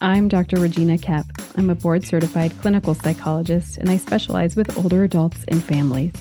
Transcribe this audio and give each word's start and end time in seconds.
I'm 0.00 0.28
Dr. 0.28 0.60
Regina 0.60 0.96
Koepp. 0.96 1.26
I'm 1.56 1.70
a 1.70 1.74
board 1.74 2.04
certified 2.04 2.56
clinical 2.60 2.94
psychologist 2.94 3.78
and 3.78 3.90
I 3.90 3.96
specialize 3.96 4.54
with 4.54 4.78
older 4.78 5.02
adults 5.02 5.44
and 5.48 5.62
families. 5.62 6.12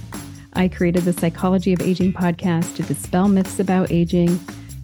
I 0.53 0.67
created 0.67 1.03
the 1.03 1.13
Psychology 1.13 1.73
of 1.73 1.81
Aging 1.81 2.13
podcast 2.13 2.75
to 2.77 2.83
dispel 2.83 3.27
myths 3.27 3.59
about 3.59 3.91
aging, 3.91 4.29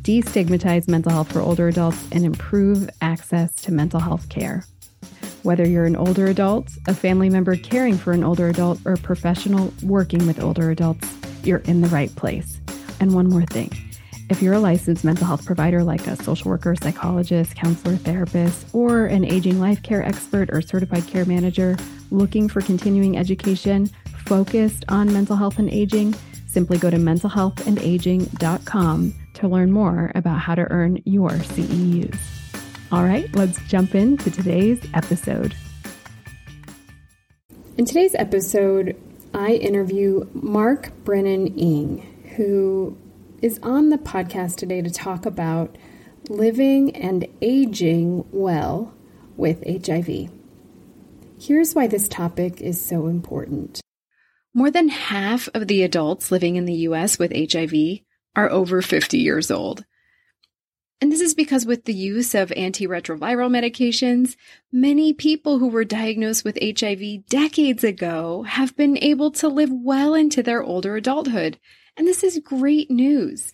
destigmatize 0.03 0.87
mental 0.87 1.11
health 1.11 1.31
for 1.31 1.39
older 1.41 1.67
adults, 1.69 2.07
and 2.11 2.23
improve 2.23 2.87
access 3.01 3.55
to 3.63 3.71
mental 3.71 3.99
health 3.99 4.29
care. 4.29 4.63
Whether 5.41 5.67
you're 5.67 5.85
an 5.85 5.95
older 5.95 6.27
adult, 6.27 6.67
a 6.87 6.93
family 6.93 7.31
member 7.31 7.55
caring 7.55 7.97
for 7.97 8.11
an 8.11 8.23
older 8.23 8.47
adult, 8.47 8.79
or 8.85 8.93
a 8.93 8.97
professional 8.97 9.73
working 9.81 10.27
with 10.27 10.39
older 10.39 10.69
adults, 10.69 11.11
you're 11.43 11.63
in 11.65 11.81
the 11.81 11.87
right 11.87 12.15
place. 12.15 12.59
And 12.99 13.15
one 13.15 13.27
more 13.27 13.45
thing 13.45 13.71
if 14.33 14.41
you're 14.41 14.55
a 14.55 14.59
licensed 14.59 15.03
mental 15.03 15.27
health 15.27 15.45
provider 15.45 15.83
like 15.83 16.07
a 16.07 16.15
social 16.23 16.49
worker, 16.49 16.75
psychologist, 16.75 17.55
counselor, 17.55 17.95
therapist, 17.97 18.65
or 18.73 19.05
an 19.05 19.23
aging 19.23 19.59
life 19.59 19.83
care 19.83 20.03
expert 20.03 20.49
or 20.51 20.59
certified 20.59 21.05
care 21.05 21.25
manager 21.25 21.77
looking 22.09 22.49
for 22.49 22.59
continuing 22.59 23.15
education 23.15 23.87
focused 24.25 24.85
on 24.89 25.13
mental 25.13 25.35
health 25.35 25.59
and 25.59 25.69
aging, 25.69 26.15
simply 26.47 26.79
go 26.79 26.89
to 26.89 26.97
mentalhealthandaging.com 26.97 29.13
to 29.35 29.47
learn 29.47 29.71
more 29.71 30.11
about 30.15 30.39
how 30.39 30.55
to 30.55 30.63
earn 30.71 30.99
your 31.05 31.29
CEUs. 31.29 32.17
All 32.91 33.03
right, 33.03 33.31
let's 33.35 33.61
jump 33.67 33.93
into 33.93 34.31
today's 34.31 34.83
episode. 34.95 35.53
In 37.77 37.85
today's 37.85 38.15
episode, 38.15 38.99
I 39.35 39.51
interview 39.51 40.27
Mark 40.33 40.91
Brennan 41.03 41.55
Ing, 41.55 42.31
who 42.35 42.97
is 43.43 43.59
on 43.61 43.89
the 43.89 43.97
podcast 43.97 44.55
today 44.55 44.81
to 44.81 44.89
talk 44.89 45.25
about 45.25 45.77
living 46.29 46.95
and 46.95 47.27
aging 47.41 48.23
well 48.31 48.93
with 49.35 49.61
HIV. 49.85 50.29
Here's 51.37 51.75
why 51.75 51.87
this 51.87 52.07
topic 52.07 52.61
is 52.61 52.79
so 52.79 53.07
important. 53.07 53.81
More 54.53 54.71
than 54.71 54.87
half 54.87 55.49
of 55.53 55.67
the 55.67 55.83
adults 55.83 56.31
living 56.31 56.55
in 56.55 56.63
the 56.63 56.87
US 56.87 57.19
with 57.19 57.33
HIV 57.35 57.99
are 58.33 58.49
over 58.49 58.81
50 58.81 59.17
years 59.17 59.51
old. 59.51 59.83
And 61.01 61.11
this 61.11 61.19
is 61.19 61.33
because 61.33 61.65
with 61.65 61.83
the 61.83 61.93
use 61.93 62.33
of 62.33 62.47
antiretroviral 62.51 63.51
medications, 63.51 64.37
many 64.71 65.11
people 65.11 65.59
who 65.59 65.67
were 65.67 65.83
diagnosed 65.83 66.45
with 66.45 66.57
HIV 66.61 67.25
decades 67.27 67.83
ago 67.83 68.43
have 68.43 68.73
been 68.77 68.97
able 69.03 69.31
to 69.31 69.49
live 69.49 69.69
well 69.69 70.13
into 70.13 70.41
their 70.41 70.63
older 70.63 70.95
adulthood 70.95 71.59
and 71.97 72.07
this 72.07 72.23
is 72.23 72.39
great 72.39 72.89
news. 72.89 73.53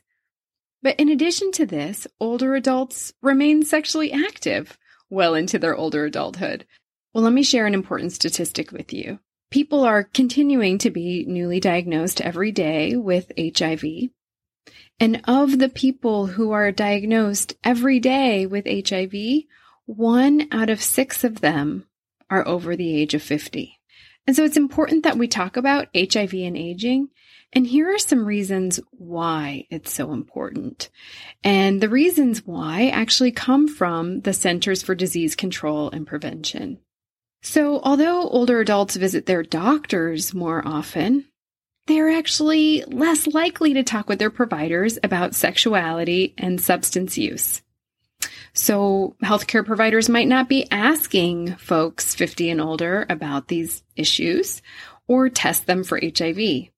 But 0.81 0.99
in 0.99 1.09
addition 1.09 1.51
to 1.53 1.65
this, 1.65 2.07
older 2.19 2.55
adults 2.55 3.13
remain 3.21 3.63
sexually 3.63 4.11
active 4.11 4.77
well 5.09 5.35
into 5.35 5.59
their 5.59 5.75
older 5.75 6.05
adulthood. 6.05 6.65
Well, 7.13 7.23
let 7.23 7.33
me 7.33 7.43
share 7.43 7.65
an 7.65 7.73
important 7.73 8.13
statistic 8.13 8.71
with 8.71 8.93
you. 8.93 9.19
People 9.51 9.83
are 9.83 10.03
continuing 10.03 10.77
to 10.77 10.91
be 10.91 11.25
newly 11.27 11.59
diagnosed 11.59 12.21
every 12.21 12.51
day 12.51 12.95
with 12.95 13.31
HIV. 13.37 13.83
And 14.99 15.21
of 15.25 15.57
the 15.57 15.69
people 15.69 16.27
who 16.27 16.51
are 16.51 16.71
diagnosed 16.71 17.55
every 17.63 17.99
day 17.99 18.45
with 18.45 18.67
HIV, 18.67 19.13
one 19.85 20.47
out 20.51 20.69
of 20.69 20.81
six 20.81 21.23
of 21.23 21.41
them 21.41 21.87
are 22.29 22.47
over 22.47 22.75
the 22.75 22.95
age 22.95 23.15
of 23.15 23.23
50. 23.23 23.78
And 24.29 24.35
so 24.35 24.43
it's 24.43 24.57
important 24.57 25.05
that 25.05 25.17
we 25.17 25.27
talk 25.27 25.57
about 25.57 25.87
HIV 25.97 26.35
and 26.35 26.55
aging 26.55 27.09
and 27.51 27.65
here 27.65 27.91
are 27.91 27.97
some 27.97 28.25
reasons 28.25 28.79
why 28.91 29.65
it's 29.71 29.91
so 29.91 30.11
important. 30.11 30.89
And 31.43 31.81
the 31.81 31.89
reasons 31.89 32.45
why 32.45 32.89
actually 32.89 33.31
come 33.31 33.67
from 33.67 34.21
the 34.21 34.33
Centers 34.33 34.83
for 34.83 34.93
Disease 34.93 35.35
Control 35.35 35.89
and 35.89 36.05
Prevention. 36.05 36.77
So, 37.41 37.79
although 37.81 38.21
older 38.21 38.59
adults 38.59 38.97
visit 38.97 39.25
their 39.25 39.41
doctors 39.41 40.31
more 40.31 40.61
often, 40.63 41.25
they're 41.87 42.11
actually 42.11 42.83
less 42.83 43.25
likely 43.25 43.73
to 43.73 43.83
talk 43.83 44.07
with 44.09 44.19
their 44.19 44.29
providers 44.29 44.99
about 45.03 45.33
sexuality 45.33 46.35
and 46.37 46.61
substance 46.61 47.17
use. 47.17 47.63
So, 48.53 49.15
healthcare 49.23 49.65
providers 49.65 50.09
might 50.09 50.27
not 50.27 50.49
be 50.49 50.69
asking 50.71 51.55
folks 51.55 52.15
50 52.15 52.49
and 52.49 52.61
older 52.61 53.05
about 53.09 53.47
these 53.47 53.83
issues 53.95 54.61
or 55.07 55.29
test 55.29 55.65
them 55.65 55.83
for 55.83 55.99
HIV. 56.01 56.69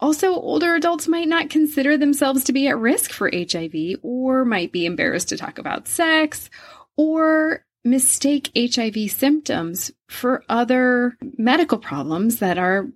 Also, 0.00 0.34
older 0.34 0.74
adults 0.74 1.08
might 1.08 1.28
not 1.28 1.50
consider 1.50 1.96
themselves 1.96 2.44
to 2.44 2.52
be 2.52 2.68
at 2.68 2.78
risk 2.78 3.12
for 3.12 3.30
HIV 3.32 3.96
or 4.02 4.44
might 4.44 4.72
be 4.72 4.86
embarrassed 4.86 5.28
to 5.30 5.36
talk 5.36 5.58
about 5.58 5.88
sex 5.88 6.50
or 6.96 7.64
mistake 7.84 8.50
HIV 8.56 9.10
symptoms 9.10 9.92
for 10.08 10.42
other 10.48 11.16
medical 11.36 11.78
problems 11.78 12.38
that 12.38 12.58
are 12.58 12.88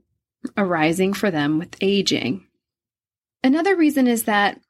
arising 0.57 1.13
for 1.13 1.31
them 1.31 1.59
with 1.59 1.77
aging. 1.81 2.47
Another 3.45 3.77
reason 3.77 4.07
is 4.07 4.25
that 4.25 4.61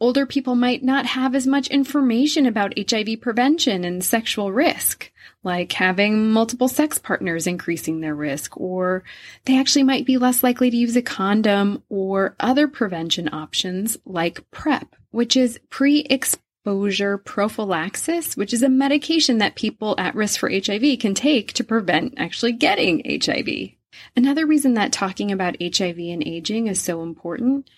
older 0.00 0.24
people 0.24 0.54
might 0.56 0.82
not 0.82 1.04
have 1.04 1.34
as 1.34 1.46
much 1.46 1.68
information 1.68 2.46
about 2.46 2.72
HIV 2.76 3.20
prevention 3.20 3.84
and 3.84 4.02
sexual 4.02 4.50
risk, 4.50 5.12
like 5.44 5.72
having 5.72 6.30
multiple 6.30 6.68
sex 6.68 6.98
partners 6.98 7.46
increasing 7.46 8.00
their 8.00 8.14
risk, 8.14 8.58
or 8.58 9.04
they 9.44 9.58
actually 9.58 9.82
might 9.82 10.06
be 10.06 10.16
less 10.16 10.42
likely 10.42 10.70
to 10.70 10.76
use 10.76 10.96
a 10.96 11.02
condom 11.02 11.82
or 11.88 12.34
other 12.40 12.66
prevention 12.66 13.32
options 13.32 13.98
like 14.06 14.50
PrEP, 14.50 14.96
which 15.10 15.36
is 15.36 15.60
pre 15.68 16.00
exposure 16.00 17.18
prophylaxis, 17.18 18.36
which 18.36 18.54
is 18.54 18.62
a 18.62 18.68
medication 18.68 19.38
that 19.38 19.54
people 19.54 19.94
at 19.98 20.14
risk 20.14 20.40
for 20.40 20.50
HIV 20.50 20.98
can 20.98 21.14
take 21.14 21.52
to 21.54 21.64
prevent 21.64 22.14
actually 22.16 22.52
getting 22.52 23.02
HIV. 23.22 23.72
Another 24.16 24.46
reason 24.46 24.74
that 24.74 24.92
talking 24.92 25.30
about 25.30 25.56
HIV 25.60 25.98
and 25.98 26.26
aging 26.26 26.68
is 26.68 26.80
so 26.80 27.02
important 27.02 27.68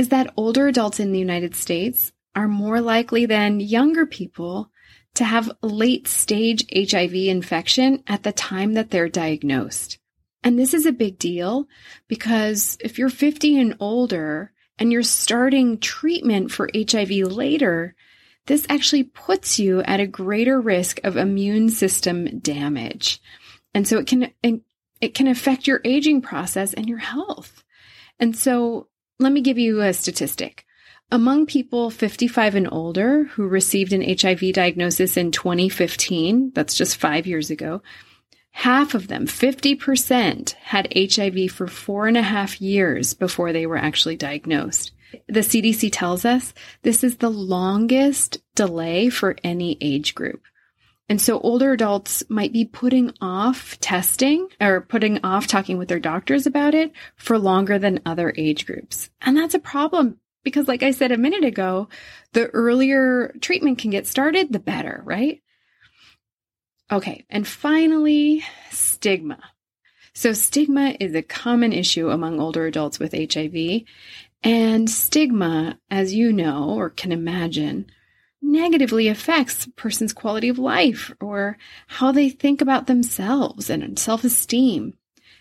is 0.00 0.08
that 0.08 0.32
older 0.34 0.66
adults 0.66 0.98
in 0.98 1.12
the 1.12 1.18
United 1.18 1.54
States 1.54 2.10
are 2.34 2.48
more 2.48 2.80
likely 2.80 3.26
than 3.26 3.60
younger 3.60 4.06
people 4.06 4.70
to 5.12 5.24
have 5.24 5.52
late 5.62 6.08
stage 6.08 6.64
HIV 6.74 7.14
infection 7.14 8.02
at 8.06 8.22
the 8.22 8.32
time 8.32 8.72
that 8.72 8.90
they're 8.90 9.10
diagnosed. 9.10 9.98
And 10.42 10.58
this 10.58 10.72
is 10.72 10.86
a 10.86 10.92
big 10.92 11.18
deal 11.18 11.68
because 12.08 12.78
if 12.80 12.98
you're 12.98 13.10
50 13.10 13.58
and 13.60 13.76
older 13.78 14.52
and 14.78 14.90
you're 14.90 15.02
starting 15.02 15.78
treatment 15.78 16.50
for 16.50 16.70
HIV 16.74 17.10
later, 17.10 17.94
this 18.46 18.64
actually 18.70 19.02
puts 19.02 19.58
you 19.58 19.82
at 19.82 20.00
a 20.00 20.06
greater 20.06 20.62
risk 20.62 20.98
of 21.04 21.18
immune 21.18 21.68
system 21.68 22.38
damage. 22.38 23.20
And 23.74 23.86
so 23.86 23.98
it 23.98 24.06
can 24.06 24.32
it 24.42 25.14
can 25.14 25.26
affect 25.26 25.66
your 25.66 25.82
aging 25.84 26.22
process 26.22 26.72
and 26.72 26.88
your 26.88 26.98
health. 26.98 27.64
And 28.18 28.34
so 28.34 28.88
let 29.20 29.32
me 29.32 29.42
give 29.42 29.58
you 29.58 29.82
a 29.82 29.92
statistic. 29.92 30.64
Among 31.12 31.44
people 31.44 31.90
55 31.90 32.54
and 32.54 32.68
older 32.72 33.24
who 33.24 33.46
received 33.46 33.92
an 33.92 34.02
HIV 34.02 34.54
diagnosis 34.54 35.16
in 35.16 35.30
2015, 35.30 36.52
that's 36.54 36.74
just 36.74 36.96
five 36.96 37.26
years 37.26 37.50
ago, 37.50 37.82
half 38.52 38.94
of 38.94 39.08
them, 39.08 39.26
50%, 39.26 40.52
had 40.52 40.92
HIV 40.96 41.50
for 41.50 41.66
four 41.66 42.06
and 42.06 42.16
a 42.16 42.22
half 42.22 42.60
years 42.60 43.12
before 43.12 43.52
they 43.52 43.66
were 43.66 43.76
actually 43.76 44.16
diagnosed. 44.16 44.92
The 45.28 45.40
CDC 45.40 45.90
tells 45.92 46.24
us 46.24 46.54
this 46.82 47.04
is 47.04 47.16
the 47.16 47.30
longest 47.30 48.38
delay 48.54 49.10
for 49.10 49.36
any 49.44 49.76
age 49.80 50.14
group. 50.14 50.42
And 51.10 51.20
so 51.20 51.40
older 51.40 51.72
adults 51.72 52.22
might 52.28 52.52
be 52.52 52.64
putting 52.64 53.12
off 53.20 53.76
testing 53.80 54.46
or 54.60 54.80
putting 54.80 55.18
off 55.24 55.48
talking 55.48 55.76
with 55.76 55.88
their 55.88 55.98
doctors 55.98 56.46
about 56.46 56.72
it 56.72 56.92
for 57.16 57.36
longer 57.36 57.80
than 57.80 58.00
other 58.06 58.32
age 58.36 58.64
groups. 58.64 59.10
And 59.20 59.36
that's 59.36 59.56
a 59.56 59.58
problem 59.58 60.18
because, 60.44 60.68
like 60.68 60.84
I 60.84 60.92
said 60.92 61.10
a 61.10 61.18
minute 61.18 61.42
ago, 61.42 61.88
the 62.32 62.46
earlier 62.50 63.34
treatment 63.40 63.78
can 63.78 63.90
get 63.90 64.06
started, 64.06 64.52
the 64.52 64.60
better, 64.60 65.02
right? 65.04 65.42
Okay. 66.92 67.24
And 67.28 67.44
finally, 67.44 68.44
stigma. 68.70 69.40
So 70.14 70.32
stigma 70.32 70.94
is 71.00 71.16
a 71.16 71.22
common 71.22 71.72
issue 71.72 72.10
among 72.10 72.38
older 72.38 72.66
adults 72.66 73.00
with 73.00 73.14
HIV. 73.14 73.82
And 74.44 74.88
stigma, 74.88 75.76
as 75.90 76.14
you 76.14 76.32
know 76.32 76.70
or 76.70 76.88
can 76.88 77.10
imagine, 77.10 77.90
negatively 78.42 79.08
affects 79.08 79.66
a 79.66 79.70
person's 79.70 80.12
quality 80.12 80.48
of 80.48 80.58
life 80.58 81.12
or 81.20 81.58
how 81.86 82.12
they 82.12 82.28
think 82.28 82.60
about 82.60 82.86
themselves 82.86 83.70
and 83.70 83.98
self 83.98 84.24
esteem 84.24 84.94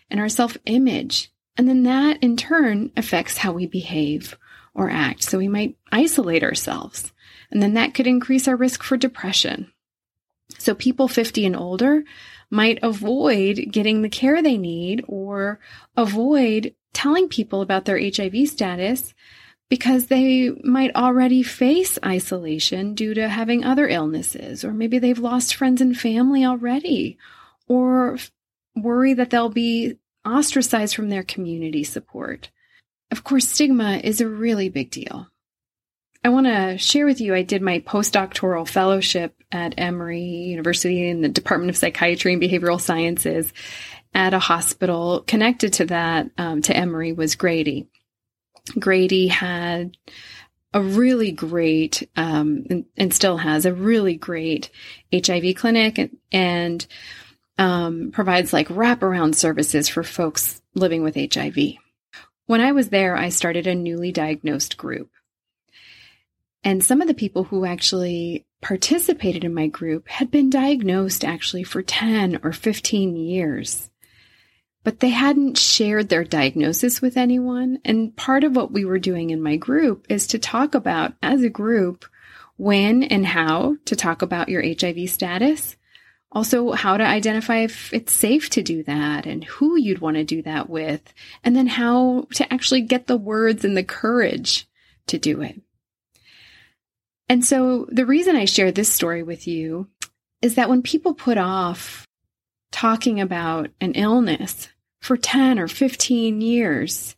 and 0.10 0.20
our 0.20 0.30
self 0.30 0.58
image. 0.66 1.32
And 1.58 1.68
then 1.68 1.84
that 1.84 2.22
in 2.24 2.38
turn 2.38 2.92
affects 2.96 3.38
how 3.38 3.52
we 3.52 3.68
behave 3.68 4.38
or 4.74 4.90
act. 4.90 5.24
So 5.24 5.38
we 5.38 5.48
might 5.48 5.78
isolate 5.92 6.44
ourselves. 6.44 7.12
And 7.52 7.62
then 7.62 7.74
that 7.74 7.94
could 7.94 8.08
increase 8.08 8.48
our 8.48 8.56
risk 8.56 8.84
for 8.84 8.96
depression. 8.98 9.72
So 10.58 10.74
people 10.74 11.08
50 11.08 11.46
and 11.46 11.56
older 11.56 12.04
might 12.50 12.80
avoid 12.82 13.68
getting 13.72 14.02
the 14.02 14.10
care 14.10 14.42
they 14.42 14.58
need 14.58 15.04
or 15.08 15.60
avoid 15.96 16.74
telling 16.94 17.28
people 17.28 17.62
about 17.62 17.86
their 17.86 18.00
HIV 18.00 18.48
status 18.48 19.14
because 19.70 20.08
they 20.08 20.50
might 20.64 20.96
already 20.96 21.44
face 21.44 22.00
isolation 22.04 22.96
due 22.96 23.14
to 23.14 23.30
having 23.30 23.64
other 23.64 23.88
illnesses, 23.88 24.66
or 24.66 24.74
maybe 24.74 24.98
they've 24.98 25.20
lost 25.20 25.56
friends 25.56 25.80
and 25.80 25.98
family 25.98 26.44
already, 26.44 27.18
or 27.68 28.18
worry 28.76 29.14
that 29.14 29.30
they'll 29.30 29.50
be 29.50 29.98
ostracized 30.26 30.96
from 30.96 31.10
their 31.10 31.24
community 31.24 31.84
support. 31.84 32.50
Of 33.12 33.24
course, 33.24 33.48
stigma 33.48 33.98
is 34.04 34.22
a 34.22 34.28
really 34.28 34.70
big 34.70 34.92
deal. 34.92 35.28
I 36.24 36.30
want 36.30 36.48
to 36.48 36.78
share 36.78 37.06
with 37.06 37.22
you 37.22 37.34
I 37.34 37.44
did 37.44 37.62
my 37.62 37.80
postdoctoral 37.80 38.68
fellowship 38.68 39.36
at 39.52 39.76
Emory 39.78 40.22
University 40.22 41.10
in 41.10 41.22
the 41.22 41.30
Department 41.30 41.70
of 41.70 41.78
Psychiatry 41.78 42.34
and 42.34 42.42
Behavioral 42.42 42.82
Sciences 42.82 43.54
at 44.14 44.34
a 44.34 44.40
hospital 44.40 45.24
connected 45.26 45.74
to 45.74 45.86
that, 45.86 46.30
um, 46.38 46.62
to 46.64 46.76
Emory, 46.76 47.14
was 47.14 47.36
Grady. 47.36 47.88
Grady 48.72 49.28
had 49.28 49.98
a 50.74 50.82
really 50.82 51.32
great, 51.32 52.08
um, 52.16 52.66
and, 52.70 52.86
and, 52.96 53.14
still 53.14 53.38
has 53.38 53.66
a 53.66 53.74
really 53.74 54.16
great 54.16 54.70
HIV 55.12 55.56
clinic 55.56 55.98
and, 55.98 56.18
and 56.32 56.88
um, 57.58 58.12
provides 58.12 58.54
like 58.54 58.68
wraparound 58.68 59.34
services 59.34 59.90
for 59.90 60.04
folks 60.04 60.62
living 60.76 61.02
with 61.02 61.16
HIV. 61.16 61.58
When 62.46 62.62
I 62.62 62.72
was 62.72 62.90
there, 62.90 63.16
I 63.16 63.30
started 63.30 63.66
a 63.66 63.74
newly 63.74 64.12
diagnosed 64.12 64.78
group. 64.78 65.10
And 66.64 66.84
some 66.84 67.02
of 67.02 67.08
the 67.08 67.14
people 67.14 67.46
who 67.46 67.66
actually 67.66 68.46
participated 68.62 69.44
in 69.44 69.54
my 69.54 69.68
group 69.68 70.08
had 70.08 70.30
been 70.30 70.50
diagnosed 70.50 71.24
actually 71.24 71.64
for 71.64 71.82
10 71.82 72.42
or 72.44 72.52
15 72.52 73.16
years 73.16 73.89
but 74.84 75.00
they 75.00 75.10
hadn't 75.10 75.58
shared 75.58 76.10
their 76.10 76.24
diagnosis 76.24 77.02
with 77.02 77.18
anyone. 77.18 77.80
And 77.84 78.16
part 78.16 78.44
of 78.44 78.56
what 78.56 78.72
we 78.72 78.86
were 78.86 79.00
doing 79.00 79.30
in 79.30 79.42
my 79.42 79.56
group 79.56 80.06
is 80.10 80.28
to 80.28 80.40
talk 80.40 80.74
about, 80.74 81.14
as 81.22 81.44
a 81.44 81.50
group, 81.50 82.06
when 82.58 83.04
and 83.04 83.26
how 83.26 83.78
to 83.86 83.96
talk 83.96 84.22
about 84.22 84.50
your 84.50 84.64
HIV 84.64 85.10
status. 85.10 85.76
Also, 86.32 86.74
how 86.74 86.96
to 86.96 87.04
identify 87.04 87.60
if 87.60 87.92
it's 87.92 88.14
safe 88.14 88.52
to 88.52 88.62
do 88.62 88.84
that 88.84 89.26
and 89.26 89.44
who 89.46 89.76
you'd 89.76 90.00
want 90.00 90.16
to 90.16 90.24
do 90.24 90.44
that 90.44 90.70
with, 90.70 91.02
and 91.44 91.56
then 91.56 91.66
how 91.66 92.28
to 92.36 92.54
actually 92.54 92.82
get 92.82 93.08
the 93.08 93.18
words 93.18 93.66
and 93.66 93.76
the 93.76 93.84
courage 93.84 94.68
to 95.08 95.18
do 95.18 95.42
it. 95.42 95.60
And 97.28 97.44
so, 97.44 97.88
the 97.92 98.06
reason 98.06 98.36
I 98.36 98.46
share 98.46 98.72
this 98.72 98.94
story 98.94 99.24
with 99.24 99.48
you 99.48 99.88
is 100.42 100.56
that 100.56 100.70
when 100.70 100.84
people 100.84 101.16
put 101.16 101.38
off 101.38 102.08
talking 102.72 103.20
about 103.20 103.70
an 103.82 103.94
illness 103.94 104.70
for 105.00 105.18
10 105.18 105.60
or 105.60 105.68
15 105.68 106.42
years, 106.42 107.16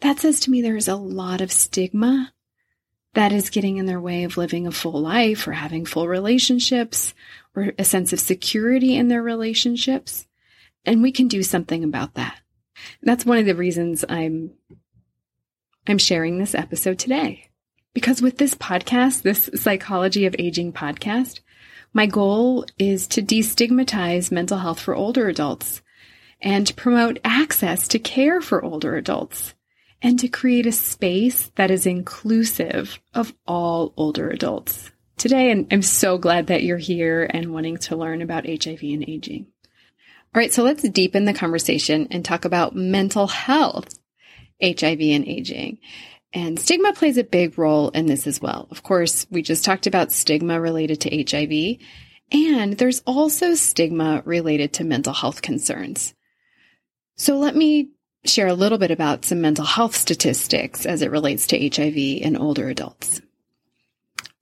that 0.00 0.18
says 0.18 0.40
to 0.40 0.50
me 0.50 0.62
there 0.62 0.76
is 0.76 0.88
a 0.88 0.96
lot 0.96 1.40
of 1.40 1.52
stigma 1.52 2.32
that 3.14 3.32
is 3.32 3.50
getting 3.50 3.76
in 3.76 3.86
their 3.86 4.00
way 4.00 4.24
of 4.24 4.36
living 4.36 4.66
a 4.66 4.72
full 4.72 5.00
life 5.00 5.46
or 5.46 5.52
having 5.52 5.84
full 5.84 6.06
relationships 6.06 7.12
or 7.56 7.72
a 7.78 7.84
sense 7.84 8.12
of 8.12 8.20
security 8.20 8.96
in 8.96 9.08
their 9.08 9.22
relationships. 9.22 10.26
And 10.84 11.02
we 11.02 11.12
can 11.12 11.28
do 11.28 11.42
something 11.42 11.82
about 11.82 12.14
that. 12.14 12.40
That's 13.02 13.26
one 13.26 13.38
of 13.38 13.46
the 13.46 13.54
reasons 13.54 14.04
I'm 14.08 14.52
I'm 15.86 15.98
sharing 15.98 16.38
this 16.38 16.54
episode 16.54 16.98
today. 16.98 17.50
Because 17.94 18.22
with 18.22 18.38
this 18.38 18.54
podcast, 18.54 19.22
this 19.22 19.50
Psychology 19.54 20.24
of 20.26 20.36
Aging 20.38 20.72
podcast, 20.72 21.40
my 21.92 22.06
goal 22.06 22.64
is 22.78 23.06
to 23.08 23.22
destigmatize 23.22 24.30
mental 24.30 24.58
health 24.58 24.80
for 24.80 24.94
older 24.94 25.28
adults 25.28 25.82
and 26.40 26.66
to 26.66 26.74
promote 26.74 27.18
access 27.24 27.88
to 27.88 27.98
care 27.98 28.40
for 28.40 28.64
older 28.64 28.96
adults 28.96 29.54
and 30.02 30.18
to 30.18 30.28
create 30.28 30.66
a 30.66 30.72
space 30.72 31.50
that 31.56 31.70
is 31.70 31.86
inclusive 31.86 33.00
of 33.14 33.34
all 33.46 33.92
older 33.96 34.30
adults. 34.30 34.90
Today, 35.16 35.50
and 35.50 35.66
I'm 35.70 35.82
so 35.82 36.16
glad 36.16 36.46
that 36.46 36.62
you're 36.62 36.78
here 36.78 37.28
and 37.28 37.52
wanting 37.52 37.76
to 37.78 37.96
learn 37.96 38.22
about 38.22 38.46
HIV 38.46 38.80
and 38.82 39.06
aging. 39.06 39.46
All 40.34 40.40
right, 40.40 40.52
so 40.52 40.62
let's 40.62 40.88
deepen 40.88 41.26
the 41.26 41.34
conversation 41.34 42.08
and 42.10 42.24
talk 42.24 42.44
about 42.44 42.74
mental 42.74 43.26
health, 43.26 43.98
HIV 44.62 45.00
and 45.00 45.26
aging. 45.26 45.78
And 46.32 46.58
stigma 46.60 46.92
plays 46.92 47.18
a 47.18 47.24
big 47.24 47.58
role 47.58 47.90
in 47.90 48.06
this 48.06 48.26
as 48.26 48.40
well. 48.40 48.68
Of 48.70 48.82
course, 48.82 49.26
we 49.30 49.42
just 49.42 49.64
talked 49.64 49.86
about 49.86 50.12
stigma 50.12 50.60
related 50.60 51.00
to 51.00 51.24
HIV, 51.24 51.78
and 52.30 52.78
there's 52.78 53.02
also 53.06 53.54
stigma 53.54 54.22
related 54.24 54.72
to 54.74 54.84
mental 54.84 55.12
health 55.12 55.42
concerns. 55.42 56.14
So 57.16 57.36
let 57.36 57.56
me 57.56 57.90
share 58.24 58.46
a 58.46 58.54
little 58.54 58.78
bit 58.78 58.90
about 58.90 59.24
some 59.24 59.40
mental 59.40 59.64
health 59.64 59.96
statistics 59.96 60.86
as 60.86 61.02
it 61.02 61.10
relates 61.10 61.46
to 61.48 61.68
HIV 61.68 61.96
in 61.96 62.36
older 62.36 62.68
adults. 62.68 63.20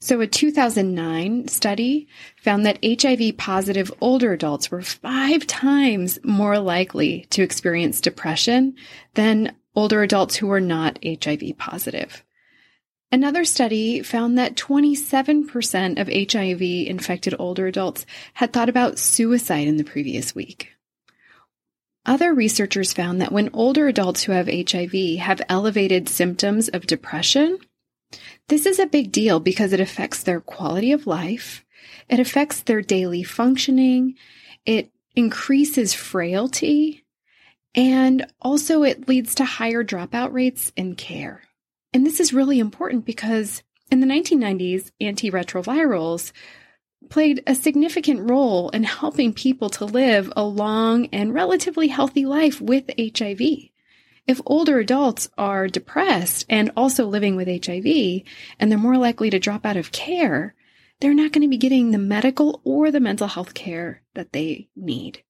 So, 0.01 0.21
a 0.21 0.29
2009 0.29 1.49
study 1.49 2.07
found 2.37 2.65
that 2.65 2.79
HIV 2.85 3.37
positive 3.37 3.93
older 4.01 4.33
adults 4.33 4.71
were 4.71 4.81
five 4.81 5.45
times 5.47 6.21
more 6.23 6.61
likely 6.61 7.27
to 7.31 7.43
experience 7.43 8.01
depression 8.01 8.77
than 9.15 9.57
older 9.79 10.03
adults 10.03 10.35
who 10.35 10.49
were 10.49 10.61
not 10.61 10.99
HIV 11.05 11.57
positive. 11.57 12.25
Another 13.13 13.45
study 13.45 14.03
found 14.03 14.37
that 14.37 14.57
27% 14.57 16.01
of 16.01 16.33
HIV 16.33 16.61
infected 16.61 17.33
older 17.39 17.69
adults 17.69 18.05
had 18.35 18.53
thought 18.53 18.69
about 18.69 18.99
suicide 18.99 19.69
in 19.69 19.77
the 19.77 19.85
previous 19.85 20.35
week. 20.35 20.73
Other 22.05 22.35
researchers 22.35 22.93
found 22.93 23.21
that 23.21 23.31
when 23.31 23.51
older 23.53 23.87
adults 23.87 24.25
who 24.25 24.33
have 24.33 24.49
HIV 24.49 25.21
have 25.21 25.43
elevated 25.49 26.09
symptoms 26.09 26.67
of 26.67 26.89
depression, 26.89 27.59
this 28.49 28.67
is 28.67 28.81
a 28.81 28.87
big 28.87 29.13
deal 29.13 29.39
because 29.39 29.73
it 29.73 29.79
affects 29.79 30.25
their 30.25 30.41
quality 30.41 30.91
of 30.91 31.07
life, 31.07 31.65
it 32.09 32.19
affects 32.19 32.63
their 32.63 32.83
daily 32.83 33.23
functioning, 33.23 34.17
it 34.67 34.91
increases 35.15 35.95
frailty, 35.95 37.05
and 37.75 38.27
also, 38.41 38.83
it 38.83 39.09
leads 39.09 39.35
to 39.37 39.45
higher 39.45 39.85
dropout 39.85 40.33
rates 40.33 40.73
in 40.77 40.95
care. 40.95 41.43
And 41.93 42.05
this 42.05 42.21
is 42.21 42.33
really 42.33 42.59
important 42.59 43.05
because 43.05 43.63
in 43.91 44.01
the 44.01 44.07
1990s, 44.07 44.91
antiretrovirals 45.01 46.33
played 47.09 47.43
a 47.47 47.55
significant 47.55 48.29
role 48.29 48.69
in 48.71 48.85
helping 48.85 49.33
people 49.33 49.71
to 49.71 49.85
live 49.85 50.33
a 50.37 50.45
long 50.45 51.07
and 51.07 51.33
relatively 51.33 51.89
healthy 51.89 52.27
life 52.27 52.61
with 52.61 52.91
HIV. 52.99 53.41
If 54.27 54.43
older 54.45 54.79
adults 54.79 55.31
are 55.39 55.69
depressed 55.69 56.45
and 56.51 56.71
also 56.77 57.07
living 57.07 57.35
with 57.37 57.49
HIV, 57.49 58.23
and 58.59 58.71
they're 58.71 58.79
more 58.79 58.99
likely 58.99 59.31
to 59.31 59.39
drop 59.39 59.65
out 59.65 59.79
of 59.79 59.93
care, 59.93 60.55
they're 61.01 61.15
not 61.15 61.33
going 61.33 61.43
to 61.43 61.49
be 61.49 61.57
getting 61.57 61.91
the 61.91 61.99
medical 61.99 62.61
or 62.65 62.91
the 62.91 63.01
mental 63.01 63.29
health 63.29 63.55
care 63.55 64.03
that 64.15 64.33
they 64.33 64.69
need. 64.77 65.23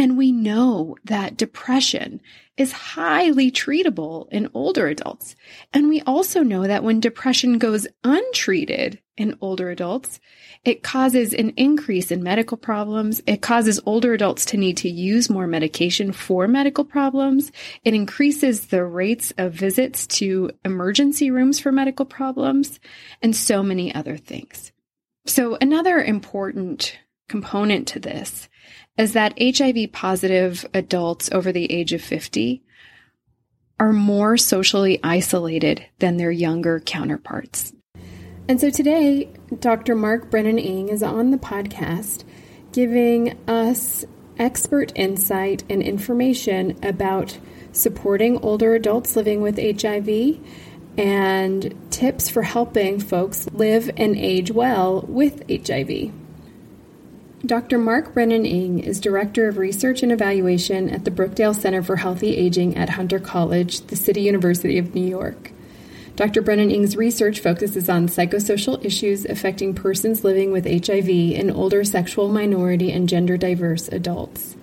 And 0.00 0.16
we 0.16 0.32
know 0.32 0.96
that 1.04 1.36
depression 1.36 2.22
is 2.56 2.72
highly 2.72 3.50
treatable 3.50 4.30
in 4.32 4.48
older 4.54 4.86
adults. 4.86 5.36
And 5.74 5.90
we 5.90 6.00
also 6.00 6.42
know 6.42 6.66
that 6.66 6.82
when 6.82 7.00
depression 7.00 7.58
goes 7.58 7.86
untreated 8.02 9.02
in 9.18 9.36
older 9.42 9.68
adults, 9.68 10.18
it 10.64 10.82
causes 10.82 11.34
an 11.34 11.50
increase 11.50 12.10
in 12.10 12.22
medical 12.22 12.56
problems. 12.56 13.20
It 13.26 13.42
causes 13.42 13.78
older 13.84 14.14
adults 14.14 14.46
to 14.46 14.56
need 14.56 14.78
to 14.78 14.88
use 14.88 15.28
more 15.28 15.46
medication 15.46 16.12
for 16.12 16.48
medical 16.48 16.86
problems. 16.86 17.52
It 17.84 17.92
increases 17.92 18.68
the 18.68 18.86
rates 18.86 19.34
of 19.36 19.52
visits 19.52 20.06
to 20.18 20.50
emergency 20.64 21.30
rooms 21.30 21.60
for 21.60 21.72
medical 21.72 22.06
problems 22.06 22.80
and 23.20 23.36
so 23.36 23.62
many 23.62 23.94
other 23.94 24.16
things. 24.16 24.72
So 25.26 25.58
another 25.60 26.02
important 26.02 26.96
component 27.28 27.86
to 27.88 28.00
this 28.00 28.48
is 28.98 29.12
that 29.12 29.38
HIV 29.40 29.92
positive 29.92 30.66
adults 30.74 31.30
over 31.32 31.52
the 31.52 31.72
age 31.72 31.92
of 31.92 32.02
50 32.02 32.62
are 33.78 33.92
more 33.92 34.36
socially 34.36 35.00
isolated 35.02 35.86
than 35.98 36.18
their 36.18 36.30
younger 36.30 36.80
counterparts. 36.80 37.72
And 38.46 38.60
so 38.60 38.68
today, 38.68 39.30
Dr. 39.60 39.94
Mark 39.94 40.30
Brennan 40.30 40.58
Ing 40.58 40.88
is 40.88 41.02
on 41.02 41.30
the 41.30 41.38
podcast 41.38 42.24
giving 42.72 43.38
us 43.48 44.04
expert 44.38 44.92
insight 44.94 45.64
and 45.70 45.82
information 45.82 46.78
about 46.82 47.38
supporting 47.72 48.38
older 48.38 48.74
adults 48.74 49.16
living 49.16 49.40
with 49.40 49.56
HIV 49.56 50.38
and 50.98 51.74
tips 51.90 52.28
for 52.28 52.42
helping 52.42 52.98
folks 52.98 53.48
live 53.52 53.90
and 53.96 54.16
age 54.16 54.50
well 54.50 55.02
with 55.08 55.42
HIV. 55.48 56.12
Dr. 57.44 57.78
Mark 57.78 58.12
Brennan 58.12 58.44
Ing 58.44 58.80
is 58.80 59.00
Director 59.00 59.48
of 59.48 59.56
Research 59.56 60.02
and 60.02 60.12
Evaluation 60.12 60.90
at 60.90 61.06
the 61.06 61.10
Brookdale 61.10 61.58
Center 61.58 61.82
for 61.82 61.96
Healthy 61.96 62.36
Aging 62.36 62.76
at 62.76 62.90
Hunter 62.90 63.18
College, 63.18 63.80
the 63.86 63.96
City 63.96 64.20
University 64.20 64.76
of 64.76 64.94
New 64.94 65.06
York. 65.06 65.50
Dr. 66.16 66.42
Brennan 66.42 66.70
Ing's 66.70 66.98
research 66.98 67.40
focuses 67.40 67.88
on 67.88 68.08
psychosocial 68.08 68.84
issues 68.84 69.24
affecting 69.24 69.72
persons 69.72 70.22
living 70.22 70.52
with 70.52 70.66
HIV 70.66 71.08
in 71.08 71.50
older 71.50 71.82
sexual 71.82 72.28
minority 72.28 72.92
and 72.92 73.08
gender 73.08 73.38
diverse 73.38 73.88
adults. 73.88 74.54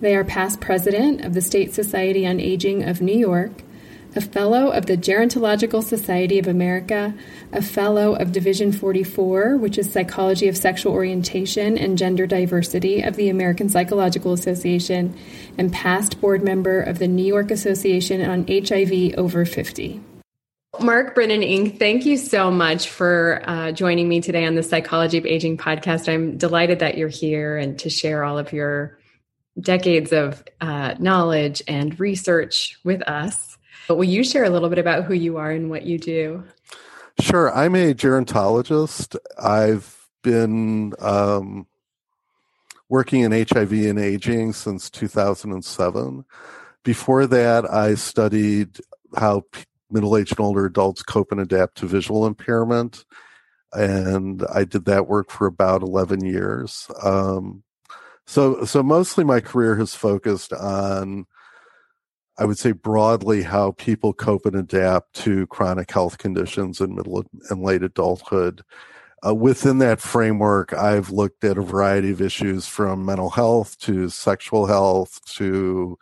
They 0.00 0.16
are 0.16 0.24
past 0.24 0.60
president 0.60 1.24
of 1.24 1.34
the 1.34 1.40
State 1.40 1.72
Society 1.72 2.26
on 2.26 2.40
Aging 2.40 2.82
of 2.82 3.00
New 3.00 3.16
York, 3.16 3.62
a 4.16 4.20
Fellow 4.20 4.70
of 4.70 4.86
the 4.86 4.96
Gerontological 4.96 5.82
Society 5.82 6.38
of 6.38 6.46
America, 6.46 7.14
a 7.52 7.62
Fellow 7.62 8.14
of 8.14 8.32
Division 8.32 8.72
44, 8.72 9.56
which 9.56 9.78
is 9.78 9.92
Psychology 9.92 10.48
of 10.48 10.56
Sexual 10.56 10.92
Orientation 10.92 11.76
and 11.76 11.98
Gender 11.98 12.26
Diversity 12.26 13.02
of 13.02 13.16
the 13.16 13.28
American 13.28 13.68
Psychological 13.68 14.32
Association, 14.32 15.16
and 15.58 15.72
past 15.72 16.20
board 16.20 16.42
member 16.42 16.80
of 16.80 16.98
the 16.98 17.08
New 17.08 17.24
York 17.24 17.50
Association 17.50 18.22
on 18.22 18.46
HIV 18.48 19.14
over 19.18 19.44
50. 19.44 20.00
Mark 20.80 21.14
Brennan 21.14 21.42
Ing, 21.42 21.78
thank 21.78 22.06
you 22.06 22.16
so 22.16 22.50
much 22.50 22.88
for 22.88 23.42
uh, 23.44 23.72
joining 23.72 24.08
me 24.08 24.20
today 24.20 24.46
on 24.46 24.54
the 24.54 24.62
Psychology 24.62 25.18
of 25.18 25.26
Aging 25.26 25.56
podcast. 25.56 26.12
I'm 26.12 26.38
delighted 26.38 26.78
that 26.80 26.96
you're 26.96 27.08
here 27.08 27.56
and 27.56 27.78
to 27.80 27.90
share 27.90 28.22
all 28.22 28.38
of 28.38 28.52
your 28.52 28.98
decades 29.60 30.12
of 30.12 30.44
uh, 30.60 30.94
knowledge 30.98 31.62
and 31.66 31.98
research 31.98 32.78
with 32.84 33.02
us. 33.02 33.47
But 33.88 33.96
will 33.96 34.04
you 34.04 34.22
share 34.22 34.44
a 34.44 34.50
little 34.50 34.68
bit 34.68 34.78
about 34.78 35.04
who 35.04 35.14
you 35.14 35.38
are 35.38 35.50
and 35.50 35.70
what 35.70 35.84
you 35.84 35.98
do? 35.98 36.44
Sure. 37.20 37.52
I'm 37.52 37.74
a 37.74 37.94
gerontologist. 37.94 39.16
I've 39.42 40.08
been 40.22 40.92
um, 41.00 41.66
working 42.88 43.22
in 43.22 43.32
HIV 43.32 43.72
and 43.72 43.98
aging 43.98 44.52
since 44.52 44.90
2007. 44.90 46.24
Before 46.84 47.26
that, 47.26 47.70
I 47.70 47.94
studied 47.94 48.78
how 49.16 49.44
middle 49.90 50.16
aged 50.16 50.32
and 50.32 50.40
older 50.40 50.66
adults 50.66 51.02
cope 51.02 51.32
and 51.32 51.40
adapt 51.40 51.78
to 51.78 51.86
visual 51.86 52.26
impairment. 52.26 53.04
And 53.72 54.44
I 54.52 54.64
did 54.64 54.84
that 54.84 55.08
work 55.08 55.30
for 55.30 55.46
about 55.46 55.82
11 55.82 56.24
years. 56.24 56.90
Um, 57.02 57.62
so, 58.26 58.64
so 58.64 58.82
mostly 58.82 59.24
my 59.24 59.40
career 59.40 59.76
has 59.76 59.94
focused 59.94 60.52
on, 60.52 61.26
I 62.38 62.44
would 62.44 62.58
say 62.58 62.70
broadly, 62.72 63.42
how 63.42 63.72
people 63.72 64.12
cope 64.12 64.46
and 64.46 64.54
adapt 64.54 65.14
to 65.24 65.46
chronic 65.48 65.90
health 65.90 66.18
conditions 66.18 66.80
in 66.80 66.94
middle 66.94 67.24
and 67.50 67.62
late 67.62 67.82
adulthood. 67.82 68.62
Uh, 69.26 69.34
within 69.34 69.78
that 69.78 70.00
framework, 70.00 70.72
I've 70.72 71.10
looked 71.10 71.42
at 71.42 71.58
a 71.58 71.62
variety 71.62 72.12
of 72.12 72.22
issues 72.22 72.68
from 72.68 73.04
mental 73.04 73.30
health 73.30 73.76
to 73.80 74.08
sexual 74.08 74.66
health 74.66 75.20
to 75.34 75.98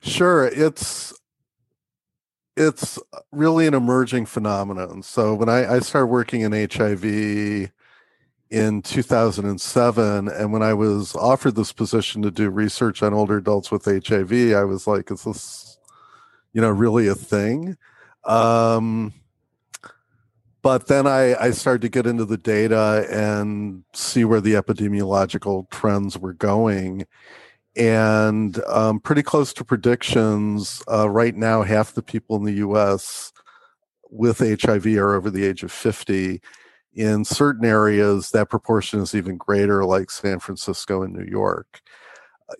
Sure. 0.00 0.46
It's 0.46 1.12
it's 2.56 3.00
really 3.32 3.66
an 3.66 3.74
emerging 3.74 4.26
phenomenon. 4.26 5.02
So 5.02 5.34
when 5.34 5.48
I, 5.48 5.74
I 5.74 5.80
started 5.80 6.06
working 6.06 6.42
in 6.42 6.52
HIV 6.52 7.72
in 8.50 8.82
2007, 8.82 10.28
and 10.28 10.52
when 10.52 10.62
I 10.62 10.74
was 10.74 11.14
offered 11.14 11.54
this 11.54 11.72
position 11.72 12.22
to 12.22 12.30
do 12.30 12.50
research 12.50 13.02
on 13.02 13.12
older 13.12 13.36
adults 13.36 13.70
with 13.70 13.84
HIV, 13.84 14.54
I 14.54 14.64
was 14.64 14.86
like, 14.86 15.10
"Is 15.10 15.24
this, 15.24 15.78
you 16.52 16.60
know, 16.60 16.70
really 16.70 17.08
a 17.08 17.14
thing?" 17.14 17.76
Um, 18.24 19.12
but 20.62 20.86
then 20.88 21.06
I, 21.06 21.34
I 21.36 21.50
started 21.52 21.82
to 21.82 21.88
get 21.88 22.06
into 22.06 22.24
the 22.24 22.36
data 22.36 23.06
and 23.10 23.84
see 23.94 24.24
where 24.24 24.40
the 24.40 24.54
epidemiological 24.54 25.70
trends 25.70 26.18
were 26.18 26.32
going 26.34 27.06
and 27.78 28.60
um, 28.66 28.98
pretty 28.98 29.22
close 29.22 29.52
to 29.54 29.64
predictions. 29.64 30.82
Uh, 30.90 31.08
right 31.08 31.36
now, 31.36 31.62
half 31.62 31.94
the 31.94 32.02
people 32.02 32.36
in 32.36 32.42
the 32.42 32.54
U.S. 32.54 33.32
with 34.10 34.38
HIV 34.40 34.86
are 34.96 35.14
over 35.14 35.30
the 35.30 35.44
age 35.44 35.62
of 35.62 35.70
50. 35.70 36.42
In 36.98 37.24
certain 37.24 37.64
areas, 37.64 38.30
that 38.30 38.50
proportion 38.50 38.98
is 38.98 39.14
even 39.14 39.36
greater, 39.36 39.84
like 39.84 40.10
San 40.10 40.40
Francisco 40.40 41.02
and 41.02 41.14
New 41.14 41.30
York. 41.30 41.80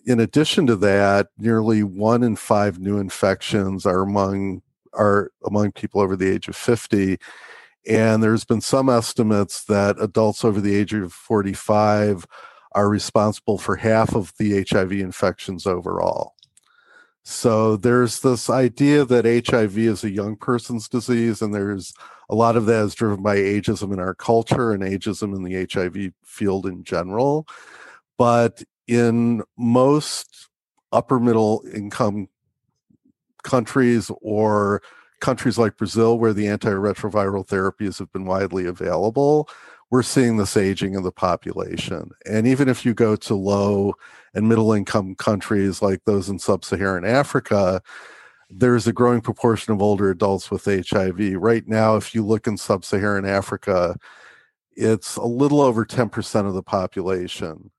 In 0.05 0.21
addition 0.21 0.65
to 0.67 0.77
that, 0.77 1.27
nearly 1.37 1.83
one 1.83 2.23
in 2.23 2.37
five 2.37 2.79
new 2.79 2.99
infections 2.99 3.85
are 3.85 4.03
among 4.03 4.61
are 4.93 5.31
among 5.45 5.73
people 5.73 5.99
over 5.99 6.15
the 6.15 6.29
age 6.29 6.47
of 6.47 6.55
50. 6.55 7.17
And 7.85 8.23
there's 8.23 8.45
been 8.45 8.61
some 8.61 8.87
estimates 8.87 9.65
that 9.65 9.97
adults 9.99 10.45
over 10.45 10.61
the 10.61 10.73
age 10.73 10.93
of 10.93 11.11
45 11.11 12.25
are 12.71 12.87
responsible 12.87 13.57
for 13.57 13.75
half 13.75 14.15
of 14.15 14.31
the 14.39 14.65
HIV 14.69 14.93
infections 14.93 15.67
overall. 15.67 16.35
So 17.23 17.75
there's 17.75 18.21
this 18.21 18.49
idea 18.49 19.03
that 19.03 19.45
HIV 19.49 19.77
is 19.77 20.05
a 20.05 20.09
young 20.09 20.37
person's 20.37 20.87
disease, 20.87 21.41
and 21.41 21.53
there's 21.53 21.93
a 22.29 22.35
lot 22.35 22.55
of 22.55 22.65
that 22.67 22.85
is 22.85 22.95
driven 22.95 23.23
by 23.23 23.37
ageism 23.37 23.91
in 23.91 23.99
our 23.99 24.13
culture 24.13 24.71
and 24.71 24.83
ageism 24.83 25.35
in 25.35 25.43
the 25.43 25.67
HIV 25.71 26.13
field 26.23 26.65
in 26.65 26.83
general. 26.83 27.47
But 28.17 28.63
in 28.87 29.43
most 29.57 30.49
upper 30.91 31.19
middle 31.19 31.63
income 31.73 32.27
countries 33.43 34.11
or 34.21 34.81
countries 35.21 35.57
like 35.57 35.77
Brazil, 35.77 36.19
where 36.19 36.33
the 36.33 36.45
antiretroviral 36.45 37.47
therapies 37.47 37.99
have 37.99 38.11
been 38.11 38.25
widely 38.25 38.65
available, 38.65 39.49
we're 39.89 40.03
seeing 40.03 40.37
this 40.37 40.55
aging 40.55 40.95
of 40.95 41.03
the 41.03 41.11
population. 41.11 42.11
And 42.25 42.47
even 42.47 42.69
if 42.69 42.85
you 42.85 42.93
go 42.93 43.15
to 43.15 43.35
low 43.35 43.95
and 44.33 44.47
middle 44.47 44.71
income 44.71 45.15
countries 45.15 45.81
like 45.81 46.03
those 46.05 46.29
in 46.29 46.37
sub 46.37 46.63
Saharan 46.63 47.05
Africa, 47.05 47.81
there's 48.49 48.87
a 48.87 48.93
growing 48.93 49.21
proportion 49.21 49.73
of 49.73 49.81
older 49.81 50.09
adults 50.09 50.49
with 50.49 50.65
HIV. 50.65 51.35
Right 51.35 51.67
now, 51.67 51.95
if 51.95 52.15
you 52.15 52.25
look 52.25 52.47
in 52.47 52.57
sub 52.57 52.83
Saharan 52.83 53.25
Africa, 53.25 53.95
it's 54.75 55.17
a 55.17 55.25
little 55.25 55.61
over 55.61 55.85
10% 55.85 56.47
of 56.47 56.53
the 56.53 56.63
population. 56.63 57.71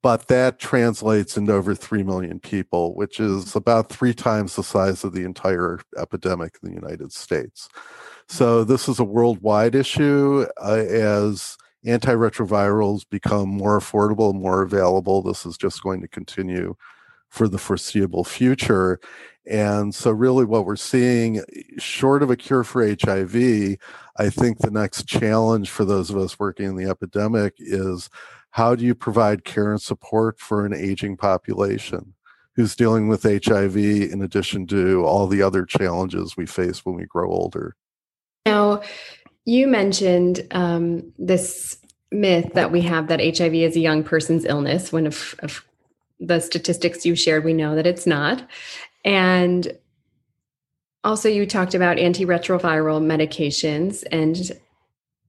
But 0.00 0.28
that 0.28 0.60
translates 0.60 1.36
into 1.36 1.52
over 1.52 1.74
3 1.74 2.04
million 2.04 2.38
people, 2.38 2.94
which 2.94 3.18
is 3.18 3.56
about 3.56 3.88
three 3.88 4.14
times 4.14 4.54
the 4.54 4.62
size 4.62 5.02
of 5.02 5.12
the 5.12 5.24
entire 5.24 5.80
epidemic 5.96 6.56
in 6.62 6.68
the 6.68 6.74
United 6.74 7.12
States. 7.12 7.68
So 8.28 8.62
this 8.62 8.88
is 8.88 9.00
a 9.00 9.04
worldwide 9.04 9.74
issue 9.74 10.46
uh, 10.62 10.74
as 10.74 11.56
antiretrovirals 11.84 13.08
become 13.08 13.48
more 13.48 13.78
affordable, 13.78 14.34
more 14.34 14.62
available. 14.62 15.22
This 15.22 15.44
is 15.44 15.56
just 15.56 15.82
going 15.82 16.00
to 16.02 16.08
continue 16.08 16.76
for 17.28 17.48
the 17.48 17.58
foreseeable 17.58 18.24
future. 18.24 19.00
And 19.48 19.94
so, 19.94 20.10
really, 20.10 20.44
what 20.44 20.66
we're 20.66 20.76
seeing, 20.76 21.42
short 21.78 22.22
of 22.22 22.30
a 22.30 22.36
cure 22.36 22.64
for 22.64 22.86
HIV, 22.86 23.78
I 24.18 24.30
think 24.30 24.58
the 24.58 24.70
next 24.70 25.06
challenge 25.06 25.70
for 25.70 25.84
those 25.84 26.10
of 26.10 26.18
us 26.18 26.38
working 26.38 26.66
in 26.66 26.76
the 26.76 26.88
epidemic 26.88 27.54
is 27.58 28.10
how 28.50 28.74
do 28.74 28.84
you 28.84 28.94
provide 28.94 29.44
care 29.44 29.70
and 29.70 29.80
support 29.80 30.38
for 30.38 30.66
an 30.66 30.74
aging 30.74 31.16
population? 31.16 32.14
who's 32.58 32.74
dealing 32.74 33.06
with 33.06 33.22
HIV 33.22 33.76
in 33.76 34.20
addition 34.20 34.66
to 34.66 35.04
all 35.04 35.28
the 35.28 35.40
other 35.40 35.64
challenges 35.64 36.36
we 36.36 36.44
face 36.44 36.84
when 36.84 36.96
we 36.96 37.04
grow 37.04 37.30
older. 37.30 37.76
Now, 38.46 38.82
you 39.44 39.68
mentioned 39.68 40.44
um, 40.50 41.12
this 41.18 41.78
myth 42.10 42.50
that 42.54 42.72
we 42.72 42.80
have 42.80 43.06
that 43.06 43.20
HIV 43.20 43.54
is 43.54 43.76
a 43.76 43.80
young 43.80 44.02
person's 44.02 44.44
illness. 44.44 44.90
When 44.92 45.06
of, 45.06 45.36
of 45.38 45.64
the 46.18 46.40
statistics 46.40 47.06
you 47.06 47.14
shared, 47.14 47.44
we 47.44 47.52
know 47.52 47.76
that 47.76 47.86
it's 47.86 48.08
not. 48.08 48.44
And 49.04 49.76
also, 51.04 51.28
you 51.28 51.46
talked 51.46 51.74
about 51.74 51.96
antiretroviral 51.96 53.00
medications 53.00 54.04
and 54.10 54.58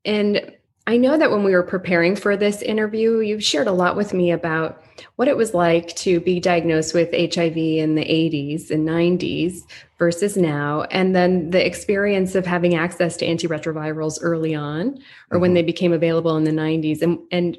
and 0.05 0.55
I 0.89 0.97
know 0.97 1.19
that 1.19 1.29
when 1.29 1.43
we 1.43 1.51
were 1.51 1.61
preparing 1.61 2.15
for 2.15 2.35
this 2.35 2.63
interview, 2.63 3.19
you 3.19 3.39
shared 3.39 3.67
a 3.67 3.71
lot 3.71 3.95
with 3.95 4.11
me 4.11 4.31
about 4.31 4.81
what 5.17 5.27
it 5.27 5.37
was 5.37 5.53
like 5.53 5.95
to 5.97 6.19
be 6.19 6.39
diagnosed 6.39 6.95
with 6.95 7.11
HIV 7.11 7.55
in 7.55 7.93
the 7.93 8.03
80s 8.05 8.71
and 8.71 8.89
90s 8.89 9.61
versus 9.99 10.35
now, 10.35 10.81
and 10.89 11.15
then 11.15 11.51
the 11.51 11.63
experience 11.63 12.33
of 12.33 12.47
having 12.47 12.73
access 12.73 13.17
to 13.17 13.27
antiretrovirals 13.27 14.17
early 14.23 14.55
on, 14.55 14.87
or 14.87 14.93
mm-hmm. 14.93 15.41
when 15.41 15.53
they 15.53 15.61
became 15.61 15.93
available 15.93 16.35
in 16.37 16.43
the 16.43 16.51
90s, 16.51 17.03
and 17.03 17.19
and 17.31 17.55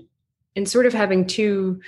and 0.57 0.69
sort 0.69 0.87
of 0.87 0.93
having 0.93 1.25
two 1.25 1.81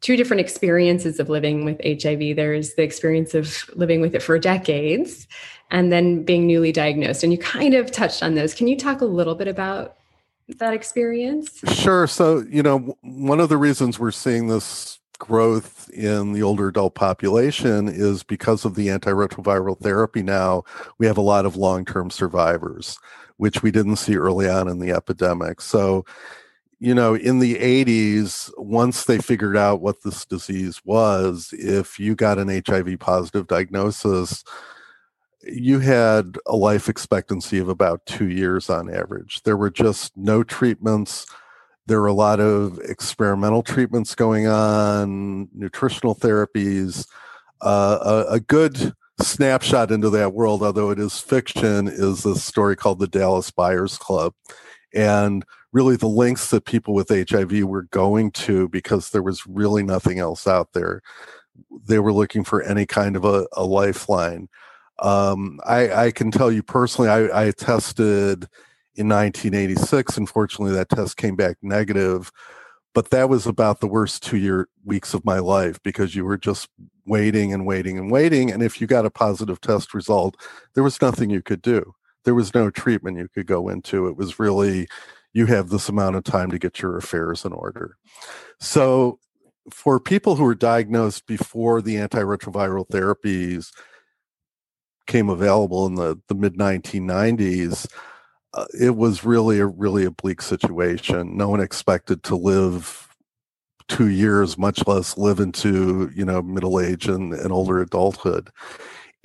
two 0.00 0.16
different 0.16 0.40
experiences 0.40 1.18
of 1.18 1.28
living 1.28 1.64
with 1.64 1.80
HIV. 1.84 2.36
There's 2.36 2.74
the 2.74 2.82
experience 2.82 3.34
of 3.34 3.68
living 3.74 4.00
with 4.00 4.14
it 4.14 4.22
for 4.22 4.38
decades, 4.38 5.26
and 5.70 5.92
then 5.92 6.22
being 6.22 6.46
newly 6.46 6.72
diagnosed. 6.72 7.22
And 7.22 7.32
you 7.32 7.38
kind 7.38 7.74
of 7.74 7.90
touched 7.90 8.22
on 8.22 8.34
those. 8.34 8.54
Can 8.54 8.68
you 8.68 8.76
talk 8.76 9.00
a 9.00 9.06
little 9.06 9.34
bit 9.34 9.48
about 9.48 9.96
that 10.58 10.72
experience? 10.72 11.60
Sure. 11.72 12.06
So, 12.06 12.44
you 12.48 12.62
know, 12.62 12.96
one 13.02 13.40
of 13.40 13.48
the 13.48 13.56
reasons 13.56 13.98
we're 13.98 14.10
seeing 14.10 14.48
this 14.48 14.98
growth 15.18 15.90
in 15.90 16.32
the 16.32 16.42
older 16.42 16.68
adult 16.68 16.94
population 16.94 17.88
is 17.88 18.22
because 18.22 18.64
of 18.64 18.76
the 18.76 18.86
antiretroviral 18.86 19.78
therapy 19.78 20.22
now. 20.22 20.62
We 20.98 21.06
have 21.06 21.18
a 21.18 21.22
lot 21.22 21.44
of 21.44 21.56
long 21.56 21.84
term 21.84 22.10
survivors, 22.10 22.98
which 23.36 23.62
we 23.62 23.70
didn't 23.70 23.96
see 23.96 24.16
early 24.16 24.48
on 24.48 24.68
in 24.68 24.78
the 24.78 24.92
epidemic. 24.92 25.60
So, 25.60 26.04
you 26.80 26.94
know, 26.94 27.14
in 27.14 27.40
the 27.40 27.56
80s, 27.56 28.50
once 28.56 29.04
they 29.04 29.18
figured 29.18 29.56
out 29.56 29.80
what 29.80 30.02
this 30.04 30.24
disease 30.24 30.80
was, 30.84 31.52
if 31.52 31.98
you 31.98 32.14
got 32.14 32.38
an 32.38 32.62
HIV 32.64 33.00
positive 33.00 33.48
diagnosis, 33.48 34.44
you 35.42 35.80
had 35.80 36.36
a 36.46 36.54
life 36.54 36.88
expectancy 36.88 37.58
of 37.58 37.68
about 37.68 38.06
two 38.06 38.28
years 38.28 38.70
on 38.70 38.92
average. 38.92 39.42
There 39.42 39.56
were 39.56 39.70
just 39.70 40.16
no 40.16 40.44
treatments. 40.44 41.26
There 41.86 42.00
were 42.00 42.06
a 42.06 42.12
lot 42.12 42.38
of 42.38 42.78
experimental 42.80 43.62
treatments 43.62 44.14
going 44.14 44.46
on, 44.46 45.48
nutritional 45.54 46.14
therapies. 46.14 47.08
Uh, 47.60 48.24
a, 48.28 48.34
a, 48.34 48.40
good 48.40 48.92
snapshot 49.20 49.90
into 49.90 50.10
that 50.10 50.32
world, 50.32 50.62
although 50.62 50.90
it 50.90 51.00
is 51.00 51.18
fiction, 51.18 51.88
is 51.88 52.24
a 52.24 52.36
story 52.36 52.76
called 52.76 53.00
the 53.00 53.08
Dallas 53.08 53.50
Buyers 53.50 53.98
Club. 53.98 54.32
And 54.94 55.44
really, 55.72 55.96
the 55.96 56.08
lengths 56.08 56.50
that 56.50 56.64
people 56.64 56.94
with 56.94 57.08
HIV 57.08 57.64
were 57.64 57.84
going 57.84 58.30
to 58.32 58.68
because 58.68 59.10
there 59.10 59.22
was 59.22 59.46
really 59.46 59.82
nothing 59.82 60.18
else 60.18 60.46
out 60.46 60.72
there. 60.72 61.02
They 61.86 61.98
were 61.98 62.12
looking 62.12 62.44
for 62.44 62.62
any 62.62 62.86
kind 62.86 63.16
of 63.16 63.24
a, 63.24 63.46
a 63.52 63.64
lifeline. 63.64 64.48
Um, 65.00 65.60
I, 65.66 66.06
I, 66.06 66.10
can 66.10 66.30
tell 66.30 66.50
you 66.50 66.62
personally, 66.62 67.08
I, 67.08 67.46
I, 67.46 67.50
tested 67.52 68.48
in 68.96 69.08
1986. 69.08 70.16
Unfortunately, 70.16 70.74
that 70.74 70.88
test 70.88 71.16
came 71.16 71.36
back 71.36 71.56
negative, 71.62 72.32
but 72.94 73.10
that 73.10 73.28
was 73.28 73.46
about 73.46 73.78
the 73.78 73.86
worst 73.86 74.24
two 74.24 74.38
year 74.38 74.68
weeks 74.84 75.14
of 75.14 75.24
my 75.24 75.38
life 75.38 75.80
because 75.84 76.16
you 76.16 76.24
were 76.24 76.36
just 76.36 76.68
waiting 77.06 77.52
and 77.52 77.64
waiting 77.64 77.96
and 77.96 78.10
waiting. 78.10 78.50
And 78.50 78.60
if 78.60 78.80
you 78.80 78.88
got 78.88 79.06
a 79.06 79.10
positive 79.10 79.60
test 79.60 79.94
result, 79.94 80.36
there 80.74 80.84
was 80.84 81.00
nothing 81.00 81.30
you 81.30 81.42
could 81.42 81.62
do. 81.62 81.94
There 82.24 82.34
was 82.34 82.52
no 82.52 82.68
treatment 82.68 83.18
you 83.18 83.28
could 83.28 83.46
go 83.46 83.68
into. 83.68 84.08
It 84.08 84.16
was 84.16 84.40
really, 84.40 84.88
you 85.38 85.46
have 85.46 85.68
this 85.68 85.88
amount 85.88 86.16
of 86.16 86.24
time 86.24 86.50
to 86.50 86.58
get 86.58 86.82
your 86.82 86.96
affairs 86.96 87.44
in 87.44 87.52
order. 87.52 87.96
So, 88.58 89.20
for 89.70 90.00
people 90.00 90.34
who 90.34 90.44
were 90.44 90.54
diagnosed 90.54 91.26
before 91.26 91.80
the 91.80 91.96
antiretroviral 91.96 92.88
therapies, 92.88 93.70
came 95.06 95.28
available 95.28 95.86
in 95.86 95.94
the, 95.94 96.20
the 96.28 96.34
mid 96.34 96.54
1990s, 96.54 97.88
uh, 98.54 98.66
it 98.78 98.96
was 98.96 99.24
really 99.24 99.58
a 99.60 99.66
really 99.66 100.04
a 100.04 100.10
bleak 100.10 100.42
situation. 100.42 101.36
No 101.36 101.48
one 101.48 101.60
expected 101.60 102.22
to 102.24 102.36
live 102.36 103.08
two 103.88 104.08
years, 104.08 104.58
much 104.58 104.86
less 104.86 105.16
live 105.16 105.38
into 105.38 106.10
you 106.14 106.24
know 106.24 106.42
middle 106.42 106.80
age 106.80 107.06
and, 107.06 107.32
and 107.32 107.52
older 107.52 107.80
adulthood. 107.80 108.50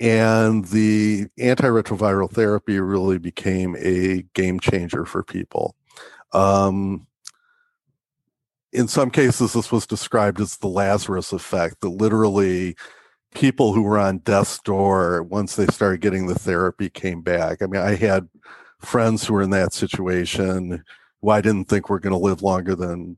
And 0.00 0.64
the 0.66 1.26
antiretroviral 1.38 2.30
therapy 2.30 2.78
really 2.78 3.18
became 3.18 3.76
a 3.78 4.22
game 4.34 4.60
changer 4.60 5.04
for 5.04 5.22
people. 5.22 5.74
Um, 6.34 7.06
in 8.72 8.88
some 8.88 9.10
cases, 9.10 9.52
this 9.52 9.70
was 9.70 9.86
described 9.86 10.40
as 10.40 10.56
the 10.56 10.66
Lazarus 10.66 11.32
effect, 11.32 11.80
that 11.80 11.90
literally 11.90 12.76
people 13.34 13.72
who 13.72 13.82
were 13.82 13.98
on 13.98 14.18
death's 14.18 14.58
door 14.60 15.22
once 15.22 15.56
they 15.56 15.66
started 15.66 16.00
getting 16.00 16.26
the 16.26 16.38
therapy 16.38 16.90
came 16.90 17.22
back. 17.22 17.62
I 17.62 17.66
mean, 17.66 17.80
I 17.80 17.94
had 17.94 18.28
friends 18.80 19.24
who 19.24 19.34
were 19.34 19.42
in 19.42 19.50
that 19.50 19.72
situation 19.72 20.84
who 21.22 21.30
I 21.30 21.40
didn't 21.40 21.68
think 21.68 21.88
were 21.88 22.00
going 22.00 22.12
to 22.12 22.18
live 22.18 22.42
longer 22.42 22.74
than, 22.74 23.16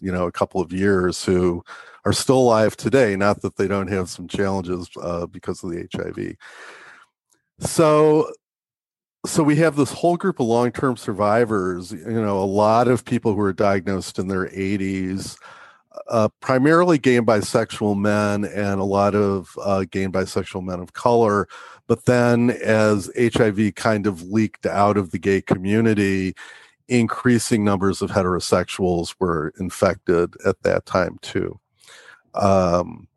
you 0.00 0.12
know, 0.12 0.26
a 0.26 0.32
couple 0.32 0.60
of 0.60 0.72
years 0.72 1.24
who 1.24 1.64
are 2.04 2.12
still 2.12 2.38
alive 2.38 2.76
today. 2.76 3.16
Not 3.16 3.42
that 3.42 3.56
they 3.56 3.68
don't 3.68 3.90
have 3.90 4.08
some 4.08 4.28
challenges 4.28 4.88
uh, 5.00 5.26
because 5.26 5.62
of 5.62 5.70
the 5.70 5.88
HIV. 5.92 6.36
So, 7.58 8.30
so 9.26 9.42
we 9.42 9.56
have 9.56 9.76
this 9.76 9.92
whole 9.92 10.16
group 10.16 10.40
of 10.40 10.46
long-term 10.46 10.96
survivors. 10.96 11.92
You 11.92 12.22
know, 12.22 12.42
a 12.42 12.44
lot 12.44 12.88
of 12.88 13.04
people 13.04 13.34
who 13.34 13.40
are 13.40 13.52
diagnosed 13.52 14.18
in 14.18 14.28
their 14.28 14.48
80s 14.48 15.36
uh, 16.08 16.28
primarily 16.40 16.98
gay 16.98 17.16
and 17.16 17.26
bisexual 17.26 17.98
men 17.98 18.44
and 18.44 18.80
a 18.80 18.84
lot 18.84 19.14
of 19.14 19.56
uh, 19.62 19.84
gay 19.90 20.04
and 20.04 20.14
bisexual 20.14 20.64
men 20.64 20.80
of 20.80 20.92
color. 20.92 21.48
But 21.86 22.04
then, 22.04 22.50
as 22.50 23.10
HIV 23.18 23.74
kind 23.74 24.06
of 24.06 24.22
leaked 24.22 24.66
out 24.66 24.96
of 24.96 25.10
the 25.10 25.18
gay 25.18 25.42
community, 25.42 26.34
increasing 26.88 27.64
numbers 27.64 28.02
of 28.02 28.10
heterosexuals 28.10 29.14
were 29.18 29.52
infected 29.58 30.34
at 30.46 30.62
that 30.62 30.86
time 30.86 31.18
too. 31.22 31.58
Um, 32.34 33.08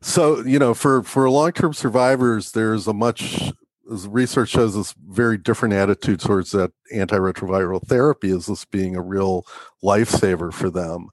so 0.00 0.44
you 0.44 0.58
know, 0.58 0.74
for 0.74 1.04
for 1.04 1.30
long-term 1.30 1.74
survivors, 1.74 2.52
there's 2.52 2.88
a 2.88 2.92
much 2.92 3.52
research 3.92 4.50
shows 4.50 4.74
this 4.74 4.94
very 5.08 5.38
different 5.38 5.74
attitude 5.74 6.20
towards 6.20 6.52
that 6.52 6.72
antiretroviral 6.94 7.86
therapy 7.86 8.30
as 8.30 8.46
this 8.46 8.64
being 8.64 8.96
a 8.96 9.02
real 9.02 9.46
lifesaver 9.82 10.52
for 10.52 10.70
them. 10.70 11.08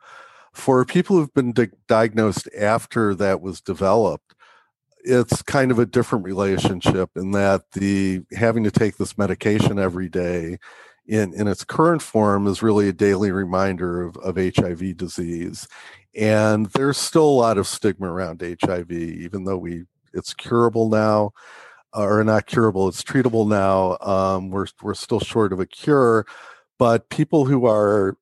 For 0.53 0.83
people 0.85 1.17
who've 1.17 1.33
been 1.33 1.53
di- 1.53 1.69
diagnosed 1.87 2.49
after 2.57 3.13
that 3.15 3.41
was 3.41 3.61
developed, 3.61 4.35
it's 5.03 5.41
kind 5.41 5.71
of 5.71 5.79
a 5.79 5.85
different 5.85 6.25
relationship 6.25 7.11
in 7.15 7.31
that 7.31 7.71
the 7.71 8.21
having 8.33 8.63
to 8.65 8.71
take 8.71 8.97
this 8.97 9.17
medication 9.17 9.79
every 9.79 10.09
day 10.09 10.57
in, 11.07 11.33
in 11.33 11.47
its 11.47 11.63
current 11.63 12.01
form 12.01 12.47
is 12.47 12.61
really 12.61 12.89
a 12.89 12.93
daily 12.93 13.31
reminder 13.31 14.01
of, 14.01 14.17
of 14.17 14.35
HIV 14.35 14.97
disease. 14.97 15.67
And 16.15 16.67
there's 16.67 16.97
still 16.97 17.27
a 17.27 17.31
lot 17.31 17.57
of 17.57 17.67
stigma 17.67 18.11
around 18.11 18.41
HIV, 18.41 18.91
even 18.91 19.45
though 19.45 19.57
we 19.57 19.85
it's 20.13 20.33
curable 20.33 20.89
now 20.89 21.31
or 21.93 22.23
not 22.23 22.45
curable, 22.45 22.87
it's 22.87 23.03
treatable 23.03 23.47
now. 23.47 23.97
Um, 24.01 24.49
we're, 24.49 24.67
we're 24.81 24.93
still 24.93 25.19
short 25.19 25.53
of 25.53 25.59
a 25.59 25.65
cure, 25.65 26.25
but 26.77 27.09
people 27.09 27.45
who 27.45 27.65
are 27.65 28.17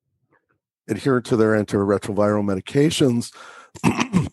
adherent 0.87 1.25
to 1.25 1.35
their 1.35 1.51
antiretroviral 1.51 2.43
medications, 2.43 3.33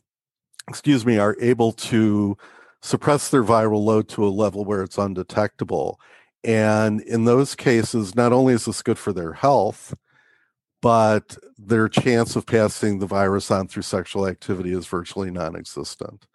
excuse 0.68 1.04
me, 1.04 1.18
are 1.18 1.36
able 1.40 1.72
to 1.72 2.36
suppress 2.82 3.30
their 3.30 3.42
viral 3.42 3.82
load 3.84 4.08
to 4.10 4.24
a 4.24 4.28
level 4.28 4.64
where 4.64 4.82
it's 4.82 4.98
undetectable. 4.98 5.98
And 6.44 7.00
in 7.00 7.24
those 7.24 7.54
cases, 7.54 8.14
not 8.14 8.32
only 8.32 8.54
is 8.54 8.66
this 8.66 8.82
good 8.82 8.98
for 8.98 9.12
their 9.12 9.32
health, 9.32 9.94
but 10.82 11.38
their 11.56 11.88
chance 11.88 12.36
of 12.36 12.44
passing 12.44 12.98
the 12.98 13.06
virus 13.06 13.50
on 13.50 13.68
through 13.68 13.84
sexual 13.84 14.26
activity 14.26 14.72
is 14.72 14.86
virtually 14.86 15.30
non 15.30 15.56
existent. 15.56 16.26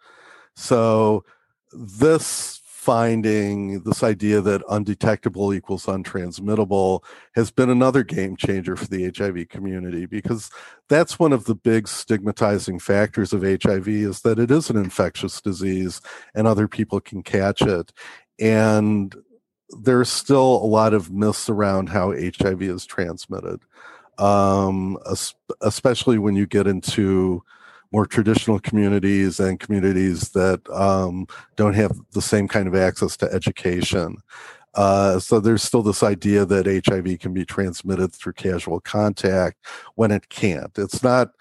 So, 0.56 1.24
this 1.72 2.59
finding 2.80 3.82
this 3.82 4.02
idea 4.02 4.40
that 4.40 4.62
undetectable 4.70 5.52
equals 5.52 5.84
untransmittable 5.84 7.04
has 7.34 7.50
been 7.50 7.68
another 7.68 8.02
game 8.02 8.34
changer 8.36 8.74
for 8.74 8.86
the 8.86 9.12
HIV 9.14 9.50
community 9.50 10.06
because 10.06 10.50
that's 10.88 11.18
one 11.18 11.30
of 11.30 11.44
the 11.44 11.54
big 11.54 11.86
stigmatizing 11.86 12.78
factors 12.78 13.34
of 13.34 13.42
HIV 13.42 13.86
is 13.86 14.22
that 14.22 14.38
it 14.38 14.50
is 14.50 14.70
an 14.70 14.78
infectious 14.78 15.42
disease 15.42 16.00
and 16.34 16.46
other 16.46 16.66
people 16.66 17.02
can 17.02 17.22
catch 17.22 17.60
it. 17.60 17.92
And 18.38 19.14
there's 19.82 20.08
still 20.08 20.40
a 20.40 20.64
lot 20.64 20.94
of 20.94 21.10
myths 21.10 21.50
around 21.50 21.90
how 21.90 22.12
HIV 22.12 22.62
is 22.62 22.86
transmitted 22.86 23.60
um, 24.16 24.98
especially 25.62 26.18
when 26.18 26.34
you 26.36 26.46
get 26.46 26.66
into 26.66 27.42
more 27.92 28.06
traditional 28.06 28.60
communities 28.60 29.40
and 29.40 29.58
communities 29.60 30.30
that 30.30 30.60
um, 30.70 31.26
don't 31.56 31.74
have 31.74 31.92
the 32.12 32.22
same 32.22 32.46
kind 32.48 32.68
of 32.68 32.74
access 32.74 33.16
to 33.16 33.32
education. 33.32 34.16
Uh, 34.74 35.18
so 35.18 35.40
there's 35.40 35.62
still 35.62 35.82
this 35.82 36.02
idea 36.02 36.44
that 36.44 36.84
HIV 36.86 37.18
can 37.18 37.34
be 37.34 37.44
transmitted 37.44 38.12
through 38.12 38.34
casual 38.34 38.80
contact 38.80 39.56
when 39.96 40.12
it 40.12 40.28
can't. 40.28 40.70
It's 40.78 41.02
not 41.02 41.32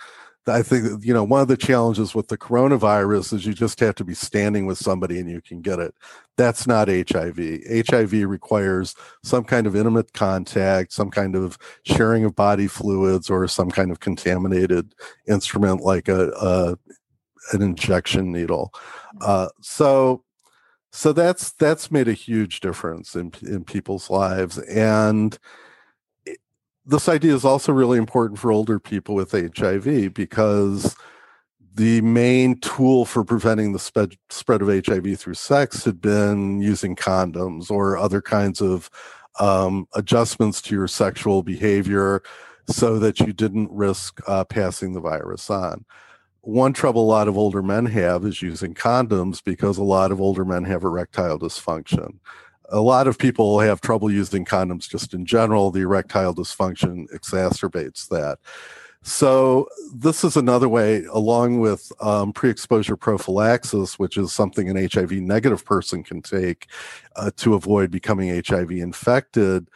I 0.48 0.64
think 0.64 1.04
you 1.06 1.14
know 1.14 1.24
one 1.24 1.42
of 1.42 1.48
the 1.48 1.58
challenges 1.58 2.16
with 2.16 2.28
the 2.28 2.38
coronavirus 2.38 3.34
is 3.34 3.46
you 3.46 3.54
just 3.54 3.80
have 3.82 3.96
to 3.96 4.04
be 4.04 4.14
standing 4.14 4.66
with 4.66 4.78
somebody 4.78 5.20
and 5.20 5.30
you 5.30 5.42
can 5.42 5.62
get 5.62 5.80
it. 5.80 5.94
That's 6.38 6.66
not 6.66 6.88
HIV. 6.88 7.38
HIV 7.90 8.14
requires 8.28 8.96
some 9.24 9.44
kind 9.44 9.68
of 9.68 9.76
intimate 9.76 10.14
contact, 10.14 10.94
some 10.94 11.12
kind 11.12 11.36
of 11.36 11.58
sharing 11.84 12.24
of 12.24 12.36
body 12.36 12.68
fluids, 12.68 13.30
or 13.30 13.48
some 13.48 13.70
kind 13.70 13.92
of 13.92 14.00
contaminated 14.00 14.96
instrument 15.28 15.82
like 15.82 16.08
a, 16.08 16.30
a 16.32 16.78
an 17.54 17.62
injection 17.62 18.32
needle. 18.32 18.74
Uh, 19.22 19.50
so 19.62 20.24
so 20.92 21.14
that's 21.14 21.52
that's 21.52 21.92
made 21.92 22.08
a 22.08 22.14
huge 22.14 22.60
difference 22.62 23.16
in 23.16 23.32
in 23.42 23.64
people's 23.64 24.10
lives 24.10 24.58
and 24.58 25.38
this 26.86 27.10
idea 27.10 27.34
is 27.34 27.46
also 27.46 27.72
really 27.72 27.98
important 27.98 28.40
for 28.40 28.52
older 28.52 28.80
people 28.80 29.16
with 29.16 29.32
HIV 29.32 30.14
because 30.14 30.96
the 31.76 32.02
main 32.02 32.60
tool 32.60 33.06
for 33.06 33.24
preventing 33.24 33.74
the 33.74 33.80
spread, 33.80 34.16
spread 34.30 34.62
of 34.62 34.68
HIV 34.68 35.20
through 35.20 35.36
sex 35.36 35.86
had 35.86 36.02
been 36.02 36.62
using 36.62 36.96
condoms 36.96 37.70
or 37.70 37.98
other 37.98 38.22
kinds 38.22 38.62
of 38.62 38.90
um, 39.40 39.88
adjustments 39.94 40.62
to 40.64 40.76
your 40.76 40.88
sexual 40.88 41.44
behavior 41.44 42.22
so 42.68 43.00
that 43.00 43.20
you 43.20 43.34
didn't 43.34 43.72
risk 43.72 44.20
uh, 44.28 44.44
passing 44.44 44.94
the 44.94 45.00
virus 45.00 45.50
on. 45.50 45.86
One 46.42 46.74
trouble 46.74 47.04
a 47.04 47.06
lot 47.06 47.28
of 47.28 47.38
older 47.38 47.62
men 47.62 47.86
have 47.88 48.26
is 48.26 48.42
using 48.42 48.74
condoms 48.74 49.44
because 49.44 49.78
a 49.78 49.84
lot 49.84 50.12
of 50.12 50.20
older 50.22 50.46
men 50.46 50.64
have 50.66 50.84
erectile 50.84 51.40
dysfunction 51.40 52.20
a 52.72 52.82
lot 52.82 53.08
of 53.08 53.18
people 53.18 53.60
have 53.60 53.82
trouble 53.82 54.12
using 54.12 54.46
condoms 54.46 54.88
just 54.88 55.14
in 55.14 55.26
general. 55.26 55.72
The 55.72 55.82
erectile 55.82 56.34
dysfunction 56.34 57.08
exacerbates 57.14 58.08
that. 58.10 58.40
So, 59.02 59.70
this 59.96 60.26
is 60.26 60.36
another 60.36 60.68
way, 60.68 61.06
along 61.06 61.62
with 61.62 61.90
um, 62.02 62.34
pre 62.34 62.50
exposure 62.50 62.98
prophylaxis, 62.98 63.98
which 63.98 64.18
is 64.18 64.34
something 64.34 64.70
an 64.70 64.90
HIV 64.92 65.14
negative 65.14 65.64
person 65.64 66.04
can 66.04 66.22
take 66.22 66.68
uh, 67.16 67.32
to 67.38 67.54
avoid 67.54 67.92
becoming 67.92 68.44
HIV 68.46 68.72
infected. 68.72 69.70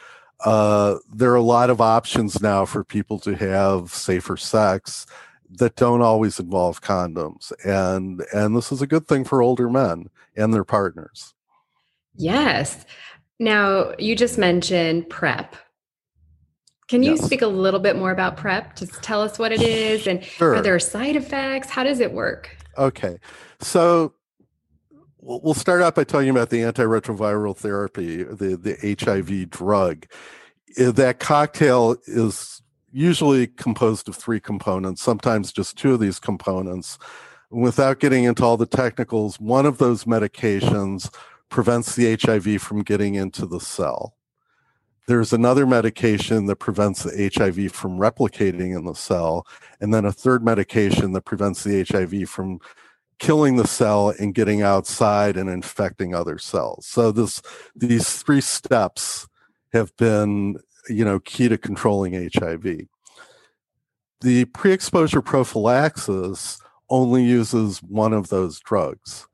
Uh, 0.44 0.96
there 1.10 1.32
are 1.32 1.36
a 1.36 1.42
lot 1.42 1.70
of 1.70 1.80
options 1.80 2.42
now 2.42 2.66
for 2.66 2.84
people 2.84 3.18
to 3.20 3.34
have 3.34 3.94
safer 3.94 4.36
sex 4.36 5.06
that 5.50 5.76
don't 5.76 6.02
always 6.02 6.38
involve 6.40 6.80
condoms 6.82 7.52
and 7.64 8.24
and 8.32 8.56
this 8.56 8.72
is 8.72 8.82
a 8.82 8.86
good 8.86 9.06
thing 9.06 9.24
for 9.24 9.42
older 9.42 9.70
men 9.70 10.08
and 10.36 10.52
their 10.52 10.64
partners 10.64 11.33
Yes. 12.16 12.84
Now, 13.38 13.94
you 13.98 14.14
just 14.14 14.38
mentioned 14.38 15.08
PrEP. 15.10 15.56
Can 16.88 17.02
you 17.02 17.12
yes. 17.12 17.24
speak 17.24 17.42
a 17.42 17.46
little 17.46 17.80
bit 17.80 17.96
more 17.96 18.10
about 18.10 18.36
PrEP? 18.36 18.76
Just 18.76 19.02
tell 19.02 19.22
us 19.22 19.38
what 19.38 19.52
it 19.52 19.62
is 19.62 20.06
and 20.06 20.22
sure. 20.22 20.56
are 20.56 20.62
there 20.62 20.78
side 20.78 21.16
effects? 21.16 21.70
How 21.70 21.82
does 21.82 22.00
it 22.00 22.12
work? 22.12 22.54
Okay. 22.76 23.18
So 23.60 24.14
we'll 25.20 25.54
start 25.54 25.80
out 25.80 25.94
by 25.94 26.04
talking 26.04 26.28
about 26.28 26.50
the 26.50 26.58
antiretroviral 26.58 27.56
therapy, 27.56 28.22
the, 28.22 28.56
the 28.56 28.96
HIV 29.00 29.50
drug. 29.50 30.06
Eh, 30.76 30.90
that 30.90 31.20
cocktail 31.20 31.96
is 32.06 32.62
usually 32.92 33.46
composed 33.46 34.08
of 34.08 34.14
three 34.14 34.38
components, 34.38 35.02
sometimes 35.02 35.52
just 35.52 35.78
two 35.78 35.94
of 35.94 36.00
these 36.00 36.20
components. 36.20 36.98
Without 37.50 37.98
getting 38.00 38.24
into 38.24 38.44
all 38.44 38.56
the 38.56 38.66
technicals, 38.66 39.40
one 39.40 39.64
of 39.64 39.78
those 39.78 40.04
medications 40.04 41.12
prevents 41.54 41.94
the 41.94 42.18
HIV 42.20 42.60
from 42.60 42.82
getting 42.82 43.14
into 43.14 43.46
the 43.46 43.60
cell. 43.60 44.16
There's 45.06 45.32
another 45.32 45.66
medication 45.66 46.46
that 46.46 46.56
prevents 46.56 47.04
the 47.04 47.30
HIV 47.32 47.70
from 47.70 47.96
replicating 47.96 48.76
in 48.76 48.86
the 48.86 48.94
cell, 48.94 49.46
and 49.80 49.94
then 49.94 50.04
a 50.04 50.10
third 50.10 50.44
medication 50.44 51.12
that 51.12 51.24
prevents 51.24 51.62
the 51.62 51.86
HIV 51.88 52.28
from 52.28 52.58
killing 53.20 53.54
the 53.54 53.68
cell 53.68 54.12
and 54.18 54.34
getting 54.34 54.62
outside 54.62 55.36
and 55.36 55.48
infecting 55.48 56.12
other 56.12 56.38
cells. 56.38 56.86
So 56.86 57.12
this 57.12 57.40
these 57.76 58.20
three 58.20 58.40
steps 58.40 59.28
have 59.72 59.96
been, 59.96 60.56
you 60.88 61.04
know, 61.04 61.20
key 61.20 61.48
to 61.48 61.56
controlling 61.56 62.14
HIV. 62.14 62.88
The 64.22 64.46
pre-exposure 64.46 65.22
prophylaxis 65.22 66.60
only 66.90 67.22
uses 67.22 67.80
one 67.80 68.12
of 68.12 68.28
those 68.28 68.58
drugs 68.58 69.28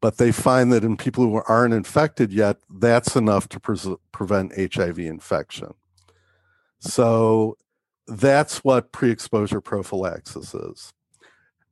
but 0.00 0.16
they 0.16 0.32
find 0.32 0.72
that 0.72 0.84
in 0.84 0.96
people 0.96 1.24
who 1.24 1.42
aren't 1.46 1.74
infected 1.74 2.32
yet, 2.32 2.56
that's 2.70 3.16
enough 3.16 3.48
to 3.50 3.60
pre- 3.60 3.96
prevent 4.12 4.74
HIV 4.74 4.98
infection. 4.98 5.74
So 6.78 7.56
that's 8.06 8.64
what 8.64 8.92
pre 8.92 9.10
exposure 9.10 9.60
prophylaxis 9.60 10.54
is. 10.54 10.92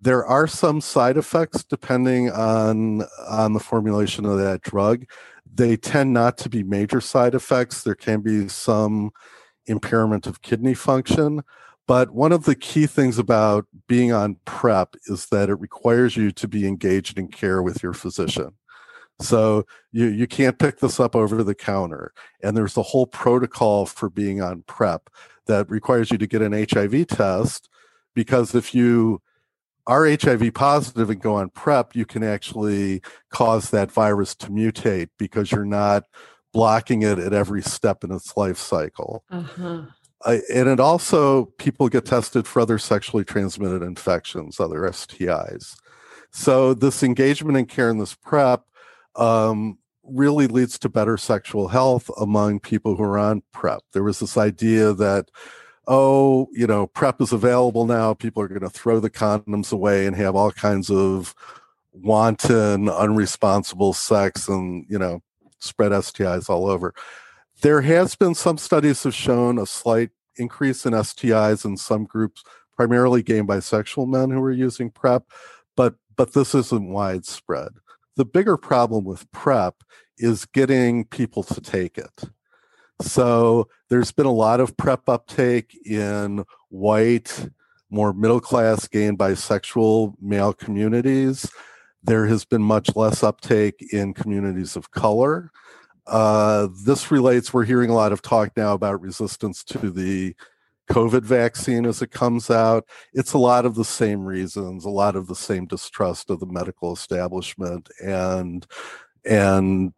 There 0.00 0.24
are 0.24 0.46
some 0.46 0.80
side 0.80 1.16
effects 1.16 1.64
depending 1.64 2.30
on, 2.30 3.02
on 3.28 3.54
the 3.54 3.60
formulation 3.60 4.24
of 4.26 4.38
that 4.38 4.62
drug. 4.62 5.06
They 5.52 5.76
tend 5.76 6.12
not 6.12 6.38
to 6.38 6.48
be 6.48 6.62
major 6.62 7.00
side 7.00 7.34
effects. 7.34 7.82
There 7.82 7.96
can 7.96 8.20
be 8.20 8.48
some 8.48 9.10
impairment 9.66 10.26
of 10.26 10.42
kidney 10.42 10.74
function, 10.74 11.42
but 11.88 12.10
one 12.10 12.32
of 12.32 12.44
the 12.44 12.54
key 12.54 12.86
things 12.86 13.18
about 13.18 13.66
being 13.88 14.12
on 14.12 14.36
PrEP 14.44 14.94
is 15.06 15.26
that 15.26 15.48
it 15.48 15.54
requires 15.54 16.18
you 16.18 16.30
to 16.32 16.46
be 16.46 16.68
engaged 16.68 17.18
in 17.18 17.28
care 17.28 17.62
with 17.62 17.82
your 17.82 17.94
physician. 17.94 18.50
So 19.20 19.64
you, 19.90 20.04
you 20.04 20.26
can't 20.26 20.58
pick 20.58 20.80
this 20.80 21.00
up 21.00 21.16
over 21.16 21.42
the 21.42 21.54
counter. 21.54 22.12
And 22.42 22.54
there's 22.54 22.76
a 22.76 22.82
whole 22.82 23.06
protocol 23.06 23.86
for 23.86 24.10
being 24.10 24.42
on 24.42 24.64
PrEP 24.66 25.08
that 25.46 25.70
requires 25.70 26.10
you 26.10 26.18
to 26.18 26.26
get 26.26 26.42
an 26.42 26.52
HIV 26.52 27.06
test 27.06 27.70
because 28.14 28.54
if 28.54 28.74
you 28.74 29.22
are 29.86 30.06
HIV 30.06 30.52
positive 30.52 31.08
and 31.08 31.22
go 31.22 31.36
on 31.36 31.48
PrEP, 31.48 31.96
you 31.96 32.04
can 32.04 32.22
actually 32.22 33.00
cause 33.30 33.70
that 33.70 33.90
virus 33.90 34.34
to 34.34 34.48
mutate 34.48 35.08
because 35.18 35.50
you're 35.50 35.64
not 35.64 36.04
blocking 36.52 37.02
it 37.02 37.18
at 37.18 37.32
every 37.32 37.62
step 37.62 38.04
in 38.04 38.12
its 38.12 38.36
life 38.36 38.58
cycle. 38.58 39.24
Uh-huh. 39.30 39.82
And 40.26 40.68
it 40.68 40.80
also 40.80 41.46
people 41.58 41.88
get 41.88 42.04
tested 42.04 42.46
for 42.46 42.60
other 42.60 42.78
sexually 42.78 43.24
transmitted 43.24 43.82
infections, 43.82 44.58
other 44.58 44.80
STIs. 44.80 45.76
So 46.30 46.74
this 46.74 47.02
engagement 47.02 47.56
in 47.56 47.66
care 47.66 47.88
and 47.88 48.00
this 48.00 48.14
PrEP 48.14 48.62
um, 49.16 49.78
really 50.02 50.46
leads 50.46 50.78
to 50.80 50.88
better 50.88 51.16
sexual 51.16 51.68
health 51.68 52.10
among 52.18 52.60
people 52.60 52.96
who 52.96 53.04
are 53.04 53.18
on 53.18 53.42
PrEP. 53.52 53.80
There 53.92 54.02
was 54.02 54.18
this 54.18 54.36
idea 54.36 54.92
that 54.94 55.30
oh, 55.88 56.48
you 56.52 56.66
know, 56.66 56.86
PrEP 56.86 57.20
is 57.22 57.32
available 57.32 57.86
now. 57.86 58.12
People 58.12 58.42
are 58.42 58.48
going 58.48 58.60
to 58.60 58.70
throw 58.70 59.00
the 59.00 59.10
condoms 59.10 59.72
away 59.72 60.06
and 60.06 60.14
have 60.14 60.36
all 60.36 60.52
kinds 60.52 60.90
of 60.90 61.34
wanton, 61.92 62.86
unresponsible 62.86 63.94
sex 63.94 64.48
and, 64.48 64.84
you 64.88 64.98
know, 64.98 65.22
spread 65.60 65.92
STIs 65.92 66.50
all 66.50 66.66
over. 66.66 66.94
There 67.62 67.80
has 67.80 68.14
been 68.14 68.34
some 68.34 68.56
studies 68.56 69.02
have 69.02 69.14
shown 69.14 69.58
a 69.58 69.66
slight 69.66 70.10
increase 70.36 70.86
in 70.86 70.92
STIs 70.92 71.64
in 71.64 71.76
some 71.76 72.04
groups, 72.04 72.44
primarily 72.76 73.22
gay 73.22 73.38
and 73.38 73.48
bisexual 73.48 74.08
men 74.08 74.30
who 74.30 74.40
are 74.42 74.52
using 74.52 74.90
PrEP, 74.90 75.24
but 75.76 75.96
but 76.16 76.34
this 76.34 76.54
isn't 76.54 76.90
widespread. 76.90 77.70
The 78.16 78.24
bigger 78.24 78.56
problem 78.56 79.04
with 79.04 79.30
PrEP 79.32 79.74
is 80.18 80.46
getting 80.46 81.04
people 81.04 81.42
to 81.44 81.60
take 81.60 81.98
it. 81.98 82.24
So 83.00 83.68
there's 83.88 84.12
been 84.12 84.26
a 84.26 84.32
lot 84.32 84.60
of 84.60 84.76
PrEP 84.76 85.08
uptake 85.08 85.76
in 85.86 86.44
white, 86.68 87.48
more 87.90 88.12
middle 88.12 88.40
class 88.40 88.86
gay 88.88 89.06
and 89.06 89.18
bisexual 89.18 90.14
male 90.20 90.52
communities. 90.52 91.50
There 92.02 92.26
has 92.26 92.44
been 92.44 92.62
much 92.62 92.94
less 92.96 93.22
uptake 93.22 93.92
in 93.92 94.14
communities 94.14 94.76
of 94.76 94.90
color. 94.90 95.50
Uh, 96.08 96.68
this 96.84 97.10
relates, 97.10 97.52
we're 97.52 97.64
hearing 97.64 97.90
a 97.90 97.94
lot 97.94 98.12
of 98.12 98.22
talk 98.22 98.56
now 98.56 98.72
about 98.72 99.00
resistance 99.00 99.62
to 99.62 99.90
the 99.90 100.34
COVID 100.90 101.22
vaccine 101.22 101.84
as 101.84 102.00
it 102.00 102.10
comes 102.10 102.50
out. 102.50 102.88
It's 103.12 103.34
a 103.34 103.38
lot 103.38 103.66
of 103.66 103.74
the 103.74 103.84
same 103.84 104.24
reasons, 104.24 104.84
a 104.84 104.90
lot 104.90 105.16
of 105.16 105.26
the 105.26 105.34
same 105.34 105.66
distrust 105.66 106.30
of 106.30 106.40
the 106.40 106.46
medical 106.46 106.92
establishment 106.92 107.90
and 108.02 108.66
and 109.24 109.92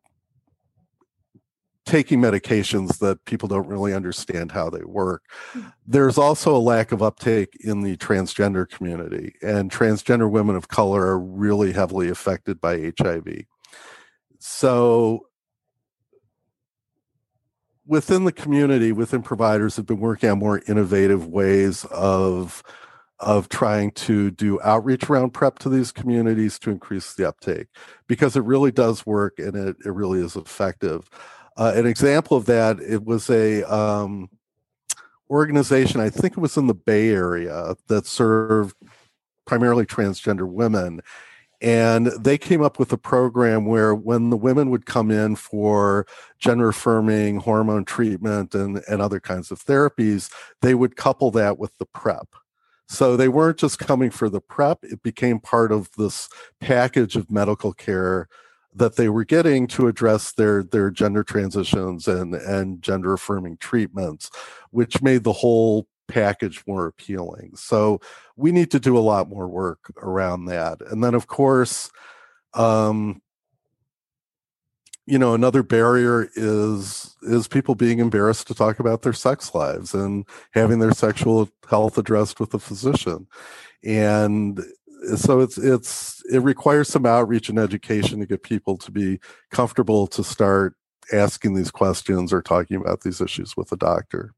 taking 1.86 2.20
medications 2.20 2.98
that 2.98 3.24
people 3.24 3.48
don't 3.48 3.66
really 3.66 3.92
understand 3.92 4.52
how 4.52 4.70
they 4.70 4.84
work. 4.84 5.22
Hmm. 5.52 5.60
There's 5.86 6.18
also 6.18 6.56
a 6.56 6.58
lack 6.58 6.92
of 6.92 7.02
uptake 7.02 7.56
in 7.60 7.82
the 7.82 7.96
transgender 7.96 8.68
community, 8.68 9.34
and 9.42 9.70
transgender 9.70 10.30
women 10.30 10.56
of 10.56 10.68
color 10.68 11.06
are 11.06 11.18
really 11.18 11.72
heavily 11.72 12.08
affected 12.08 12.60
by 12.60 12.92
HIV. 12.98 13.44
So 14.38 15.26
within 17.90 18.22
the 18.24 18.32
community, 18.32 18.92
within 18.92 19.20
providers, 19.20 19.74
have 19.74 19.84
been 19.84 19.98
working 19.98 20.30
on 20.30 20.38
more 20.38 20.62
innovative 20.68 21.26
ways 21.26 21.84
of 21.86 22.62
of 23.18 23.50
trying 23.50 23.90
to 23.90 24.30
do 24.30 24.58
outreach 24.62 25.10
around 25.10 25.34
PrEP 25.34 25.58
to 25.58 25.68
these 25.68 25.92
communities 25.92 26.58
to 26.58 26.70
increase 26.70 27.12
the 27.12 27.28
uptake 27.28 27.66
because 28.06 28.34
it 28.34 28.44
really 28.44 28.72
does 28.72 29.04
work 29.04 29.38
and 29.38 29.54
it, 29.54 29.76
it 29.84 29.90
really 29.90 30.24
is 30.24 30.36
effective. 30.36 31.10
Uh, 31.58 31.72
an 31.74 31.84
example 31.84 32.34
of 32.34 32.46
that, 32.46 32.80
it 32.80 33.04
was 33.04 33.28
a 33.28 33.62
um, 33.64 34.30
organization, 35.28 36.00
I 36.00 36.08
think 36.08 36.32
it 36.32 36.40
was 36.40 36.56
in 36.56 36.66
the 36.66 36.74
Bay 36.74 37.10
Area, 37.10 37.74
that 37.88 38.06
served 38.06 38.74
primarily 39.46 39.84
transgender 39.84 40.48
women. 40.48 41.02
And 41.60 42.06
they 42.18 42.38
came 42.38 42.62
up 42.62 42.78
with 42.78 42.92
a 42.92 42.98
program 42.98 43.66
where 43.66 43.94
when 43.94 44.30
the 44.30 44.36
women 44.36 44.70
would 44.70 44.86
come 44.86 45.10
in 45.10 45.36
for 45.36 46.06
gender 46.38 46.70
affirming 46.70 47.40
hormone 47.40 47.84
treatment 47.84 48.54
and, 48.54 48.82
and 48.88 49.02
other 49.02 49.20
kinds 49.20 49.50
of 49.50 49.62
therapies, 49.62 50.32
they 50.62 50.74
would 50.74 50.96
couple 50.96 51.30
that 51.32 51.58
with 51.58 51.76
the 51.78 51.86
PrEP. 51.86 52.28
So 52.88 53.16
they 53.16 53.28
weren't 53.28 53.58
just 53.58 53.78
coming 53.78 54.10
for 54.10 54.28
the 54.28 54.40
PrEP, 54.40 54.78
it 54.82 55.02
became 55.02 55.38
part 55.38 55.70
of 55.70 55.90
this 55.96 56.28
package 56.60 57.14
of 57.14 57.30
medical 57.30 57.72
care 57.72 58.28
that 58.74 58.96
they 58.96 59.08
were 59.08 59.24
getting 59.24 59.66
to 59.66 59.88
address 59.88 60.32
their 60.32 60.62
their 60.62 60.90
gender 60.90 61.24
transitions 61.24 62.06
and 62.06 62.34
and 62.34 62.82
gender 62.82 63.12
affirming 63.12 63.56
treatments 63.56 64.30
which 64.70 65.02
made 65.02 65.24
the 65.24 65.32
whole 65.32 65.88
package 66.10 66.62
more 66.66 66.86
appealing. 66.86 67.52
So 67.56 68.00
we 68.36 68.52
need 68.52 68.70
to 68.72 68.80
do 68.80 68.96
a 68.96 69.00
lot 69.00 69.28
more 69.28 69.48
work 69.48 69.92
around 70.02 70.46
that. 70.46 70.80
And 70.90 71.02
then 71.02 71.14
of 71.14 71.26
course 71.26 71.90
um 72.54 73.22
you 75.06 75.18
know 75.18 75.34
another 75.34 75.62
barrier 75.62 76.28
is 76.34 77.16
is 77.22 77.48
people 77.48 77.74
being 77.74 77.98
embarrassed 77.98 78.46
to 78.46 78.54
talk 78.54 78.78
about 78.78 79.02
their 79.02 79.12
sex 79.12 79.54
lives 79.54 79.94
and 79.94 80.24
having 80.52 80.78
their 80.78 80.92
sexual 80.92 81.48
health 81.68 81.98
addressed 81.98 82.38
with 82.38 82.54
a 82.54 82.58
physician. 82.58 83.26
And 83.84 84.60
so 85.16 85.40
it's 85.40 85.58
it's 85.58 86.22
it 86.30 86.40
requires 86.40 86.88
some 86.88 87.06
outreach 87.06 87.48
and 87.48 87.58
education 87.58 88.20
to 88.20 88.26
get 88.26 88.42
people 88.42 88.76
to 88.78 88.90
be 88.92 89.18
comfortable 89.50 90.06
to 90.08 90.22
start 90.22 90.74
asking 91.12 91.54
these 91.54 91.70
questions 91.70 92.32
or 92.32 92.42
talking 92.42 92.76
about 92.76 93.00
these 93.00 93.20
issues 93.20 93.56
with 93.56 93.72
a 93.72 93.76
doctor 93.76 94.34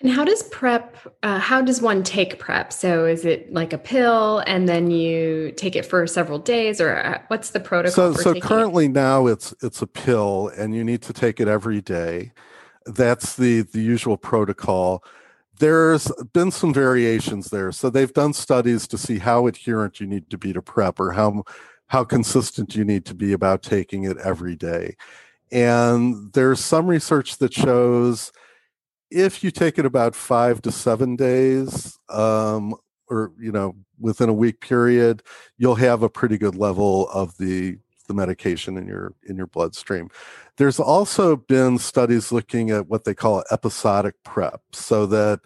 and 0.00 0.10
how 0.10 0.24
does 0.24 0.42
prep 0.44 0.96
uh, 1.22 1.38
how 1.38 1.60
does 1.60 1.80
one 1.80 2.02
take 2.02 2.38
prep 2.38 2.72
so 2.72 3.06
is 3.06 3.24
it 3.24 3.52
like 3.52 3.72
a 3.72 3.78
pill 3.78 4.42
and 4.46 4.68
then 4.68 4.90
you 4.90 5.52
take 5.56 5.76
it 5.76 5.84
for 5.84 6.06
several 6.06 6.38
days 6.38 6.80
or 6.80 6.96
uh, 6.96 7.18
what's 7.28 7.50
the 7.50 7.60
protocol 7.60 8.14
so 8.14 8.20
so 8.20 8.40
currently 8.40 8.86
it? 8.86 8.92
now 8.92 9.26
it's 9.26 9.54
it's 9.62 9.82
a 9.82 9.86
pill 9.86 10.50
and 10.56 10.74
you 10.74 10.84
need 10.84 11.02
to 11.02 11.12
take 11.12 11.40
it 11.40 11.48
every 11.48 11.80
day 11.80 12.32
that's 12.86 13.36
the 13.36 13.62
the 13.62 13.80
usual 13.80 14.16
protocol 14.16 15.02
there's 15.58 16.10
been 16.32 16.50
some 16.50 16.72
variations 16.72 17.48
there. 17.50 17.72
So 17.72 17.90
they've 17.90 18.12
done 18.12 18.32
studies 18.32 18.86
to 18.88 18.98
see 18.98 19.18
how 19.18 19.46
adherent 19.46 20.00
you 20.00 20.06
need 20.06 20.30
to 20.30 20.38
be 20.38 20.52
to 20.52 20.62
PrEP 20.62 21.00
or 21.00 21.12
how 21.12 21.44
how 21.88 22.02
consistent 22.02 22.74
you 22.74 22.84
need 22.84 23.04
to 23.06 23.14
be 23.14 23.32
about 23.32 23.62
taking 23.62 24.04
it 24.04 24.16
every 24.18 24.56
day. 24.56 24.96
And 25.52 26.32
there's 26.32 26.58
some 26.58 26.88
research 26.88 27.38
that 27.38 27.54
shows 27.54 28.32
if 29.10 29.44
you 29.44 29.50
take 29.50 29.78
it 29.78 29.86
about 29.86 30.14
five 30.14 30.62
to 30.62 30.72
seven 30.72 31.16
days, 31.16 31.98
um, 32.08 32.74
or 33.08 33.32
you 33.38 33.52
know, 33.52 33.76
within 33.98 34.28
a 34.28 34.34
week 34.34 34.60
period, 34.60 35.22
you'll 35.58 35.76
have 35.76 36.02
a 36.02 36.08
pretty 36.08 36.38
good 36.38 36.56
level 36.56 37.08
of 37.10 37.36
the 37.38 37.78
the 38.08 38.14
medication 38.14 38.76
in 38.76 38.86
your 38.86 39.14
in 39.28 39.36
your 39.36 39.46
bloodstream. 39.46 40.10
There's 40.56 40.80
also 40.80 41.36
been 41.36 41.78
studies 41.78 42.32
looking 42.32 42.70
at 42.70 42.88
what 42.88 43.04
they 43.04 43.14
call 43.14 43.44
episodic 43.50 44.14
PrEP, 44.24 44.60
so 44.72 45.06
that 45.06 45.40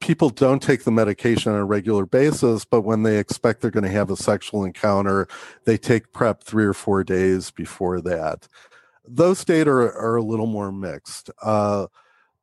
people 0.00 0.30
don't 0.30 0.62
take 0.62 0.84
the 0.84 0.90
medication 0.90 1.52
on 1.52 1.58
a 1.58 1.64
regular 1.64 2.06
basis, 2.06 2.64
but 2.64 2.82
when 2.82 3.02
they 3.02 3.18
expect 3.18 3.60
they're 3.60 3.70
going 3.70 3.84
to 3.84 3.90
have 3.90 4.10
a 4.10 4.16
sexual 4.16 4.64
encounter, 4.64 5.28
they 5.66 5.76
take 5.76 6.12
PrEP 6.12 6.42
three 6.42 6.64
or 6.64 6.72
four 6.72 7.04
days 7.04 7.50
before 7.50 8.00
that. 8.00 8.48
Those 9.06 9.44
data 9.44 9.70
are, 9.70 9.92
are 9.92 10.16
a 10.16 10.22
little 10.22 10.46
more 10.46 10.72
mixed. 10.72 11.30
Uh, 11.42 11.86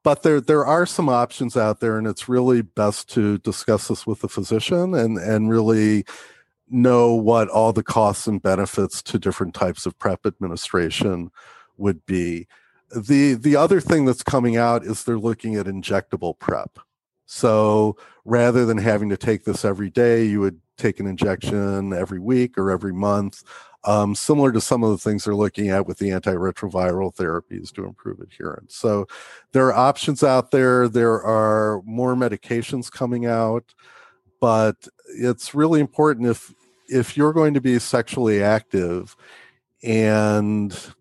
but 0.07 0.23
there 0.23 0.39
there 0.39 0.65
are 0.65 0.85
some 0.85 1.09
options 1.09 1.57
out 1.57 1.81
there, 1.81 1.97
and 1.97 2.07
it's 2.07 2.29
really 2.29 2.61
best 2.61 3.09
to 3.09 3.39
discuss 3.39 3.89
this 3.89 4.07
with 4.07 4.21
the 4.21 4.29
physician 4.29 4.93
and 4.93 5.17
and 5.17 5.49
really 5.49 6.05
know 6.69 7.13
what 7.13 7.49
all 7.49 7.73
the 7.73 7.83
costs 7.83 8.25
and 8.25 8.41
benefits 8.41 9.01
to 9.01 9.19
different 9.19 9.53
types 9.53 9.85
of 9.85 9.99
prep 9.99 10.25
administration 10.25 11.29
would 11.75 12.05
be. 12.05 12.47
The 12.95 13.33
the 13.33 13.57
other 13.57 13.81
thing 13.81 14.05
that's 14.05 14.23
coming 14.23 14.55
out 14.55 14.85
is 14.85 15.03
they're 15.03 15.19
looking 15.19 15.55
at 15.55 15.65
injectable 15.65 16.39
prep. 16.39 16.79
So 17.25 17.97
rather 18.23 18.65
than 18.65 18.77
having 18.77 19.09
to 19.09 19.17
take 19.17 19.43
this 19.43 19.65
every 19.65 19.89
day, 19.89 20.23
you 20.23 20.39
would 20.39 20.61
take 20.77 21.01
an 21.01 21.07
injection 21.07 21.91
every 21.91 22.19
week 22.19 22.57
or 22.57 22.71
every 22.71 22.93
month, 22.93 23.43
um, 23.83 24.15
similar 24.15 24.51
to 24.51 24.61
some 24.61 24.83
of 24.83 24.91
the 24.91 24.97
things 24.97 25.23
they're 25.23 25.35
looking 25.35 25.69
at 25.69 25.87
with 25.87 25.97
the 25.97 26.09
antiretroviral 26.09 27.15
therapies 27.15 27.71
to 27.73 27.85
improve 27.85 28.19
adherence. 28.19 28.75
So 28.75 29.07
there 29.51 29.67
are 29.67 29.73
options 29.73 30.23
out 30.23 30.51
there. 30.51 30.89
There 30.89 31.23
are 31.23 31.81
more 31.85 32.15
medications 32.15 32.91
coming 32.91 33.25
out 33.25 33.73
but 34.39 34.87
it's 35.07 35.55
really 35.55 35.79
important 35.79 36.27
if 36.27 36.53
if 36.89 37.17
you're 37.17 37.33
going 37.33 37.53
to 37.53 37.61
be 37.61 37.79
sexually 37.79 38.41
active 38.41 39.15
and 39.83 40.93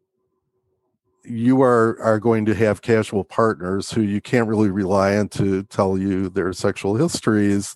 you 1.25 1.63
are 1.63 2.01
are 2.01 2.21
going 2.21 2.45
to 2.47 2.55
have 2.55 2.83
casual 2.83 3.25
partners 3.25 3.91
who 3.91 4.01
you 4.01 4.21
can't 4.21 4.49
really 4.49 4.71
rely 4.71 5.17
on 5.17 5.29
to 5.29 5.63
tell 5.65 5.99
you 5.99 6.29
their 6.29 6.53
sexual 6.53 6.97
histories 6.97 7.75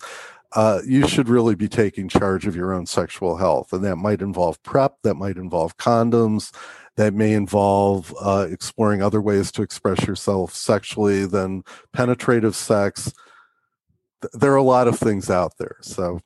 uh, 0.53 0.81
you 0.85 1.07
should 1.07 1.29
really 1.29 1.55
be 1.55 1.67
taking 1.67 2.09
charge 2.09 2.45
of 2.45 2.55
your 2.55 2.73
own 2.73 2.85
sexual 2.85 3.37
health 3.37 3.71
and 3.73 3.83
that 3.83 3.95
might 3.95 4.21
involve 4.21 4.61
prep 4.63 4.95
that 5.03 5.15
might 5.15 5.37
involve 5.37 5.77
condoms 5.77 6.53
that 6.97 7.13
may 7.13 7.33
involve 7.33 8.13
uh, 8.21 8.47
exploring 8.49 9.01
other 9.01 9.21
ways 9.21 9.51
to 9.51 9.61
express 9.61 10.05
yourself 10.05 10.53
sexually 10.53 11.25
than 11.25 11.63
penetrative 11.93 12.55
sex 12.55 13.13
there 14.33 14.51
are 14.51 14.57
a 14.57 14.63
lot 14.63 14.87
of 14.87 14.99
things 14.99 15.29
out 15.29 15.57
there. 15.57 15.77
So 15.81 16.21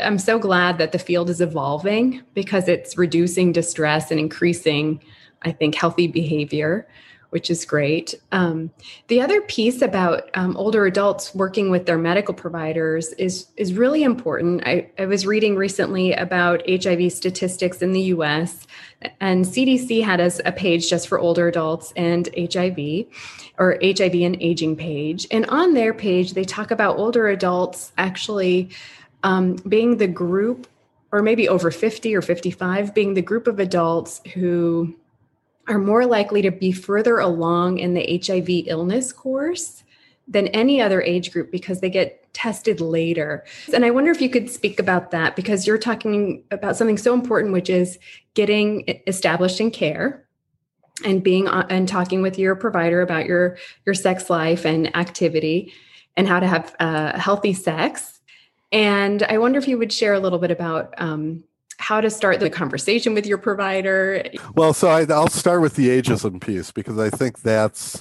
I'm 0.00 0.18
so 0.18 0.38
glad 0.38 0.78
that 0.78 0.92
the 0.92 0.98
field 0.98 1.30
is 1.30 1.40
evolving 1.40 2.22
because 2.34 2.68
it's 2.68 2.98
reducing 2.98 3.52
distress 3.52 4.10
and 4.10 4.18
increasing, 4.18 5.02
I 5.42 5.52
think, 5.52 5.74
healthy 5.74 6.08
behavior, 6.08 6.88
which 7.30 7.50
is 7.50 7.64
great. 7.64 8.14
Um, 8.32 8.70
the 9.08 9.20
other 9.20 9.40
piece 9.42 9.82
about 9.82 10.30
um, 10.34 10.56
older 10.56 10.86
adults 10.86 11.34
working 11.34 11.70
with 11.70 11.86
their 11.86 11.98
medical 11.98 12.34
providers 12.34 13.12
is 13.14 13.48
is 13.56 13.74
really 13.74 14.02
important. 14.02 14.62
I, 14.66 14.90
I 14.98 15.06
was 15.06 15.26
reading 15.26 15.56
recently 15.56 16.12
about 16.12 16.62
HIV 16.68 17.12
statistics 17.12 17.82
in 17.82 17.92
the 17.92 18.02
U.S. 18.02 18.66
and 19.20 19.44
CDC 19.44 20.02
had 20.02 20.20
a, 20.20 20.30
a 20.46 20.52
page 20.52 20.88
just 20.88 21.08
for 21.08 21.18
older 21.18 21.48
adults 21.48 21.92
and 21.96 22.28
HIV 22.36 23.06
or 23.58 23.78
HIV 23.82 24.14
and 24.14 24.36
aging 24.40 24.76
page. 24.76 25.26
And 25.30 25.44
on 25.46 25.74
their 25.74 25.92
page, 25.92 26.32
they 26.32 26.44
talk 26.44 26.70
about 26.70 26.96
older 26.96 27.28
adults 27.28 27.92
actually 27.98 28.70
um, 29.22 29.56
being 29.68 29.96
the 29.96 30.06
group, 30.06 30.66
or 31.12 31.22
maybe 31.22 31.48
over 31.48 31.70
50 31.70 32.14
or 32.14 32.22
55, 32.22 32.94
being 32.94 33.14
the 33.14 33.22
group 33.22 33.46
of 33.46 33.58
adults 33.58 34.20
who 34.34 34.94
are 35.68 35.78
more 35.78 36.06
likely 36.06 36.42
to 36.42 36.50
be 36.50 36.72
further 36.72 37.18
along 37.18 37.78
in 37.78 37.94
the 37.94 38.22
HIV 38.24 38.66
illness 38.66 39.12
course 39.12 39.84
than 40.26 40.48
any 40.48 40.80
other 40.80 41.00
age 41.00 41.32
group 41.32 41.50
because 41.50 41.80
they 41.80 41.90
get 41.90 42.32
tested 42.34 42.80
later. 42.80 43.44
And 43.72 43.84
I 43.84 43.90
wonder 43.90 44.10
if 44.10 44.20
you 44.20 44.28
could 44.28 44.50
speak 44.50 44.78
about 44.78 45.10
that 45.10 45.36
because 45.36 45.66
you're 45.66 45.78
talking 45.78 46.44
about 46.50 46.76
something 46.76 46.98
so 46.98 47.14
important, 47.14 47.52
which 47.52 47.70
is 47.70 47.98
getting 48.34 48.84
established 49.06 49.60
in 49.60 49.70
care 49.70 50.28
and 51.04 51.22
being 51.22 51.48
and 51.48 51.88
talking 51.88 52.22
with 52.22 52.38
your 52.38 52.56
provider 52.56 53.02
about 53.02 53.26
your 53.26 53.56
your 53.86 53.94
sex 53.94 54.28
life 54.28 54.64
and 54.64 54.94
activity 54.96 55.72
and 56.16 56.26
how 56.26 56.40
to 56.40 56.46
have 56.46 56.74
uh, 56.80 57.18
healthy 57.18 57.52
sex 57.52 58.20
and 58.72 59.22
i 59.24 59.38
wonder 59.38 59.58
if 59.58 59.68
you 59.68 59.78
would 59.78 59.92
share 59.92 60.14
a 60.14 60.18
little 60.18 60.38
bit 60.38 60.50
about 60.50 60.94
um, 60.98 61.44
how 61.78 62.00
to 62.00 62.10
start 62.10 62.40
the 62.40 62.50
conversation 62.50 63.14
with 63.14 63.26
your 63.26 63.38
provider. 63.38 64.22
Well 64.54 64.72
so 64.72 64.88
I, 64.88 65.04
i'll 65.04 65.28
start 65.28 65.62
with 65.62 65.76
the 65.76 65.88
ageism 65.88 66.40
piece 66.40 66.70
because 66.70 66.98
i 66.98 67.10
think 67.10 67.40
that's 67.40 68.00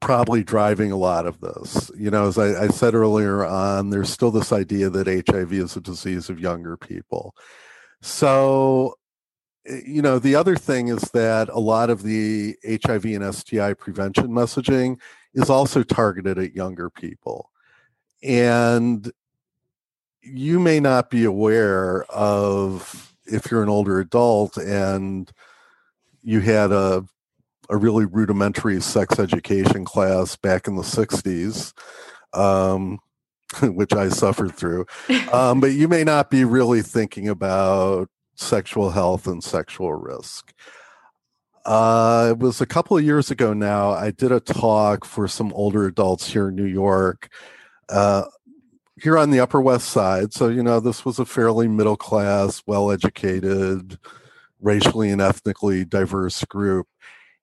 probably 0.00 0.44
driving 0.44 0.92
a 0.92 0.96
lot 0.96 1.26
of 1.26 1.40
this. 1.40 1.90
You 1.96 2.10
know 2.10 2.28
as 2.28 2.38
I, 2.38 2.64
I 2.64 2.68
said 2.68 2.94
earlier 2.94 3.44
on 3.44 3.90
there's 3.90 4.10
still 4.10 4.30
this 4.30 4.52
idea 4.52 4.90
that 4.90 5.06
hiv 5.28 5.52
is 5.52 5.76
a 5.76 5.80
disease 5.80 6.28
of 6.30 6.40
younger 6.40 6.76
people. 6.76 7.34
So 8.00 8.94
Eh, 9.68 9.80
you 9.86 10.02
know, 10.02 10.18
the 10.18 10.34
other 10.34 10.56
thing 10.56 10.88
is 10.88 11.02
that 11.12 11.48
a 11.50 11.60
lot 11.60 11.90
of 11.90 12.02
the 12.02 12.56
HIV 12.64 13.04
and 13.06 13.34
STI 13.34 13.74
prevention 13.74 14.28
messaging 14.28 14.98
is 15.34 15.50
also 15.50 15.82
targeted 15.82 16.38
at 16.38 16.54
younger 16.54 16.90
people. 16.90 17.50
And 18.22 19.10
you 20.30 20.58
may 20.58 20.80
not 20.80 21.10
be 21.10 21.24
aware 21.24 22.04
of 22.04 23.14
if 23.26 23.50
you're 23.50 23.62
an 23.62 23.68
older 23.68 24.00
adult 24.00 24.56
and 24.56 25.30
you 26.22 26.40
had 26.40 26.72
a 26.72 27.04
a 27.70 27.76
really 27.76 28.06
rudimentary 28.06 28.80
sex 28.80 29.18
education 29.18 29.84
class 29.84 30.36
back 30.36 30.66
in 30.66 30.76
the 30.76 30.82
60s 30.82 31.74
um, 32.32 32.98
which 33.62 33.92
I 33.92 34.08
suffered 34.08 34.54
through. 34.54 34.86
Um, 35.32 35.60
but 35.60 35.72
you 35.72 35.88
may 35.88 36.04
not 36.04 36.30
be 36.30 36.44
really 36.44 36.82
thinking 36.82 37.28
about 37.28 38.08
sexual 38.34 38.90
health 38.90 39.26
and 39.26 39.42
sexual 39.42 39.94
risk. 39.94 40.52
Uh, 41.64 42.28
it 42.30 42.38
was 42.38 42.60
a 42.60 42.66
couple 42.66 42.96
of 42.96 43.04
years 43.04 43.30
ago 43.30 43.52
now. 43.52 43.90
I 43.90 44.10
did 44.10 44.32
a 44.32 44.40
talk 44.40 45.04
for 45.04 45.28
some 45.28 45.52
older 45.52 45.86
adults 45.86 46.30
here 46.30 46.48
in 46.48 46.56
New 46.56 46.64
York, 46.64 47.28
uh, 47.90 48.24
here 49.02 49.18
on 49.18 49.30
the 49.30 49.40
Upper 49.40 49.60
West 49.60 49.88
Side. 49.88 50.32
So, 50.32 50.48
you 50.48 50.62
know, 50.62 50.80
this 50.80 51.04
was 51.04 51.18
a 51.18 51.24
fairly 51.24 51.68
middle 51.68 51.96
class, 51.96 52.62
well 52.66 52.90
educated, 52.90 53.98
racially 54.60 55.10
and 55.10 55.20
ethnically 55.20 55.84
diverse 55.84 56.44
group. 56.44 56.86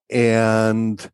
And 0.10 1.10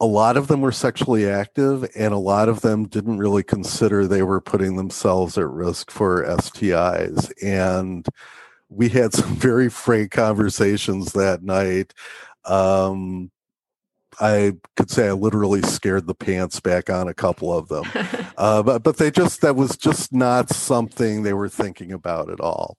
a 0.00 0.06
lot 0.06 0.36
of 0.36 0.48
them 0.48 0.62
were 0.62 0.72
sexually 0.72 1.28
active, 1.28 1.88
and 1.94 2.14
a 2.14 2.18
lot 2.18 2.48
of 2.48 2.62
them 2.62 2.88
didn't 2.88 3.18
really 3.18 3.42
consider 3.42 4.06
they 4.06 4.22
were 4.22 4.40
putting 4.40 4.76
themselves 4.76 5.36
at 5.36 5.46
risk 5.46 5.90
for 5.90 6.24
STIs. 6.24 7.30
And 7.42 8.06
we 8.70 8.88
had 8.88 9.12
some 9.14 9.36
very 9.36 9.68
frank 9.68 10.10
conversations 10.10 11.12
that 11.12 11.42
night. 11.42 11.92
Um, 12.46 13.30
I 14.18 14.54
could 14.76 14.90
say 14.90 15.08
I 15.08 15.12
literally 15.12 15.62
scared 15.62 16.06
the 16.06 16.14
pants 16.14 16.60
back 16.60 16.90
on 16.90 17.08
a 17.08 17.14
couple 17.14 17.56
of 17.56 17.68
them, 17.68 17.84
uh, 18.36 18.62
but 18.62 18.82
but 18.82 18.96
they 18.96 19.10
just 19.10 19.40
that 19.42 19.56
was 19.56 19.76
just 19.76 20.12
not 20.12 20.50
something 20.50 21.22
they 21.22 21.34
were 21.34 21.48
thinking 21.48 21.92
about 21.92 22.30
at 22.30 22.40
all, 22.40 22.76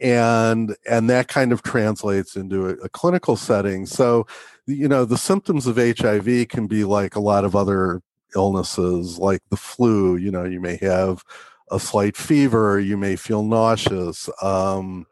and 0.00 0.74
and 0.88 1.08
that 1.10 1.28
kind 1.28 1.52
of 1.52 1.62
translates 1.62 2.36
into 2.36 2.66
a, 2.68 2.72
a 2.84 2.88
clinical 2.88 3.36
setting. 3.36 3.86
So, 3.86 4.26
you 4.66 4.88
know, 4.88 5.04
the 5.04 5.18
symptoms 5.18 5.66
of 5.66 5.76
HIV 5.76 6.48
can 6.48 6.66
be 6.66 6.84
like 6.84 7.14
a 7.14 7.20
lot 7.20 7.44
of 7.44 7.54
other 7.54 8.02
illnesses, 8.34 9.18
like 9.18 9.42
the 9.50 9.56
flu. 9.56 10.16
You 10.16 10.30
know, 10.30 10.44
you 10.44 10.60
may 10.60 10.76
have 10.76 11.22
a 11.70 11.78
slight 11.80 12.16
fever, 12.16 12.78
you 12.78 12.96
may 12.96 13.16
feel 13.16 13.42
nauseous. 13.42 14.28
Um, 14.42 15.06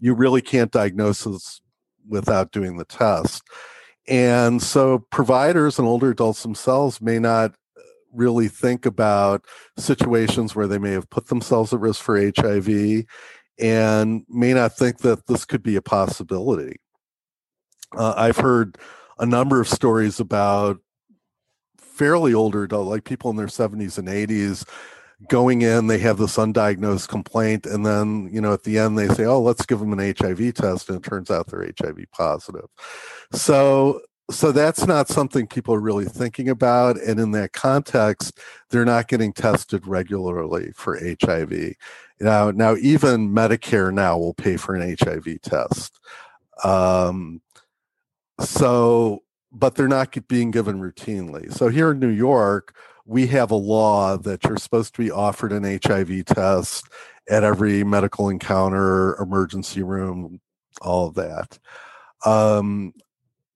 you 0.00 0.14
really 0.14 0.42
can't 0.42 0.70
diagnose 0.70 1.24
this 1.24 1.60
without 2.08 2.52
doing 2.52 2.76
the 2.76 2.84
test. 2.84 3.42
And 4.08 4.62
so 4.62 5.00
providers 5.10 5.78
and 5.78 5.86
older 5.86 6.10
adults 6.10 6.42
themselves 6.42 7.00
may 7.00 7.18
not 7.18 7.54
really 8.12 8.48
think 8.48 8.86
about 8.86 9.44
situations 9.76 10.56
where 10.56 10.66
they 10.66 10.78
may 10.78 10.92
have 10.92 11.10
put 11.10 11.28
themselves 11.28 11.72
at 11.72 11.80
risk 11.80 12.02
for 12.02 12.18
HIV 12.18 13.04
and 13.58 14.24
may 14.28 14.54
not 14.54 14.76
think 14.76 14.98
that 14.98 15.26
this 15.26 15.44
could 15.44 15.62
be 15.62 15.76
a 15.76 15.82
possibility. 15.82 16.76
Uh, 17.96 18.14
I've 18.16 18.38
heard 18.38 18.78
a 19.18 19.26
number 19.26 19.60
of 19.60 19.68
stories 19.68 20.20
about 20.20 20.78
fairly 21.78 22.32
older 22.32 22.62
adult, 22.62 22.86
like 22.86 23.04
people 23.04 23.30
in 23.30 23.36
their 23.36 23.46
70s 23.46 23.98
and 23.98 24.08
80s, 24.08 24.66
going 25.26 25.62
in, 25.62 25.88
they 25.88 25.98
have 25.98 26.18
this 26.18 26.36
undiagnosed 26.36 27.08
complaint, 27.08 27.66
and 27.66 27.84
then 27.84 28.28
you 28.32 28.40
know 28.40 28.52
at 28.52 28.62
the 28.62 28.78
end 28.78 28.96
they 28.96 29.08
say, 29.08 29.24
"Oh, 29.24 29.40
let's 29.40 29.66
give 29.66 29.80
them 29.80 29.92
an 29.92 30.14
HIV 30.16 30.54
test," 30.54 30.88
and 30.88 30.98
it 30.98 31.08
turns 31.08 31.30
out 31.30 31.48
they're 31.48 31.70
HIV 31.80 32.04
positive. 32.12 32.66
So 33.32 34.00
so 34.30 34.52
that's 34.52 34.86
not 34.86 35.08
something 35.08 35.46
people 35.46 35.74
are 35.74 35.80
really 35.80 36.04
thinking 36.04 36.48
about 36.48 36.98
and 37.00 37.18
in 37.18 37.32
that 37.32 37.52
context 37.52 38.38
they're 38.68 38.84
not 38.84 39.08
getting 39.08 39.32
tested 39.32 39.86
regularly 39.86 40.70
for 40.74 40.98
hiv 40.98 41.74
now 42.20 42.50
now 42.50 42.76
even 42.76 43.30
medicare 43.30 43.92
now 43.92 44.18
will 44.18 44.34
pay 44.34 44.56
for 44.56 44.74
an 44.74 44.96
hiv 45.00 45.40
test. 45.42 45.98
Um, 46.62 47.40
so 48.40 49.22
but 49.50 49.76
they're 49.76 49.88
not 49.88 50.14
being 50.28 50.50
given 50.50 50.78
routinely. 50.80 51.50
So 51.52 51.68
here 51.68 51.92
in 51.92 51.98
new 51.98 52.08
york 52.08 52.74
we 53.08 53.26
have 53.26 53.50
a 53.50 53.56
law 53.56 54.18
that 54.18 54.44
you're 54.44 54.58
supposed 54.58 54.94
to 54.94 55.02
be 55.02 55.10
offered 55.10 55.50
an 55.50 55.64
HIV 55.64 56.26
test 56.26 56.86
at 57.28 57.42
every 57.42 57.82
medical 57.82 58.28
encounter, 58.28 59.16
emergency 59.16 59.82
room, 59.82 60.40
all 60.82 61.08
of 61.08 61.14
that. 61.14 61.58
Um, 62.26 62.92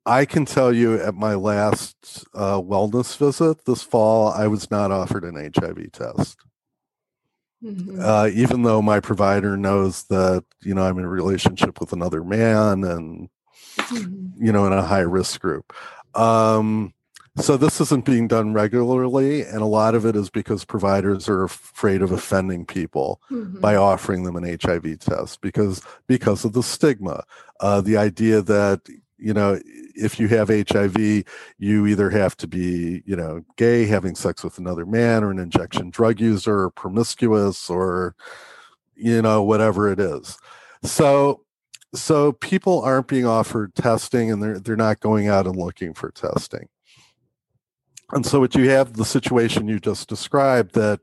I 0.06 0.24
can 0.24 0.46
tell 0.46 0.72
you 0.72 0.94
at 0.94 1.14
my 1.14 1.34
last 1.34 2.24
uh, 2.34 2.60
wellness 2.60 3.14
visit 3.18 3.66
this 3.66 3.82
fall, 3.82 4.28
I 4.32 4.46
was 4.46 4.70
not 4.70 4.90
offered 4.90 5.22
an 5.22 5.34
HIV 5.34 5.92
test. 5.92 6.38
Mm-hmm. 7.62 8.00
Uh, 8.00 8.28
even 8.32 8.62
though 8.62 8.80
my 8.80 9.00
provider 9.00 9.56
knows 9.58 10.04
that 10.04 10.44
you 10.62 10.74
know 10.74 10.82
I'm 10.82 10.98
in 10.98 11.04
a 11.04 11.08
relationship 11.08 11.78
with 11.78 11.92
another 11.92 12.24
man 12.24 12.82
and 12.82 13.28
mm-hmm. 13.76 14.44
you 14.44 14.50
know 14.50 14.66
in 14.66 14.72
a 14.72 14.82
high 14.82 15.00
risk 15.00 15.40
group, 15.40 15.72
um, 16.16 16.92
so 17.38 17.56
this 17.56 17.80
isn't 17.80 18.04
being 18.04 18.28
done 18.28 18.52
regularly, 18.52 19.42
and 19.42 19.62
a 19.62 19.66
lot 19.66 19.94
of 19.94 20.04
it 20.04 20.16
is 20.16 20.28
because 20.28 20.66
providers 20.66 21.30
are 21.30 21.44
afraid 21.44 22.02
of 22.02 22.12
offending 22.12 22.66
people 22.66 23.22
mm-hmm. 23.30 23.58
by 23.58 23.74
offering 23.74 24.24
them 24.24 24.36
an 24.36 24.44
HIV 24.44 24.98
test 24.98 25.40
because 25.40 25.80
because 26.06 26.44
of 26.44 26.52
the 26.52 26.62
stigma, 26.62 27.24
uh, 27.60 27.80
the 27.80 27.96
idea 27.96 28.42
that 28.42 28.82
you 29.16 29.32
know 29.32 29.58
if 29.94 30.20
you 30.20 30.28
have 30.28 30.48
HIV, 30.48 31.24
you 31.58 31.86
either 31.86 32.10
have 32.10 32.36
to 32.36 32.46
be 32.46 33.02
you 33.06 33.16
know 33.16 33.42
gay, 33.56 33.86
having 33.86 34.14
sex 34.14 34.44
with 34.44 34.58
another 34.58 34.84
man, 34.84 35.24
or 35.24 35.30
an 35.30 35.38
injection 35.38 35.88
drug 35.88 36.20
user, 36.20 36.64
or 36.64 36.70
promiscuous, 36.70 37.70
or 37.70 38.14
you 38.94 39.22
know 39.22 39.42
whatever 39.42 39.90
it 39.90 39.98
is. 39.98 40.36
So 40.82 41.44
so 41.94 42.32
people 42.32 42.82
aren't 42.82 43.08
being 43.08 43.26
offered 43.26 43.74
testing 43.74 44.30
and 44.30 44.42
they're 44.42 44.58
they're 44.58 44.76
not 44.76 45.00
going 45.00 45.28
out 45.28 45.46
and 45.46 45.56
looking 45.56 45.94
for 45.94 46.10
testing 46.10 46.68
and 48.12 48.26
so, 48.26 48.40
what 48.40 48.54
you 48.54 48.68
have 48.70 48.94
the 48.94 49.04
situation 49.04 49.68
you 49.68 49.80
just 49.80 50.08
described 50.08 50.74
that 50.74 51.00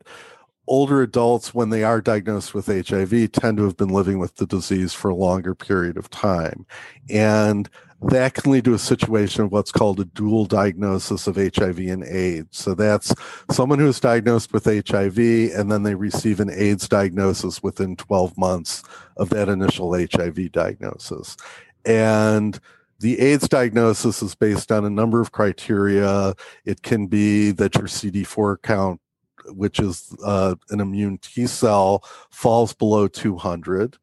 older 0.67 1.01
adults, 1.01 1.53
when 1.53 1.71
they 1.71 1.83
are 1.83 1.99
diagnosed 1.99 2.53
with 2.53 2.67
HIV, 2.67 3.31
tend 3.31 3.57
to 3.57 3.63
have 3.63 3.75
been 3.75 3.89
living 3.89 4.19
with 4.19 4.35
the 4.35 4.45
disease 4.45 4.93
for 4.93 5.09
a 5.09 5.15
longer 5.15 5.55
period 5.55 5.97
of 5.97 6.09
time. 6.09 6.65
And 7.09 7.67
that 8.01 8.35
can 8.35 8.51
lead 8.51 8.63
to 8.63 8.73
a 8.73 8.79
situation 8.79 9.43
of 9.43 9.51
what's 9.51 9.71
called 9.71 9.99
a 9.99 10.05
dual 10.05 10.45
diagnosis 10.45 11.27
of 11.27 11.35
HIV 11.35 11.79
and 11.79 12.03
AIDS. 12.03 12.57
So 12.57 12.73
that's 12.73 13.13
someone 13.51 13.79
who's 13.79 13.99
diagnosed 13.99 14.53
with 14.53 14.65
HIV 14.65 15.17
and 15.17 15.69
then 15.69 15.83
they 15.83 15.95
receive 15.95 16.39
an 16.39 16.49
AIDS 16.49 16.87
diagnosis 16.87 17.61
within 17.61 17.97
12 17.97 18.37
months 18.37 18.83
of 19.17 19.29
that 19.31 19.49
initial 19.49 19.93
HIV 19.93 20.51
diagnosis. 20.53 21.35
And 21.83 22.59
the 22.99 23.19
AIDS 23.19 23.47
diagnosis 23.47 24.21
is 24.21 24.35
based 24.35 24.71
on 24.71 24.85
a 24.85 24.89
number 24.89 25.21
of 25.21 25.31
criteria. 25.31 26.33
It 26.65 26.81
can 26.81 27.07
be 27.07 27.51
that 27.51 27.75
your 27.75 27.85
CD4 27.85 28.61
count, 28.61 28.99
which 29.47 29.79
is 29.79 30.13
uh, 30.23 30.55
an 30.69 30.81
immune 30.81 31.17
T 31.19 31.47
cell, 31.47 32.03
falls 32.29 32.73
below 32.73 33.07
200. 33.07 33.97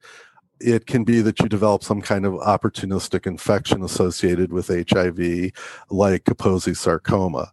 It 0.59 0.87
can 0.87 1.05
be 1.05 1.21
that 1.21 1.39
you 1.41 1.49
develop 1.49 1.85
some 1.85 2.01
kind 2.01 2.25
of 2.25 2.35
opportunistic 2.35 3.27
infection 3.27 3.83
associated 3.83 4.53
with 4.53 4.69
HIV, 4.69 5.53
like 5.91 6.25
Kaposi 6.25 6.75
sarcoma. 6.75 7.53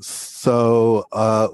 So, 0.00 1.04
uh, 1.12 1.48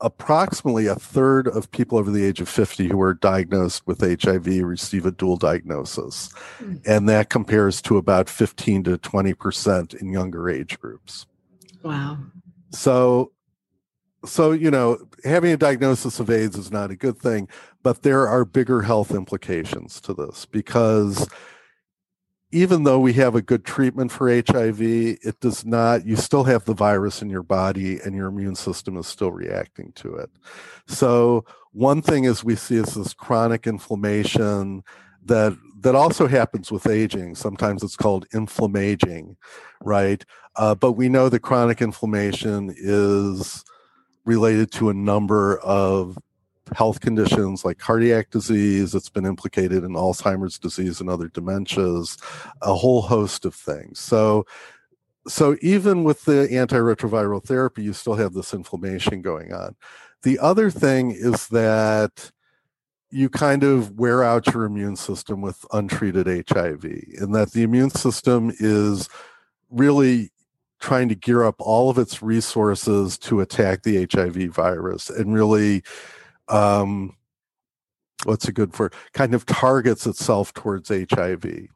approximately 0.00 0.86
a 0.86 0.94
third 0.94 1.48
of 1.48 1.70
people 1.70 1.98
over 1.98 2.10
the 2.10 2.24
age 2.24 2.40
of 2.40 2.48
50 2.48 2.88
who 2.88 3.00
are 3.00 3.14
diagnosed 3.14 3.86
with 3.86 4.00
HIV 4.00 4.46
receive 4.46 5.06
a 5.06 5.10
dual 5.10 5.36
diagnosis. 5.36 6.28
Mm. 6.60 6.86
And 6.86 7.08
that 7.08 7.30
compares 7.30 7.80
to 7.82 7.96
about 7.96 8.28
15 8.28 8.84
to 8.84 8.98
20% 8.98 9.94
in 9.94 10.12
younger 10.12 10.50
age 10.50 10.78
groups. 10.78 11.26
Wow. 11.82 12.18
So, 12.70 13.32
so, 14.24 14.52
you 14.52 14.70
know, 14.70 14.98
having 15.24 15.52
a 15.52 15.56
diagnosis 15.56 16.20
of 16.20 16.30
AIDS 16.30 16.56
is 16.56 16.70
not 16.70 16.90
a 16.90 16.96
good 16.96 17.18
thing, 17.18 17.48
but 17.82 18.02
there 18.02 18.26
are 18.26 18.44
bigger 18.44 18.82
health 18.82 19.12
implications 19.12 20.00
to 20.02 20.12
this 20.12 20.44
because 20.46 21.28
even 22.52 22.84
though 22.84 23.00
we 23.00 23.12
have 23.14 23.34
a 23.34 23.42
good 23.42 23.64
treatment 23.64 24.12
for 24.12 24.28
HIV, 24.28 24.80
it 24.80 25.40
does 25.40 25.64
not, 25.64 26.06
you 26.06 26.16
still 26.16 26.44
have 26.44 26.64
the 26.64 26.74
virus 26.74 27.20
in 27.20 27.28
your 27.28 27.42
body 27.42 27.98
and 28.00 28.14
your 28.14 28.28
immune 28.28 28.54
system 28.54 28.96
is 28.96 29.06
still 29.06 29.32
reacting 29.32 29.92
to 29.96 30.14
it. 30.14 30.30
So, 30.86 31.44
one 31.72 32.00
thing 32.00 32.24
is 32.24 32.42
we 32.42 32.56
see 32.56 32.76
is 32.76 32.94
this 32.94 33.12
chronic 33.12 33.66
inflammation 33.66 34.82
that 35.24 35.56
that 35.80 35.94
also 35.94 36.26
happens 36.26 36.72
with 36.72 36.86
aging. 36.86 37.34
Sometimes 37.34 37.82
it's 37.82 37.96
called 37.96 38.26
inflammaging, 38.32 39.36
right? 39.82 40.24
Uh, 40.56 40.74
but 40.74 40.92
we 40.92 41.08
know 41.08 41.28
that 41.28 41.40
chronic 41.40 41.82
inflammation 41.82 42.74
is 42.76 43.62
related 44.24 44.72
to 44.72 44.88
a 44.88 44.94
number 44.94 45.58
of 45.58 46.18
health 46.76 47.00
conditions 47.00 47.64
like 47.64 47.78
cardiac 47.78 48.30
disease. 48.30 48.94
It's 48.94 49.08
been 49.08 49.24
implicated 49.24 49.82
in 49.82 49.92
Alzheimer's 49.92 50.58
disease 50.58 51.00
and 51.00 51.08
other 51.08 51.28
dementias, 51.28 52.22
a 52.60 52.74
whole 52.74 53.00
host 53.00 53.46
of 53.46 53.54
things. 53.54 53.98
So, 53.98 54.44
so 55.26 55.56
even 55.62 56.04
with 56.04 56.26
the 56.26 56.48
antiretroviral 56.52 57.42
therapy, 57.42 57.82
you 57.82 57.94
still 57.94 58.14
have 58.14 58.34
this 58.34 58.52
inflammation 58.52 59.22
going 59.22 59.54
on. 59.54 59.74
The 60.22 60.38
other 60.38 60.70
thing 60.70 61.12
is 61.12 61.48
that 61.48 62.30
you 63.10 63.30
kind 63.30 63.64
of 63.64 63.92
wear 63.92 64.22
out 64.22 64.52
your 64.52 64.64
immune 64.64 64.96
system 64.96 65.40
with 65.40 65.64
untreated 65.72 66.26
HIV, 66.50 66.84
and 67.18 67.34
that 67.34 67.52
the 67.52 67.62
immune 67.62 67.90
system 67.90 68.52
is 68.58 69.08
really 69.70 70.30
trying 70.78 71.08
to 71.08 71.14
gear 71.14 71.42
up 71.42 71.54
all 71.58 71.88
of 71.88 71.96
its 71.96 72.22
resources 72.22 73.16
to 73.16 73.40
attack 73.40 73.82
the 73.82 74.06
HIV 74.12 74.54
virus 74.54 75.08
and 75.08 75.32
really, 75.32 75.82
um, 76.48 77.16
what's 78.24 78.48
a 78.48 78.52
good 78.52 78.74
for 78.74 78.90
kind 79.12 79.34
of 79.34 79.46
targets 79.46 80.06
itself 80.06 80.52
towards 80.54 80.88
HIV. 80.88 81.68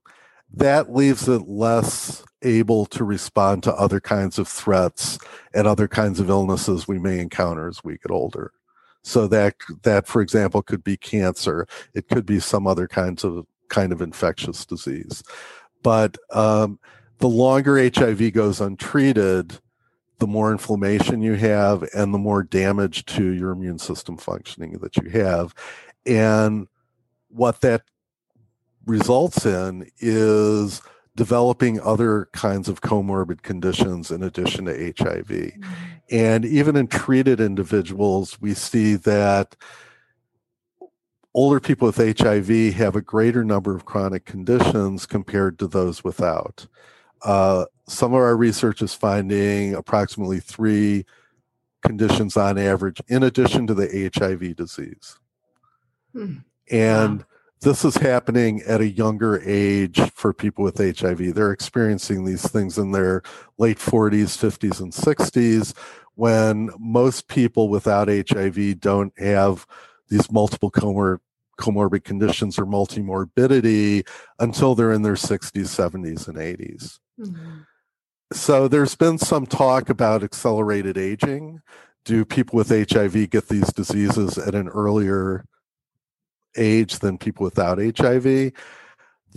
That 0.53 0.93
leaves 0.93 1.29
it 1.29 1.49
less 1.49 2.25
able 2.43 2.87
to 2.87 3.05
respond 3.05 3.63
to 3.63 3.75
other 3.75 4.01
kinds 4.01 4.39
of 4.39 4.49
threats 4.49 5.19
and 5.55 5.67
other 5.67 5.87
kinds 5.87 6.19
of 6.19 6.31
illnesses 6.31 6.89
we 6.89 6.99
may 6.99 7.21
encounter 7.21 7.69
as 7.69 7.85
we 7.85 7.99
get 7.99 8.11
older. 8.11 8.53
So 9.03 9.27
that 9.29 9.55
that, 9.83 10.07
for 10.07 10.21
example, 10.21 10.63
could 10.63 10.85
be 10.85 10.97
cancer. 10.97 11.67
It 11.95 12.09
could 12.09 12.27
be 12.27 12.41
some 12.41 12.67
other 12.67 12.87
kinds 12.87 13.25
of 13.25 13.47
kind 13.69 13.93
of 13.93 14.03
infectious 14.03 14.67
disease. 14.67 15.23
But 15.83 16.19
um, 16.31 16.79
the 17.19 17.29
longer 17.29 17.79
HIV 17.79 18.33
goes 18.33 18.61
untreated, 18.61 19.59
the 20.21 20.27
more 20.27 20.53
inflammation 20.53 21.23
you 21.23 21.35
have 21.35 21.83
and 21.95 22.15
the 22.15 22.19
more 22.19 22.43
damage 22.43 23.05
to 23.07 23.33
your 23.33 23.51
immune 23.51 23.79
system 23.79 24.17
functioning 24.17 24.79
that 24.79 24.97
you 24.97 25.09
have. 25.11 25.55
And 26.07 26.69
what 27.29 27.63
that 27.63 27.83
results 28.87 29.45
in 29.47 29.91
is 29.99 30.83
developing 31.17 31.81
other 31.81 32.29
kinds 32.33 32.69
of 32.69 32.83
comorbid 32.83 33.43
conditions 33.43 34.11
in 34.11 34.23
addition 34.23 34.67
to 34.67 34.73
HIV. 34.73 35.27
Mm-hmm. 35.27 35.73
And 36.11 36.45
even 36.45 36.77
in 36.77 36.87
treated 36.87 37.41
individuals, 37.41 38.41
we 38.41 38.55
see 38.55 38.95
that 38.97 39.57
older 41.35 41.61
people 41.61 41.87
with 41.87 42.19
HIV 42.19 42.75
have 42.75 42.97
a 42.97 43.03
greater 43.03 43.45
number 43.45 43.75
of 43.75 43.85
chronic 43.85 44.25
conditions 44.25 45.07
compared 45.07 45.59
to 45.59 45.67
those 45.67 46.05
without. 46.05 46.67
Uh, 47.23 47.67
some 47.91 48.13
of 48.13 48.21
our 48.21 48.37
research 48.37 48.83
is 48.83 48.95
finding 48.95 49.75
approximately 49.75 50.41
three 50.41 51.05
conditions 51.83 52.37
on 52.37 52.59
average 52.59 53.01
in 53.09 53.23
addition 53.23 53.67
to 53.67 53.75
the 53.75 54.11
HIV 54.15 54.57
disease. 54.57 55.19
Hmm. 56.13 56.39
And 56.71 57.21
wow. 57.21 57.27
this 57.63 57.85
is 57.85 57.97
happening 57.97 58.63
at 58.63 58.81
a 58.81 58.89
younger 58.89 59.41
age 59.45 60.01
for 60.13 60.33
people 60.33 60.63
with 60.63 60.79
HIV. 60.79 61.35
They're 61.35 61.53
experiencing 61.53 62.25
these 62.25 62.47
things 62.49 62.79
in 62.79 62.93
their 62.93 63.23
late 63.59 63.79
40s, 63.79 64.37
50s, 64.39 64.81
and 64.81 64.93
60s 64.93 65.77
when 66.15 66.71
most 66.79 67.29
people 67.29 67.69
without 67.69 68.09
HIV 68.09 68.81
don't 68.81 69.13
have 69.19 69.67
these 70.09 70.31
multiple 70.31 70.71
comor- 70.71 71.19
comorbid 71.59 72.05
conditions 72.05 72.59
or 72.59 72.67
multimorbidity 72.67 74.07
until 74.39 74.75
they're 74.75 74.93
in 74.93 75.03
their 75.03 75.15
60s, 75.15 75.53
70s, 75.53 76.29
and 76.29 76.37
80s. 76.37 76.99
Mm-hmm. 77.19 77.61
So 78.33 78.69
there's 78.69 78.95
been 78.95 79.19
some 79.19 79.47
talk 79.47 79.91
about 79.91 80.23
accelerated 80.23 80.97
aging. 80.97 81.61
Do 82.05 82.25
people 82.25 82.57
with 82.57 82.69
HIV 82.69 83.31
get 83.31 83.49
these 83.49 83.73
diseases 83.73 84.39
at 84.39 84.55
an 84.55 84.69
earlier 84.69 85.45
age 86.57 87.01
than 87.01 87.19
people 87.19 87.45
without 87.45 87.79
HIV? 87.79 88.53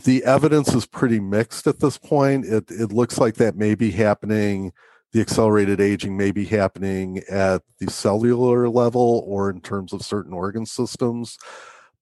The 0.03 0.23
evidence 0.23 0.73
is 0.73 0.85
pretty 0.85 1.19
mixed 1.19 1.67
at 1.67 1.79
this 1.79 1.97
point. 1.97 2.45
It, 2.45 2.69
it 2.69 2.91
looks 2.91 3.17
like 3.17 3.35
that 3.35 3.55
may 3.55 3.75
be 3.75 3.91
happening 3.91 4.71
the 5.13 5.21
accelerated 5.21 5.79
aging 5.79 6.17
may 6.17 6.31
be 6.31 6.45
happening 6.45 7.21
at 7.29 7.61
the 7.79 7.89
cellular 7.89 8.67
level 8.67 9.23
or 9.27 9.49
in 9.49 9.61
terms 9.61 9.93
of 9.93 10.01
certain 10.01 10.33
organ 10.33 10.65
systems. 10.65 11.37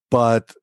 But 0.10 0.54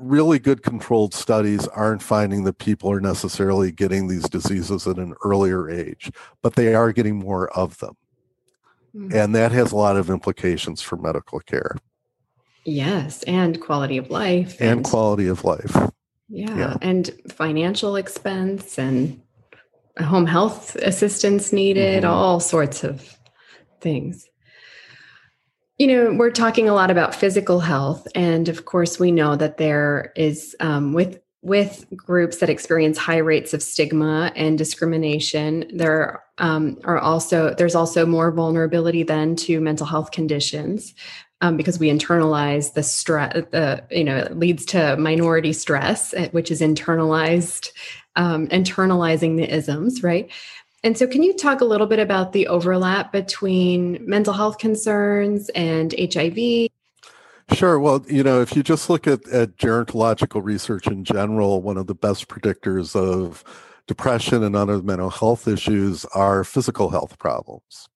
really 0.00 0.38
good 0.38 0.62
controlled 0.62 1.14
studies 1.14 1.66
aren't 1.68 2.02
finding 2.02 2.44
that 2.44 2.58
people 2.58 2.90
are 2.90 3.00
necessarily 3.00 3.72
getting 3.72 4.08
these 4.08 4.28
diseases 4.28 4.86
at 4.86 4.96
an 4.96 5.14
earlier 5.24 5.70
age, 5.70 6.10
but 6.42 6.56
they 6.56 6.74
are 6.74 6.92
getting 6.92 7.18
more 7.18 7.48
of 7.50 7.78
them. 7.78 7.96
Mm-hmm. 8.94 9.16
And 9.16 9.34
that 9.34 9.52
has 9.52 9.72
a 9.72 9.76
lot 9.76 9.96
of 9.96 10.10
implications 10.10 10.82
for 10.82 10.96
medical 10.96 11.40
care. 11.40 11.76
Yes, 12.64 13.22
and 13.24 13.60
quality 13.60 13.96
of 13.96 14.10
life. 14.10 14.60
And, 14.60 14.70
and 14.70 14.84
quality 14.84 15.28
of 15.28 15.44
life. 15.44 15.76
Yeah, 16.28 16.56
yeah, 16.56 16.76
and 16.80 17.10
financial 17.30 17.96
expense 17.96 18.78
and 18.78 19.20
home 19.98 20.26
health 20.26 20.76
assistance 20.76 21.52
needed, 21.52 22.04
mm-hmm. 22.04 22.12
all 22.12 22.40
sorts 22.40 22.84
of 22.84 23.18
things. 23.80 24.29
You 25.80 25.86
know, 25.86 26.12
we're 26.12 26.30
talking 26.30 26.68
a 26.68 26.74
lot 26.74 26.90
about 26.90 27.14
physical 27.14 27.58
health, 27.58 28.06
and 28.14 28.50
of 28.50 28.66
course, 28.66 29.00
we 29.00 29.10
know 29.10 29.34
that 29.34 29.56
there 29.56 30.12
is 30.14 30.54
um, 30.60 30.92
with 30.92 31.22
with 31.40 31.86
groups 31.96 32.36
that 32.36 32.50
experience 32.50 32.98
high 32.98 33.16
rates 33.16 33.54
of 33.54 33.62
stigma 33.62 34.30
and 34.36 34.58
discrimination. 34.58 35.64
There 35.72 36.22
um, 36.36 36.78
are 36.84 36.98
also 36.98 37.54
there's 37.54 37.74
also 37.74 38.04
more 38.04 38.30
vulnerability 38.30 39.04
then 39.04 39.36
to 39.36 39.58
mental 39.58 39.86
health 39.86 40.10
conditions 40.10 40.94
um, 41.40 41.56
because 41.56 41.78
we 41.78 41.88
internalize 41.88 42.74
the 42.74 42.82
stress. 42.82 43.32
The 43.50 43.82
you 43.90 44.04
know 44.04 44.18
it 44.18 44.38
leads 44.38 44.66
to 44.66 44.98
minority 44.98 45.54
stress, 45.54 46.12
eh, 46.12 46.28
which 46.32 46.50
is 46.50 46.60
internalized 46.60 47.70
um, 48.16 48.48
internalizing 48.48 49.36
the 49.36 49.50
isms, 49.50 50.02
right? 50.02 50.30
And 50.82 50.96
so, 50.96 51.06
can 51.06 51.22
you 51.22 51.36
talk 51.36 51.60
a 51.60 51.64
little 51.64 51.86
bit 51.86 51.98
about 51.98 52.32
the 52.32 52.46
overlap 52.46 53.12
between 53.12 53.98
mental 54.06 54.32
health 54.32 54.58
concerns 54.58 55.50
and 55.50 55.94
HIV? 55.98 56.68
Sure. 57.52 57.78
Well, 57.78 58.04
you 58.08 58.22
know, 58.22 58.40
if 58.40 58.54
you 58.56 58.62
just 58.62 58.88
look 58.88 59.06
at, 59.06 59.26
at 59.28 59.56
gerontological 59.56 60.42
research 60.42 60.86
in 60.86 61.04
general, 61.04 61.60
one 61.62 61.76
of 61.76 61.86
the 61.86 61.94
best 61.94 62.28
predictors 62.28 62.94
of 62.94 63.44
depression 63.86 64.44
and 64.44 64.54
other 64.54 64.80
mental 64.80 65.10
health 65.10 65.48
issues 65.48 66.04
are 66.14 66.44
physical 66.44 66.90
health 66.90 67.18
problems. 67.18 67.88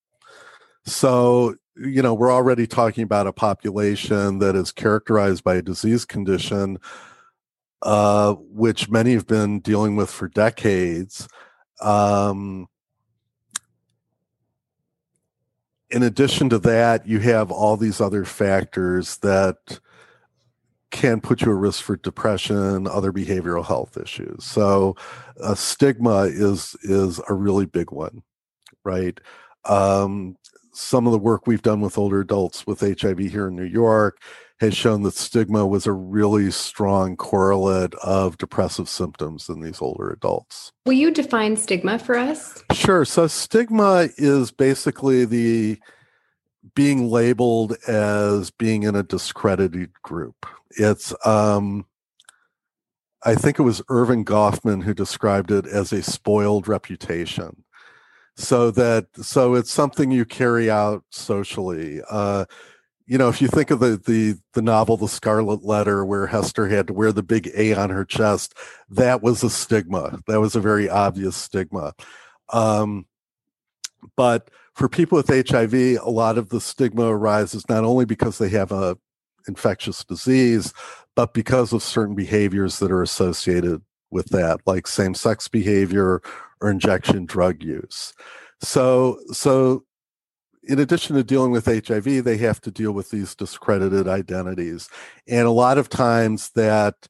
So, 0.85 1.55
you 1.77 2.03
know, 2.03 2.13
we're 2.13 2.33
already 2.33 2.67
talking 2.67 3.05
about 3.05 3.29
a 3.29 3.33
population 3.33 4.41
that 4.41 4.57
is 4.57 4.73
characterized 4.73 5.45
by 5.45 5.55
a 5.55 5.63
disease 5.63 6.05
condition 6.05 6.79
uh, 7.83 8.35
which 8.35 8.89
many 8.89 9.13
have 9.13 9.27
been 9.27 9.61
dealing 9.61 9.95
with 9.95 10.11
for 10.11 10.29
decades. 10.29 11.29
Um, 11.81 12.67
in 15.91 16.03
addition 16.03 16.49
to 16.51 16.59
that, 16.61 17.07
you 17.07 17.21
have 17.21 17.51
all 17.51 17.77
these 17.77 18.01
other 18.01 18.25
factors 18.25 19.19
that 19.19 19.81
can 20.91 21.21
put 21.21 21.43
you 21.43 21.51
at 21.51 21.59
risk 21.59 21.83
for 21.83 21.97
depression, 21.97 22.87
other 22.87 23.13
behavioral 23.13 23.67
health 23.67 23.97
issues. 23.97 24.45
So, 24.45 24.97
uh, 25.43 25.55
stigma 25.55 26.23
is 26.25 26.77
is 26.83 27.21
a 27.29 27.35
really 27.35 27.67
big 27.67 27.91
one, 27.91 28.23
right? 28.85 29.19
Um, 29.65 30.37
some 30.73 31.07
of 31.07 31.13
the 31.13 31.19
work 31.19 31.47
we've 31.47 31.63
done 31.63 31.81
with 31.81 31.99
older 31.99 32.21
adults 32.21 32.67
with 32.67 32.81
HIV 32.81 33.19
here 33.19 33.49
in 33.49 33.57
New 33.57 33.65
York 33.65 34.21
has 34.61 34.77
shown 34.77 35.03
that 35.03 35.15
stigma 35.15 35.67
was 35.67 35.87
a 35.87 35.93
really 35.93 36.51
strong 36.51 37.17
correlate 37.17 37.95
of 37.97 38.39
depressive 38.39 38.89
symptoms 38.89 39.49
in 39.49 39.61
these 39.61 39.81
older 39.83 40.11
adults. 40.11 40.73
Will 40.87 40.93
you 40.93 41.11
define 41.11 41.57
stigma 41.57 41.99
for 41.99 42.17
us? 42.17 42.63
Sure. 42.73 43.05
So, 43.05 43.27
stigma 43.27 44.09
is 44.17 44.51
basically 44.51 45.25
the 45.25 45.79
being 46.75 47.11
labeled 47.11 47.77
as 47.87 48.51
being 48.51 48.85
in 48.85 48.95
a 48.95 49.03
discredited 49.03 49.93
group. 50.03 50.47
It's, 50.71 51.15
um, 51.27 51.87
I 53.25 53.35
think 53.35 53.59
it 53.59 53.63
was 53.63 53.81
Erving 53.83 54.25
Goffman 54.25 54.83
who 54.83 54.95
described 54.95 55.51
it 55.51 55.67
as 55.67 55.93
a 55.93 56.03
spoiled 56.03 56.69
reputation. 56.69 57.65
So 58.37 58.73
that 58.73 59.07
so 59.23 59.55
it's 59.55 59.71
something 59.71 60.11
you 60.11 60.25
carry 60.25 60.69
out 60.69 61.05
socially. 61.11 62.01
Uh, 62.11 62.47
you 63.07 63.19
know, 63.19 63.29
if 63.29 63.43
you 63.43 63.49
think 63.49 63.71
of 63.71 63.81
the 63.81 63.97
the 63.97 64.39
the 64.55 64.63
novel 64.63 64.97
The 64.97 65.09
Scarlet 65.09 65.63
Letter, 65.63 66.05
where 66.05 66.27
Hester 66.27 66.69
had 66.69 66.87
to 66.87 66.95
wear 66.95 67.13
the 67.13 67.23
big 67.23 67.51
A 67.55 67.75
on 67.75 67.91
her 67.91 68.05
chest, 68.05 68.55
that 68.89 69.23
was 69.23 69.43
a 69.43 69.51
stigma. 69.51 70.21
That 70.27 70.41
was 70.41 70.57
a 70.57 70.61
very 70.61 70.89
obvious 70.89 71.37
stigma. 71.37 71.95
Um, 72.53 73.07
but 74.17 74.51
for 74.75 74.89
people 74.89 75.17
with 75.17 75.29
HIV, 75.29 75.75
a 75.75 76.11
lot 76.11 76.39
of 76.39 76.49
the 76.49 76.61
stigma 76.61 77.07
arises 77.07 77.69
not 77.69 77.85
only 77.85 78.05
because 78.05 78.39
they 78.39 78.49
have 78.51 78.73
a 78.73 78.97
infectious 79.47 80.03
disease, 80.05 80.73
but 81.15 81.35
because 81.35 81.73
of 81.73 81.83
certain 81.83 82.15
behaviors 82.15 82.79
that 82.79 82.91
are 82.91 83.03
associated 83.03 83.83
with 84.11 84.27
that, 84.27 84.61
like 84.67 84.87
same-sex 84.87 85.49
behavior 85.49 86.23
or 86.61 86.71
injection 86.71 87.27
drug 87.27 87.63
use. 87.63 88.15
So, 88.61 89.21
so 89.33 89.85
in 90.67 90.79
addition 90.79 91.17
to 91.17 91.25
dealing 91.25 91.51
with 91.51 91.67
HIV, 91.67 92.25
they 92.25 92.37
have 92.39 92.61
to 92.63 92.71
deal 92.71 92.93
with 92.93 93.11
these 93.11 93.35
discredited 93.35 94.09
identities. 94.09 94.89
And 95.29 95.47
a 95.47 95.51
lot 95.51 95.79
of 95.79 95.89
times 95.89 96.51
that 96.51 97.09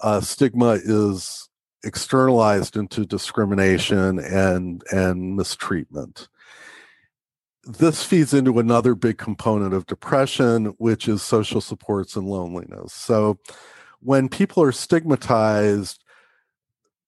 uh, 0.00 0.20
stigma 0.20 0.78
is 0.82 1.48
externalized 1.84 2.76
into 2.76 3.04
discrimination 3.04 4.18
and, 4.18 4.82
and 4.92 5.36
mistreatment. 5.36 6.28
This 7.64 8.02
feeds 8.02 8.34
into 8.34 8.58
another 8.58 8.94
big 8.94 9.18
component 9.18 9.74
of 9.74 9.86
depression, 9.86 10.66
which 10.78 11.08
is 11.08 11.22
social 11.22 11.60
supports 11.60 12.16
and 12.16 12.26
loneliness. 12.26 12.92
So 12.92 13.38
when 14.00 14.28
people 14.28 14.62
are 14.62 14.72
stigmatized, 14.72 16.01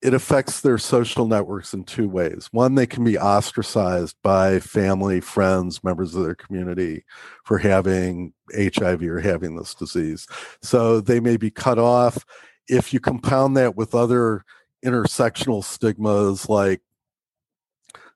it 0.05 0.13
affects 0.13 0.61
their 0.61 0.77
social 0.77 1.27
networks 1.27 1.73
in 1.73 1.83
two 1.83 2.11
ways. 2.11 2.51
One, 2.53 2.75
they 2.75 2.87
can 2.87 3.05
be 3.05 3.17
ostracized 3.17 4.17
by 4.23 4.61
family, 4.61 5.19
friends, 5.19 5.83
members 5.83 6.15
of 6.15 6.25
their 6.25 6.35
community 6.35 7.07
for 7.45 7.57
having 7.57 8.35
HIV 8.55 9.03
or 9.05 9.21
having 9.21 9.57
this 9.57 9.75
disease. 9.75 10.27
So 10.61 11.01
they 11.01 11.21
may 11.21 11.39
be 11.39 11.51
cut 11.51 11.79
off. 11.79 12.27
If 12.69 12.93
you 12.93 13.01
compound 13.01 13.57
that 13.57 13.77
with 13.77 13.95
other 13.95 14.45
intersectional 14.85 15.65
stigmas 15.65 16.51
like 16.51 16.83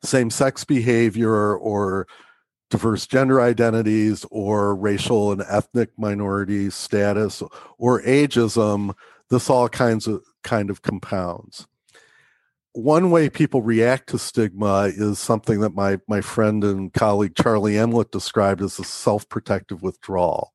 same 0.04 0.28
sex 0.28 0.64
behavior 0.64 1.56
or 1.56 2.06
diverse 2.68 3.06
gender 3.06 3.40
identities 3.40 4.26
or 4.30 4.76
racial 4.76 5.32
and 5.32 5.42
ethnic 5.48 5.88
minority 5.96 6.68
status 6.68 7.42
or 7.78 8.02
ageism, 8.02 8.94
this 9.30 9.48
all 9.48 9.70
kinds 9.70 10.06
of 10.06 10.22
kind 10.42 10.68
of 10.68 10.82
compounds 10.82 11.66
one 12.72 13.10
way 13.10 13.28
people 13.28 13.62
react 13.62 14.08
to 14.10 14.18
stigma 14.18 14.90
is 14.94 15.18
something 15.18 15.60
that 15.60 15.74
my 15.74 15.98
my 16.06 16.20
friend 16.20 16.62
and 16.64 16.92
colleague 16.92 17.34
Charlie 17.34 17.74
Emlet 17.74 18.10
described 18.10 18.62
as 18.62 18.78
a 18.78 18.84
self-protective 18.84 19.82
withdrawal. 19.82 20.52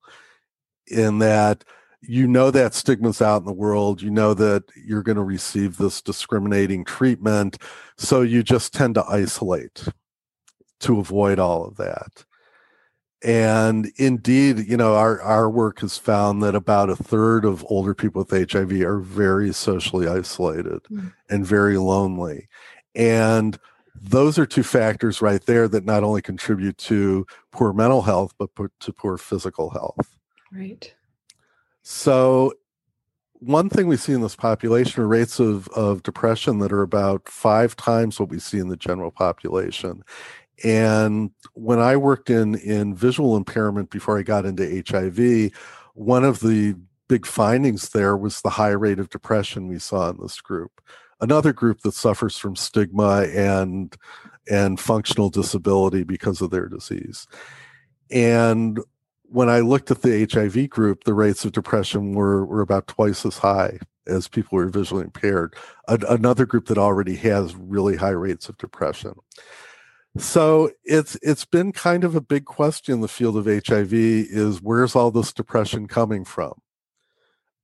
In 0.87 1.19
that 1.19 1.63
you 2.01 2.27
know 2.27 2.51
that 2.51 2.73
stigma's 2.73 3.21
out 3.21 3.41
in 3.41 3.45
the 3.45 3.53
world, 3.53 4.01
you 4.01 4.11
know 4.11 4.33
that 4.33 4.63
you're 4.75 5.03
going 5.03 5.15
to 5.15 5.23
receive 5.23 5.77
this 5.77 6.01
discriminating 6.01 6.83
treatment, 6.83 7.57
so 7.97 8.21
you 8.21 8.43
just 8.43 8.73
tend 8.73 8.95
to 8.95 9.05
isolate 9.05 9.87
to 10.81 10.99
avoid 10.99 11.39
all 11.39 11.65
of 11.65 11.77
that. 11.77 12.25
And 13.23 13.91
indeed, 13.95 14.67
you 14.67 14.75
know, 14.75 14.95
our, 14.95 15.21
our 15.21 15.49
work 15.49 15.79
has 15.79 15.97
found 15.97 16.43
that 16.43 16.55
about 16.55 16.89
a 16.89 16.95
third 16.95 17.45
of 17.45 17.65
older 17.69 17.93
people 17.93 18.25
with 18.25 18.51
HIV 18.51 18.81
are 18.81 18.99
very 18.99 19.53
socially 19.53 20.07
isolated 20.07 20.83
mm-hmm. 20.91 21.07
and 21.29 21.45
very 21.45 21.77
lonely. 21.77 22.49
And 22.95 23.57
those 23.95 24.37
are 24.37 24.45
two 24.45 24.63
factors 24.63 25.21
right 25.21 25.43
there 25.45 25.69
that 25.69 25.85
not 25.85 26.03
only 26.03 26.21
contribute 26.21 26.77
to 26.79 27.25
poor 27.51 27.71
mental 27.71 28.01
health, 28.01 28.33
but 28.37 28.49
to 28.81 28.91
poor 28.91 29.17
physical 29.17 29.69
health. 29.69 30.17
Right. 30.51 30.93
So, 31.81 32.53
one 33.39 33.69
thing 33.69 33.87
we 33.87 33.97
see 33.97 34.13
in 34.13 34.21
this 34.21 34.37
population 34.37 35.03
are 35.03 35.07
rates 35.07 35.37
of, 35.39 35.67
of 35.69 36.01
depression 36.03 36.59
that 36.59 36.71
are 36.71 36.81
about 36.81 37.27
five 37.27 37.75
times 37.75 38.19
what 38.19 38.29
we 38.29 38.39
see 38.39 38.57
in 38.57 38.69
the 38.69 38.77
general 38.77 39.11
population. 39.11 40.03
And 40.63 41.31
when 41.53 41.79
I 41.79 41.97
worked 41.97 42.29
in 42.29 42.55
in 42.55 42.95
visual 42.95 43.35
impairment 43.35 43.89
before 43.89 44.17
I 44.17 44.23
got 44.23 44.45
into 44.45 44.83
HIV, 44.87 45.51
one 45.93 46.23
of 46.23 46.39
the 46.39 46.75
big 47.09 47.25
findings 47.25 47.89
there 47.89 48.15
was 48.15 48.41
the 48.41 48.49
high 48.49 48.69
rate 48.69 48.99
of 48.99 49.09
depression 49.09 49.67
we 49.67 49.79
saw 49.79 50.09
in 50.09 50.17
this 50.21 50.39
group. 50.39 50.81
Another 51.19 51.53
group 51.53 51.81
that 51.81 51.93
suffers 51.93 52.37
from 52.37 52.55
stigma 52.55 53.27
and 53.33 53.95
and 54.49 54.79
functional 54.79 55.29
disability 55.29 56.03
because 56.03 56.41
of 56.41 56.49
their 56.49 56.67
disease. 56.67 57.27
And 58.11 58.79
when 59.23 59.49
I 59.49 59.61
looked 59.61 59.89
at 59.89 60.01
the 60.01 60.27
HIV 60.31 60.69
group, 60.69 61.05
the 61.05 61.13
rates 61.13 61.45
of 61.45 61.53
depression 61.53 62.13
were, 62.13 62.45
were 62.45 62.61
about 62.61 62.87
twice 62.87 63.25
as 63.25 63.37
high 63.37 63.79
as 64.05 64.27
people 64.27 64.57
who 64.57 64.65
are 64.65 64.69
visually 64.69 65.03
impaired. 65.05 65.55
A, 65.87 65.97
another 66.09 66.45
group 66.45 66.67
that 66.67 66.77
already 66.77 67.15
has 67.15 67.55
really 67.55 67.95
high 67.95 68.09
rates 68.09 68.49
of 68.49 68.57
depression. 68.57 69.13
So 70.17 70.69
it's 70.83 71.17
it's 71.23 71.45
been 71.45 71.71
kind 71.71 72.03
of 72.03 72.15
a 72.15 72.21
big 72.21 72.45
question 72.45 72.93
in 72.93 73.01
the 73.01 73.07
field 73.07 73.35
of 73.35 73.45
HIV 73.45 73.93
is 73.93 74.61
where's 74.61 74.95
all 74.95 75.09
this 75.09 75.33
depression 75.33 75.87
coming 75.87 76.23
from? 76.23 76.53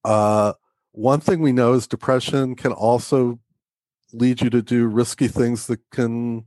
Uh, 0.03 0.53
one 0.91 1.19
thing 1.19 1.41
we 1.41 1.51
know 1.51 1.73
is 1.73 1.85
depression 1.85 2.55
can 2.55 2.71
also 2.71 3.39
lead 4.13 4.41
you 4.41 4.49
to 4.49 4.63
do 4.63 4.87
risky 4.87 5.27
things 5.27 5.67
that 5.67 5.79
can 5.91 6.45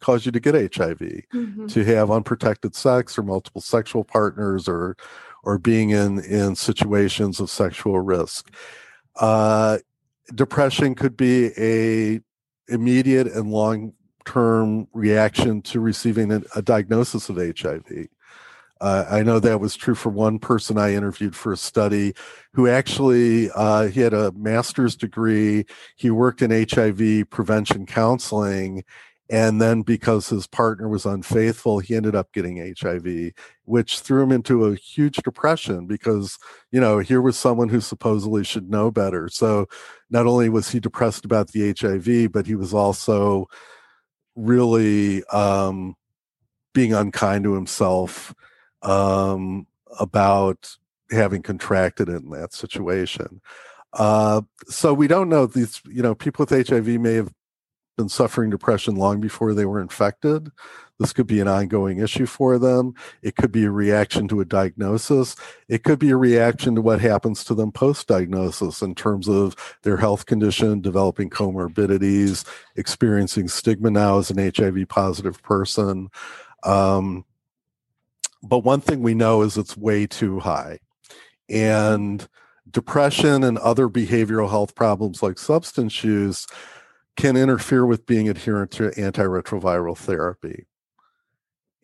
cause 0.00 0.26
you 0.26 0.32
to 0.32 0.40
get 0.40 0.54
HIV, 0.54 0.98
mm-hmm. 0.98 1.66
to 1.66 1.84
have 1.84 2.10
unprotected 2.10 2.74
sex 2.74 3.18
or 3.18 3.22
multiple 3.22 3.62
sexual 3.62 4.04
partners 4.04 4.68
or 4.68 4.96
or 5.44 5.58
being 5.58 5.90
in 5.90 6.18
in 6.20 6.56
situations 6.56 7.40
of 7.40 7.48
sexual 7.48 8.00
risk. 8.00 8.52
Uh, 9.16 9.78
depression 10.34 10.94
could 10.94 11.16
be 11.16 11.52
a 11.56 12.20
immediate 12.68 13.26
and 13.28 13.50
long 13.50 13.94
term 14.28 14.86
reaction 14.92 15.62
to 15.62 15.80
receiving 15.80 16.30
a, 16.30 16.42
a 16.54 16.60
diagnosis 16.60 17.30
of 17.30 17.36
HIV. 17.36 18.08
Uh, 18.78 19.06
I 19.10 19.22
know 19.22 19.40
that 19.40 19.58
was 19.58 19.74
true 19.74 19.94
for 19.94 20.10
one 20.10 20.38
person 20.38 20.76
I 20.76 20.94
interviewed 20.94 21.34
for 21.34 21.52
a 21.52 21.56
study 21.56 22.12
who 22.52 22.68
actually 22.68 23.50
uh, 23.54 23.88
he 23.88 24.00
had 24.00 24.12
a 24.12 24.30
master's 24.32 24.96
degree. 24.96 25.64
He 25.96 26.10
worked 26.10 26.42
in 26.42 26.50
HIV 26.50 27.30
prevention 27.30 27.86
counseling, 27.86 28.84
and 29.30 29.62
then 29.62 29.80
because 29.80 30.28
his 30.28 30.46
partner 30.46 30.88
was 30.88 31.06
unfaithful, 31.06 31.78
he 31.78 31.96
ended 31.96 32.14
up 32.14 32.30
getting 32.32 32.74
HIV, 32.78 33.32
which 33.64 34.00
threw 34.00 34.22
him 34.22 34.30
into 34.30 34.66
a 34.66 34.76
huge 34.76 35.16
depression 35.16 35.86
because 35.86 36.38
you 36.70 36.80
know 36.80 36.98
here 36.98 37.22
was 37.22 37.38
someone 37.38 37.70
who 37.70 37.80
supposedly 37.80 38.44
should 38.44 38.70
know 38.70 38.90
better. 38.90 39.28
So 39.30 39.66
not 40.10 40.26
only 40.26 40.50
was 40.50 40.70
he 40.70 40.80
depressed 40.80 41.24
about 41.24 41.48
the 41.48 41.74
HIV, 41.80 42.30
but 42.30 42.46
he 42.46 42.54
was 42.54 42.74
also 42.74 43.48
really 44.38 45.24
um, 45.24 45.96
being 46.72 46.94
unkind 46.94 47.44
to 47.44 47.54
himself 47.54 48.34
um, 48.82 49.66
about 49.98 50.76
having 51.10 51.42
contracted 51.42 52.08
it 52.08 52.22
in 52.22 52.30
that 52.30 52.52
situation. 52.52 53.40
Uh, 53.94 54.42
so 54.66 54.92
we 54.92 55.08
don't 55.08 55.28
know 55.28 55.46
these, 55.46 55.80
you 55.86 56.02
know, 56.02 56.14
people 56.14 56.44
with 56.48 56.68
HIV 56.68 56.86
may 57.00 57.14
have 57.14 57.32
been 57.98 58.08
suffering 58.08 58.48
depression 58.48 58.94
long 58.94 59.20
before 59.20 59.52
they 59.52 59.66
were 59.66 59.82
infected. 59.82 60.50
This 60.98 61.12
could 61.12 61.26
be 61.26 61.40
an 61.40 61.48
ongoing 61.48 61.98
issue 61.98 62.26
for 62.26 62.58
them. 62.58 62.94
It 63.22 63.36
could 63.36 63.52
be 63.52 63.64
a 63.64 63.70
reaction 63.70 64.26
to 64.28 64.40
a 64.40 64.44
diagnosis. 64.44 65.36
It 65.68 65.84
could 65.84 65.98
be 65.98 66.10
a 66.10 66.16
reaction 66.16 66.74
to 66.76 66.80
what 66.80 67.00
happens 67.00 67.44
to 67.44 67.54
them 67.54 67.70
post 67.70 68.08
diagnosis 68.08 68.82
in 68.82 68.94
terms 68.94 69.28
of 69.28 69.54
their 69.82 69.96
health 69.96 70.26
condition, 70.26 70.80
developing 70.80 71.28
comorbidities, 71.28 72.44
experiencing 72.76 73.48
stigma 73.48 73.90
now 73.90 74.18
as 74.18 74.30
an 74.30 74.52
HIV 74.56 74.88
positive 74.88 75.42
person. 75.42 76.08
Um, 76.64 77.24
but 78.42 78.60
one 78.60 78.80
thing 78.80 79.02
we 79.02 79.14
know 79.14 79.42
is 79.42 79.58
it's 79.58 79.76
way 79.76 80.06
too 80.06 80.40
high. 80.40 80.78
And 81.48 82.26
depression 82.70 83.44
and 83.44 83.58
other 83.58 83.88
behavioral 83.88 84.50
health 84.50 84.74
problems 84.74 85.22
like 85.22 85.38
substance 85.38 86.04
use 86.04 86.46
can 87.18 87.36
interfere 87.36 87.84
with 87.84 88.06
being 88.06 88.28
adherent 88.28 88.70
to 88.70 88.90
antiretroviral 88.90 89.98
therapy. 89.98 90.66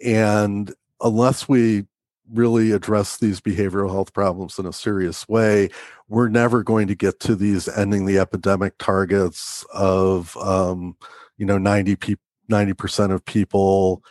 And 0.02 0.72
unless 1.00 1.48
we 1.48 1.86
really 2.32 2.70
address 2.70 3.18
these 3.18 3.40
behavioral 3.40 3.90
health 3.90 4.12
problems 4.14 4.60
in 4.60 4.64
a 4.64 4.72
serious 4.72 5.28
way, 5.28 5.70
we're 6.08 6.28
never 6.28 6.62
going 6.62 6.86
to 6.86 6.94
get 6.94 7.18
to 7.20 7.34
these 7.34 7.68
ending 7.68 8.06
the 8.06 8.18
epidemic 8.18 8.78
targets 8.78 9.66
of, 9.74 10.36
um, 10.36 10.96
you 11.36 11.44
know, 11.44 11.58
90 11.58 11.96
pe- 11.96 12.14
90% 12.48 13.10
of 13.10 13.24
people 13.24 14.04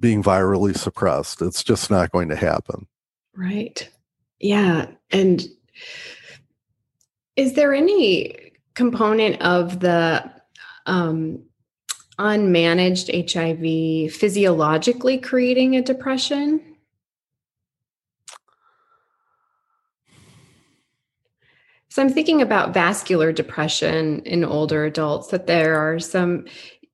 being 0.00 0.22
virally 0.22 0.76
suppressed. 0.76 1.42
It's 1.42 1.62
just 1.62 1.90
not 1.90 2.12
going 2.12 2.30
to 2.30 2.36
happen. 2.36 2.86
Right. 3.36 3.88
Yeah. 4.40 4.86
And 5.10 5.46
is 7.36 7.52
there 7.52 7.74
any 7.74 8.52
component 8.74 9.40
of 9.42 9.80
the 9.80 10.32
um, 10.86 11.42
unmanaged 12.18 13.08
HIV 13.32 14.12
physiologically 14.12 15.18
creating 15.18 15.76
a 15.76 15.82
depression? 15.82 16.60
So 21.92 22.00
I'm 22.00 22.08
thinking 22.08 22.40
about 22.40 22.72
vascular 22.72 23.32
depression 23.32 24.20
in 24.20 24.46
older 24.46 24.86
adults. 24.86 25.28
That 25.28 25.46
there 25.46 25.76
are 25.76 25.98
some, 25.98 26.46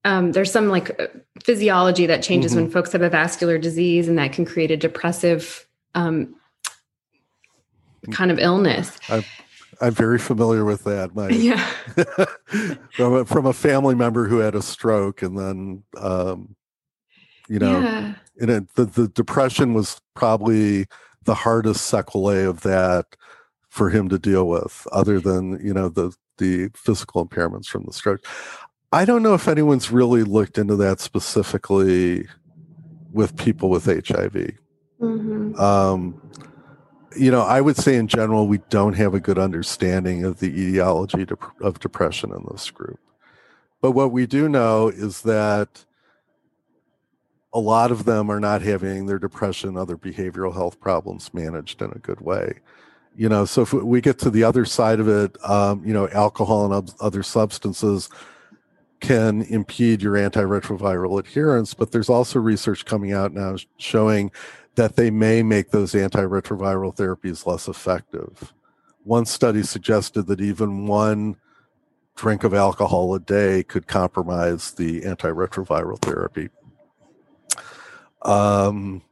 um, 0.04 0.32
there's 0.32 0.50
some 0.50 0.70
like 0.70 1.00
uh, 1.00 1.06
physiology 1.44 2.06
that 2.06 2.20
changes 2.20 2.50
mm-hmm. 2.52 2.62
when 2.62 2.70
folks 2.72 2.90
have 2.90 3.02
a 3.02 3.08
vascular 3.08 3.58
disease, 3.58 4.08
and 4.08 4.18
that 4.18 4.32
can 4.32 4.44
create 4.44 4.72
a 4.72 4.76
depressive 4.76 5.68
um, 5.94 6.34
kind 8.10 8.32
of 8.32 8.40
illness. 8.40 8.98
I've, 9.08 9.28
I'm 9.80 9.94
very 9.94 10.18
familiar 10.18 10.64
with 10.64 10.84
that. 10.84 11.14
My 11.14 11.28
yeah, 11.28 11.64
from 12.92 13.14
a, 13.14 13.24
from 13.24 13.46
a 13.46 13.52
family 13.52 13.94
member 13.94 14.26
who 14.28 14.38
had 14.38 14.54
a 14.54 14.62
stroke, 14.62 15.22
and 15.22 15.38
then 15.38 15.84
um, 15.96 16.56
you 17.48 17.58
know, 17.58 17.80
yeah. 17.80 18.14
and 18.40 18.50
it, 18.50 18.74
the 18.74 18.84
the 18.84 19.08
depression 19.08 19.74
was 19.74 20.00
probably 20.14 20.86
the 21.24 21.34
hardest 21.34 21.86
sequelae 21.86 22.44
of 22.44 22.62
that 22.62 23.16
for 23.68 23.90
him 23.90 24.08
to 24.08 24.18
deal 24.18 24.48
with, 24.48 24.86
other 24.92 25.20
than 25.20 25.64
you 25.64 25.72
know 25.72 25.88
the 25.88 26.12
the 26.38 26.70
physical 26.74 27.26
impairments 27.26 27.66
from 27.66 27.84
the 27.84 27.92
stroke. 27.92 28.24
I 28.92 29.04
don't 29.04 29.22
know 29.22 29.34
if 29.34 29.48
anyone's 29.48 29.90
really 29.90 30.22
looked 30.22 30.56
into 30.56 30.76
that 30.76 31.00
specifically 31.00 32.26
with 33.12 33.36
people 33.36 33.68
with 33.68 33.84
HIV. 33.84 34.52
Mm-hmm. 35.00 35.60
Um, 35.60 36.20
you 37.16 37.30
know, 37.30 37.42
I 37.42 37.60
would 37.60 37.76
say 37.76 37.96
in 37.96 38.08
general, 38.08 38.46
we 38.46 38.58
don't 38.70 38.94
have 38.94 39.14
a 39.14 39.20
good 39.20 39.38
understanding 39.38 40.24
of 40.24 40.40
the 40.40 40.48
etiology 40.48 41.26
of 41.60 41.80
depression 41.80 42.32
in 42.32 42.46
this 42.50 42.70
group. 42.70 42.98
But 43.80 43.92
what 43.92 44.12
we 44.12 44.26
do 44.26 44.48
know 44.48 44.88
is 44.88 45.22
that 45.22 45.84
a 47.52 47.60
lot 47.60 47.90
of 47.90 48.04
them 48.04 48.30
are 48.30 48.40
not 48.40 48.62
having 48.62 49.06
their 49.06 49.18
depression, 49.18 49.76
other 49.76 49.96
behavioral 49.96 50.52
health 50.52 50.80
problems 50.80 51.32
managed 51.32 51.80
in 51.80 51.90
a 51.92 51.98
good 51.98 52.20
way. 52.20 52.60
You 53.16 53.28
know, 53.28 53.44
so 53.46 53.62
if 53.62 53.72
we 53.72 54.00
get 54.00 54.18
to 54.20 54.30
the 54.30 54.44
other 54.44 54.64
side 54.64 55.00
of 55.00 55.08
it, 55.08 55.36
um, 55.48 55.82
you 55.84 55.92
know, 55.92 56.08
alcohol 56.10 56.72
and 56.72 56.92
other 57.00 57.22
substances 57.22 58.10
can 59.00 59.42
impede 59.42 60.02
your 60.02 60.14
antiretroviral 60.14 61.18
adherence, 61.18 61.74
but 61.74 61.92
there's 61.92 62.08
also 62.08 62.38
research 62.38 62.84
coming 62.84 63.12
out 63.12 63.32
now 63.32 63.56
showing 63.76 64.30
that 64.78 64.94
they 64.94 65.10
may 65.10 65.42
make 65.42 65.72
those 65.72 65.92
antiretroviral 65.92 66.94
therapies 66.94 67.44
less 67.44 67.66
effective. 67.66 68.54
One 69.02 69.26
study 69.26 69.64
suggested 69.64 70.28
that 70.28 70.40
even 70.40 70.86
one 70.86 71.34
drink 72.14 72.44
of 72.44 72.54
alcohol 72.54 73.12
a 73.12 73.18
day 73.18 73.64
could 73.64 73.88
compromise 73.88 74.70
the 74.70 75.00
antiretroviral 75.00 76.00
therapy. 76.00 76.50
Um, 78.22 79.02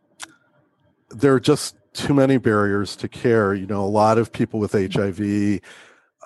there 1.10 1.34
are 1.34 1.40
just 1.40 1.74
too 1.92 2.14
many 2.14 2.36
barriers 2.36 2.94
to 2.96 3.08
care. 3.08 3.52
You 3.52 3.66
know, 3.66 3.84
a 3.84 3.86
lot 3.86 4.18
of 4.18 4.30
people 4.30 4.60
with 4.60 4.70
HIV 4.70 5.62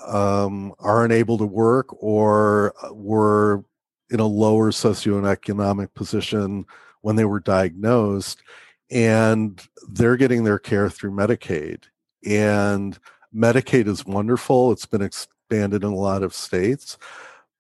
um, 0.07 0.75
are 0.79 1.07
unable 1.07 1.39
to 1.39 1.47
work 1.47 1.87
or 2.03 2.75
were 2.93 3.65
in 4.11 4.21
a 4.21 4.27
lower 4.27 4.71
socioeconomic 4.71 5.95
position 5.95 6.67
when 7.01 7.17
they 7.17 7.25
were 7.25 7.41
diagnosed, 7.41 8.43
and 8.91 9.61
they're 9.89 10.17
getting 10.17 10.45
their 10.45 10.59
care 10.59 10.91
through 10.91 11.13
Medicaid. 11.13 11.85
And 12.27 12.99
Medicaid 13.35 13.87
is 13.87 14.05
wonderful, 14.05 14.73
it's 14.73 14.87
been 14.87 15.03
expanded 15.03 15.85
in 15.85 15.91
a 15.91 15.97
lot 15.97 16.23
of 16.23 16.35
states, 16.35 16.99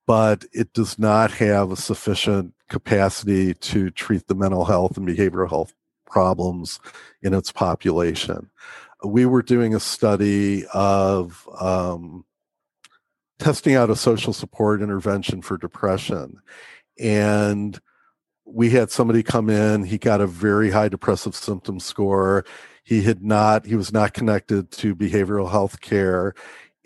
but 0.07 0.45
it 0.53 0.72
does 0.72 0.99
not 0.99 1.31
have 1.33 1.70
a 1.70 1.76
sufficient 1.76 2.55
capacity 2.68 3.55
to 3.55 3.91
treat 3.91 4.26
the 4.26 4.35
mental 4.35 4.64
health 4.64 4.97
and 4.97 5.07
behavioral 5.07 5.49
health 5.49 5.74
problems 6.07 6.81
in 7.22 7.35
its 7.35 7.53
population. 7.53 8.51
We 9.05 9.24
were 9.24 9.43
doing 9.43 9.74
a 9.74 9.81
study 9.81 10.66
of 10.74 11.49
um, 11.59 12.24
testing 13.39 13.74
out 13.74 13.91
a 13.91 13.97
social 13.97 14.33
support 14.33 14.83
intervention 14.83 15.43
for 15.43 15.57
depression. 15.57 16.41
And 16.99 17.81
we 18.53 18.70
had 18.70 18.90
somebody 18.90 19.22
come 19.22 19.48
in, 19.48 19.84
he 19.84 19.98
got 19.98 20.20
a 20.20 20.26
very 20.26 20.70
high 20.70 20.88
depressive 20.88 21.34
symptom 21.34 21.80
score. 21.80 22.44
He 22.84 23.03
had 23.03 23.22
not, 23.22 23.66
he 23.66 23.76
was 23.76 23.92
not 23.92 24.14
connected 24.14 24.70
to 24.72 24.96
behavioral 24.96 25.51
health 25.51 25.80
care. 25.80 26.34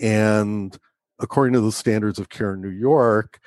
And 0.01 0.77
according 1.19 1.55
to 1.55 1.61
the 1.61 1.73
standards 1.73 2.19
of 2.19 2.29
care 2.29 2.55
in 2.55 2.61
New 2.61 2.69
York, 2.69 3.41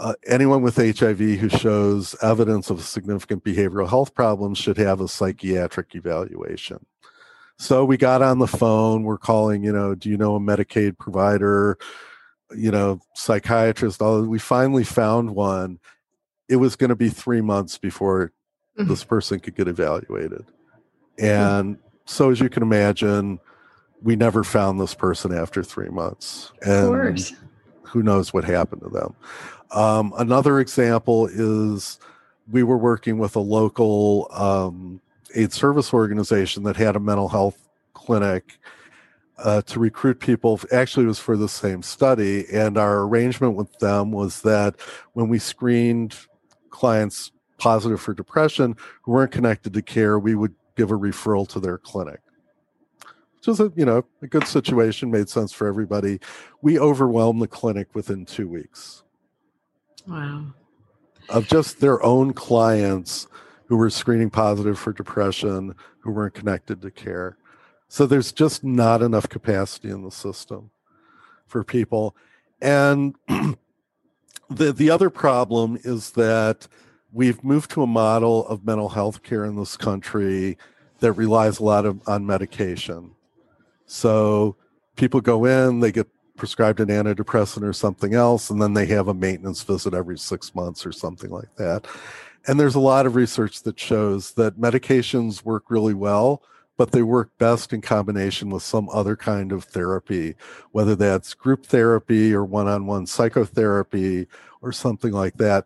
uh, 0.00 0.14
anyone 0.26 0.62
with 0.62 0.76
HIV 0.76 1.18
who 1.18 1.48
shows 1.48 2.16
evidence 2.22 2.70
of 2.70 2.82
significant 2.82 3.44
behavioral 3.44 3.88
health 3.88 4.14
problems 4.14 4.58
should 4.58 4.78
have 4.78 5.00
a 5.00 5.06
psychiatric 5.06 5.94
evaluation. 5.94 6.84
So 7.58 7.84
we 7.84 7.96
got 7.96 8.22
on 8.22 8.40
the 8.40 8.48
phone. 8.48 9.04
We're 9.04 9.18
calling, 9.18 9.62
you 9.62 9.72
know, 9.72 9.94
do 9.94 10.08
you 10.08 10.16
know 10.16 10.34
a 10.34 10.40
Medicaid 10.40 10.98
provider? 10.98 11.78
You 12.56 12.72
know, 12.72 13.00
psychiatrist. 13.14 14.02
All 14.02 14.22
we 14.22 14.40
finally 14.40 14.82
found 14.82 15.36
one. 15.36 15.78
It 16.52 16.56
was 16.56 16.76
going 16.76 16.90
to 16.90 16.96
be 16.96 17.08
three 17.08 17.40
months 17.40 17.78
before 17.78 18.32
mm-hmm. 18.78 18.88
this 18.88 19.04
person 19.04 19.40
could 19.40 19.56
get 19.56 19.68
evaluated, 19.68 20.42
mm-hmm. 20.42 21.24
and 21.24 21.76
mm-hmm. 21.76 21.82
so 22.04 22.30
as 22.30 22.40
you 22.40 22.48
can 22.48 22.62
imagine, 22.62 23.40
we 24.02 24.16
never 24.16 24.44
found 24.44 24.80
this 24.80 24.94
person 24.94 25.32
after 25.32 25.62
three 25.62 25.88
months. 25.88 26.52
And 26.62 27.18
who 27.82 28.02
knows 28.02 28.32
what 28.32 28.44
happened 28.44 28.82
to 28.82 28.88
them. 28.88 29.14
Um, 29.70 30.12
another 30.18 30.60
example 30.60 31.26
is 31.26 31.98
we 32.50 32.62
were 32.62 32.78
working 32.78 33.18
with 33.18 33.36
a 33.36 33.40
local 33.40 34.28
um, 34.32 35.00
aid 35.34 35.52
service 35.52 35.92
organization 35.92 36.62
that 36.64 36.76
had 36.76 36.96
a 36.96 37.00
mental 37.00 37.28
health 37.28 37.68
clinic 37.94 38.58
uh, 39.38 39.62
to 39.62 39.78
recruit 39.80 40.20
people. 40.20 40.60
Actually, 40.70 41.04
it 41.04 41.08
was 41.08 41.18
for 41.18 41.36
the 41.36 41.48
same 41.48 41.82
study. 41.82 42.46
And 42.52 42.76
our 42.76 43.02
arrangement 43.02 43.54
with 43.54 43.78
them 43.78 44.12
was 44.12 44.42
that 44.42 44.76
when 45.12 45.28
we 45.28 45.38
screened 45.38 46.16
clients 46.72 47.30
positive 47.58 48.00
for 48.00 48.12
depression 48.12 48.76
who 49.02 49.12
weren't 49.12 49.30
connected 49.30 49.72
to 49.72 49.82
care, 49.82 50.18
we 50.18 50.34
would 50.34 50.54
give 50.76 50.90
a 50.90 50.98
referral 50.98 51.48
to 51.48 51.60
their 51.60 51.78
clinic. 51.78 52.20
Which 53.36 53.48
is 53.48 53.60
a 53.60 53.72
you 53.76 53.84
know 53.84 54.04
a 54.20 54.26
good 54.26 54.46
situation 54.46 55.10
made 55.10 55.28
sense 55.28 55.52
for 55.52 55.66
everybody. 55.66 56.20
We 56.60 56.78
overwhelmed 56.78 57.40
the 57.40 57.48
clinic 57.48 57.94
within 57.94 58.24
two 58.24 58.48
weeks. 58.48 59.02
Wow. 60.06 60.46
Of 61.28 61.46
just 61.46 61.80
their 61.80 62.02
own 62.02 62.32
clients 62.32 63.28
who 63.66 63.76
were 63.76 63.90
screening 63.90 64.30
positive 64.30 64.78
for 64.78 64.92
depression 64.92 65.74
who 66.00 66.10
weren't 66.10 66.34
connected 66.34 66.82
to 66.82 66.90
care. 66.90 67.36
So 67.88 68.06
there's 68.06 68.32
just 68.32 68.64
not 68.64 69.02
enough 69.02 69.28
capacity 69.28 69.90
in 69.90 70.02
the 70.02 70.10
system 70.10 70.70
for 71.46 71.62
people. 71.62 72.16
And 72.60 73.14
the 74.50 74.72
the 74.72 74.90
other 74.90 75.10
problem 75.10 75.78
is 75.84 76.10
that 76.12 76.68
we've 77.12 77.42
moved 77.44 77.70
to 77.72 77.82
a 77.82 77.86
model 77.86 78.46
of 78.46 78.64
mental 78.64 78.90
health 78.90 79.22
care 79.22 79.44
in 79.44 79.56
this 79.56 79.76
country 79.76 80.56
that 81.00 81.12
relies 81.12 81.58
a 81.58 81.64
lot 81.64 81.84
of, 81.84 82.00
on 82.08 82.24
medication 82.24 83.12
so 83.92 84.56
people 84.96 85.20
go 85.20 85.44
in, 85.44 85.80
they 85.80 85.92
get 85.92 86.08
prescribed 86.36 86.80
an 86.80 86.88
antidepressant 86.88 87.62
or 87.62 87.74
something 87.74 88.14
else, 88.14 88.48
and 88.48 88.60
then 88.60 88.72
they 88.72 88.86
have 88.86 89.06
a 89.06 89.14
maintenance 89.14 89.62
visit 89.62 89.92
every 89.92 90.18
six 90.18 90.54
months 90.54 90.86
or 90.86 90.92
something 90.92 91.30
like 91.30 91.54
that. 91.56 91.86
And 92.46 92.58
there's 92.58 92.74
a 92.74 92.80
lot 92.80 93.04
of 93.04 93.16
research 93.16 93.62
that 93.64 93.78
shows 93.78 94.32
that 94.32 94.58
medications 94.58 95.44
work 95.44 95.64
really 95.68 95.92
well, 95.92 96.42
but 96.82 96.90
they 96.90 97.02
work 97.04 97.30
best 97.38 97.72
in 97.72 97.80
combination 97.80 98.50
with 98.50 98.64
some 98.64 98.88
other 98.88 99.14
kind 99.14 99.52
of 99.52 99.62
therapy, 99.62 100.34
whether 100.72 100.96
that's 100.96 101.32
group 101.32 101.64
therapy 101.64 102.34
or 102.34 102.44
one 102.44 102.66
on 102.66 102.86
one 102.86 103.06
psychotherapy 103.06 104.26
or 104.62 104.72
something 104.72 105.12
like 105.12 105.36
that. 105.36 105.64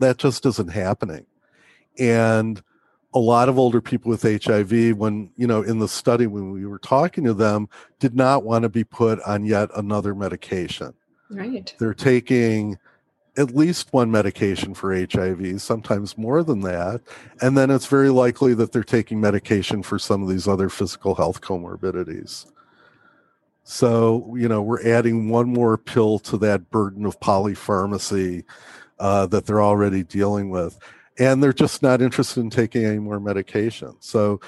That 0.00 0.18
just 0.18 0.44
isn't 0.44 0.70
happening. 0.70 1.24
And 1.98 2.62
a 3.14 3.18
lot 3.18 3.48
of 3.48 3.58
older 3.58 3.80
people 3.80 4.10
with 4.10 4.20
HIV, 4.20 4.98
when, 4.98 5.30
you 5.38 5.46
know, 5.46 5.62
in 5.62 5.78
the 5.78 5.88
study, 5.88 6.26
when 6.26 6.50
we 6.50 6.66
were 6.66 6.78
talking 6.78 7.24
to 7.24 7.32
them, 7.32 7.70
did 7.98 8.14
not 8.14 8.44
want 8.44 8.64
to 8.64 8.68
be 8.68 8.84
put 8.84 9.18
on 9.22 9.46
yet 9.46 9.70
another 9.74 10.14
medication. 10.14 10.92
Right. 11.30 11.74
They're 11.78 11.94
taking 11.94 12.76
at 13.36 13.54
least 13.54 13.92
one 13.92 14.10
medication 14.10 14.74
for 14.74 14.94
HIV, 14.94 15.60
sometimes 15.60 16.18
more 16.18 16.42
than 16.42 16.60
that. 16.60 17.00
And 17.40 17.56
then 17.56 17.70
it's 17.70 17.86
very 17.86 18.10
likely 18.10 18.54
that 18.54 18.72
they're 18.72 18.84
taking 18.84 19.20
medication 19.20 19.82
for 19.82 19.98
some 19.98 20.22
of 20.22 20.28
these 20.28 20.46
other 20.46 20.68
physical 20.68 21.14
health 21.14 21.40
comorbidities. 21.40 22.46
So, 23.64 24.34
you 24.36 24.48
know, 24.48 24.60
we're 24.60 24.86
adding 24.86 25.28
one 25.28 25.48
more 25.48 25.78
pill 25.78 26.18
to 26.20 26.36
that 26.38 26.70
burden 26.70 27.06
of 27.06 27.20
polypharmacy 27.20 28.44
uh, 28.98 29.26
that 29.26 29.46
they're 29.46 29.62
already 29.62 30.02
dealing 30.02 30.50
with 30.50 30.78
and 31.18 31.42
they're 31.42 31.52
just 31.52 31.82
not 31.82 32.00
interested 32.00 32.40
in 32.40 32.50
taking 32.50 32.84
any 32.84 32.98
more 32.98 33.20
medication. 33.20 33.94
So, 34.00 34.40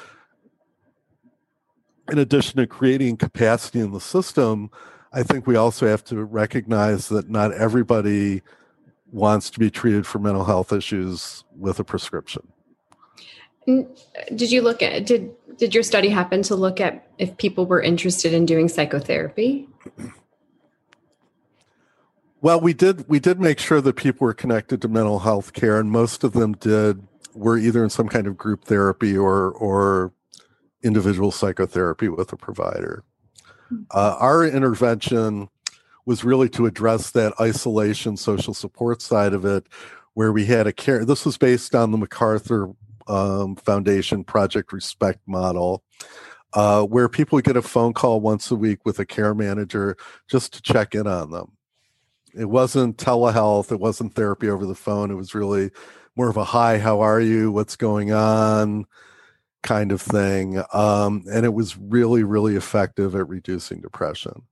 in 2.10 2.18
addition 2.18 2.58
to 2.58 2.66
creating 2.66 3.16
capacity 3.16 3.80
in 3.80 3.92
the 3.92 4.00
system, 4.00 4.70
I 5.12 5.22
think 5.22 5.46
we 5.46 5.56
also 5.56 5.86
have 5.86 6.04
to 6.04 6.24
recognize 6.24 7.08
that 7.08 7.30
not 7.30 7.52
everybody 7.52 8.42
wants 9.14 9.48
to 9.48 9.60
be 9.60 9.70
treated 9.70 10.06
for 10.06 10.18
mental 10.18 10.44
health 10.44 10.72
issues 10.72 11.44
with 11.56 11.78
a 11.78 11.84
prescription. 11.84 12.48
Did 13.64 14.50
you 14.50 14.60
look 14.60 14.82
at 14.82 15.06
did 15.06 15.32
did 15.56 15.72
your 15.72 15.84
study 15.84 16.08
happen 16.08 16.42
to 16.42 16.56
look 16.56 16.80
at 16.80 17.06
if 17.18 17.36
people 17.38 17.64
were 17.64 17.80
interested 17.80 18.34
in 18.34 18.44
doing 18.44 18.68
psychotherapy? 18.68 19.68
Well, 22.42 22.60
we 22.60 22.74
did 22.74 23.08
we 23.08 23.20
did 23.20 23.40
make 23.40 23.58
sure 23.58 23.80
that 23.80 23.96
people 23.96 24.26
were 24.26 24.34
connected 24.34 24.82
to 24.82 24.88
mental 24.88 25.20
health 25.20 25.54
care, 25.54 25.78
and 25.78 25.90
most 25.90 26.24
of 26.24 26.32
them 26.32 26.52
did 26.52 27.06
were 27.34 27.56
either 27.56 27.82
in 27.82 27.90
some 27.90 28.08
kind 28.08 28.26
of 28.26 28.36
group 28.36 28.64
therapy 28.64 29.16
or 29.16 29.52
or 29.52 30.12
individual 30.82 31.30
psychotherapy 31.30 32.08
with 32.08 32.32
a 32.32 32.36
provider. 32.36 33.04
Hmm. 33.68 33.82
Uh, 33.92 34.16
our 34.18 34.44
intervention 34.44 35.48
was 36.06 36.24
really 36.24 36.48
to 36.50 36.66
address 36.66 37.10
that 37.12 37.32
isolation 37.40 38.16
social 38.16 38.54
support 38.54 39.02
side 39.02 39.32
of 39.32 39.44
it, 39.44 39.66
where 40.14 40.32
we 40.32 40.46
had 40.46 40.66
a 40.66 40.72
care. 40.72 41.04
This 41.04 41.24
was 41.24 41.38
based 41.38 41.74
on 41.74 41.90
the 41.90 41.98
MacArthur 41.98 42.70
um, 43.08 43.56
Foundation 43.56 44.24
Project 44.24 44.72
Respect 44.72 45.20
model. 45.26 45.82
Uh, 46.52 46.84
where 46.84 47.08
people 47.08 47.34
would 47.34 47.44
get 47.44 47.56
a 47.56 47.62
phone 47.62 47.92
call 47.92 48.20
once 48.20 48.48
a 48.52 48.54
week 48.54 48.78
with 48.84 49.00
a 49.00 49.04
care 49.04 49.34
manager 49.34 49.96
just 50.28 50.52
to 50.52 50.62
check 50.62 50.94
in 50.94 51.04
on 51.04 51.32
them 51.32 51.50
it 52.36 52.46
wasn't 52.46 52.96
telehealth 52.96 53.70
it 53.70 53.80
wasn't 53.80 54.14
therapy 54.14 54.48
over 54.48 54.66
the 54.66 54.74
phone 54.74 55.10
it 55.10 55.14
was 55.14 55.34
really 55.34 55.70
more 56.16 56.28
of 56.28 56.36
a 56.36 56.44
hi 56.44 56.78
how 56.78 57.00
are 57.00 57.20
you 57.20 57.50
what's 57.50 57.76
going 57.76 58.12
on 58.12 58.84
kind 59.62 59.92
of 59.92 60.00
thing 60.00 60.62
um, 60.72 61.24
and 61.32 61.44
it 61.46 61.54
was 61.54 61.76
really 61.76 62.22
really 62.22 62.56
effective 62.56 63.14
at 63.14 63.28
reducing 63.28 63.80
depression 63.80 64.42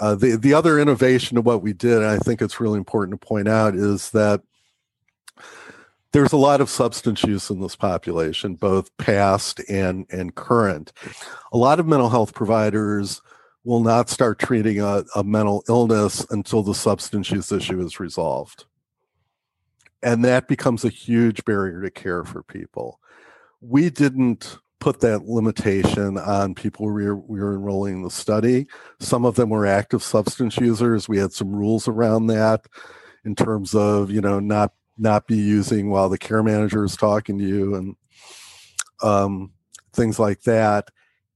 uh, 0.00 0.14
the 0.14 0.36
the 0.36 0.54
other 0.54 0.78
innovation 0.78 1.38
of 1.38 1.46
what 1.46 1.62
we 1.62 1.72
did, 1.72 1.98
and 1.98 2.06
I 2.06 2.18
think 2.18 2.42
it's 2.42 2.60
really 2.60 2.78
important 2.78 3.20
to 3.20 3.26
point 3.26 3.48
out, 3.48 3.74
is 3.74 4.10
that 4.10 4.42
there's 6.12 6.32
a 6.32 6.38
lot 6.38 6.60
of 6.60 6.70
substance 6.70 7.22
use 7.24 7.50
in 7.50 7.60
this 7.60 7.76
population, 7.76 8.54
both 8.54 8.96
past 8.96 9.60
and 9.68 10.06
and 10.10 10.34
current. 10.34 10.92
A 11.52 11.58
lot 11.58 11.80
of 11.80 11.86
mental 11.86 12.08
health 12.08 12.34
providers 12.34 13.20
will 13.64 13.82
not 13.82 14.08
start 14.08 14.38
treating 14.38 14.80
a, 14.80 15.02
a 15.16 15.24
mental 15.24 15.64
illness 15.68 16.24
until 16.30 16.62
the 16.62 16.74
substance 16.74 17.30
use 17.30 17.50
issue 17.50 17.84
is 17.84 17.98
resolved. 17.98 18.64
And 20.02 20.24
that 20.24 20.46
becomes 20.46 20.84
a 20.84 20.88
huge 20.88 21.44
barrier 21.44 21.82
to 21.82 21.90
care 21.90 22.22
for 22.22 22.44
people. 22.44 23.00
We 23.60 23.90
didn't 23.90 24.58
put 24.80 25.00
that 25.00 25.24
limitation 25.24 26.18
on 26.18 26.54
people 26.54 26.86
we 26.86 27.04
were, 27.04 27.16
we 27.16 27.40
were 27.40 27.54
enrolling 27.54 27.96
in 27.96 28.02
the 28.02 28.10
study. 28.10 28.66
Some 29.00 29.24
of 29.24 29.34
them 29.34 29.50
were 29.50 29.66
active 29.66 30.02
substance 30.02 30.56
users. 30.58 31.08
We 31.08 31.18
had 31.18 31.32
some 31.32 31.54
rules 31.54 31.88
around 31.88 32.26
that 32.28 32.66
in 33.24 33.34
terms 33.34 33.74
of, 33.74 34.10
you 34.10 34.20
know, 34.20 34.40
not 34.40 34.72
not 34.98 35.26
be 35.26 35.36
using 35.36 35.90
while 35.90 36.08
the 36.08 36.18
care 36.18 36.42
manager 36.42 36.84
is 36.84 36.96
talking 36.96 37.38
to 37.38 37.44
you 37.44 37.74
and 37.74 37.96
um, 39.02 39.52
things 39.92 40.18
like 40.18 40.42
that. 40.42 40.88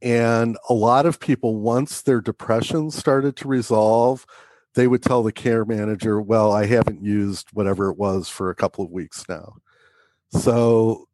And 0.02 0.56
a 0.68 0.74
lot 0.74 1.04
of 1.04 1.20
people, 1.20 1.60
once 1.60 2.00
their 2.02 2.22
depression 2.22 2.90
started 2.90 3.36
to 3.36 3.48
resolve, 3.48 4.24
they 4.74 4.86
would 4.86 5.02
tell 5.02 5.22
the 5.22 5.32
care 5.32 5.64
manager, 5.64 6.20
Well, 6.20 6.52
I 6.52 6.66
haven't 6.66 7.04
used 7.04 7.48
whatever 7.52 7.90
it 7.90 7.98
was 7.98 8.28
for 8.28 8.50
a 8.50 8.54
couple 8.54 8.84
of 8.84 8.90
weeks 8.90 9.24
now. 9.28 9.56
So, 10.30 11.08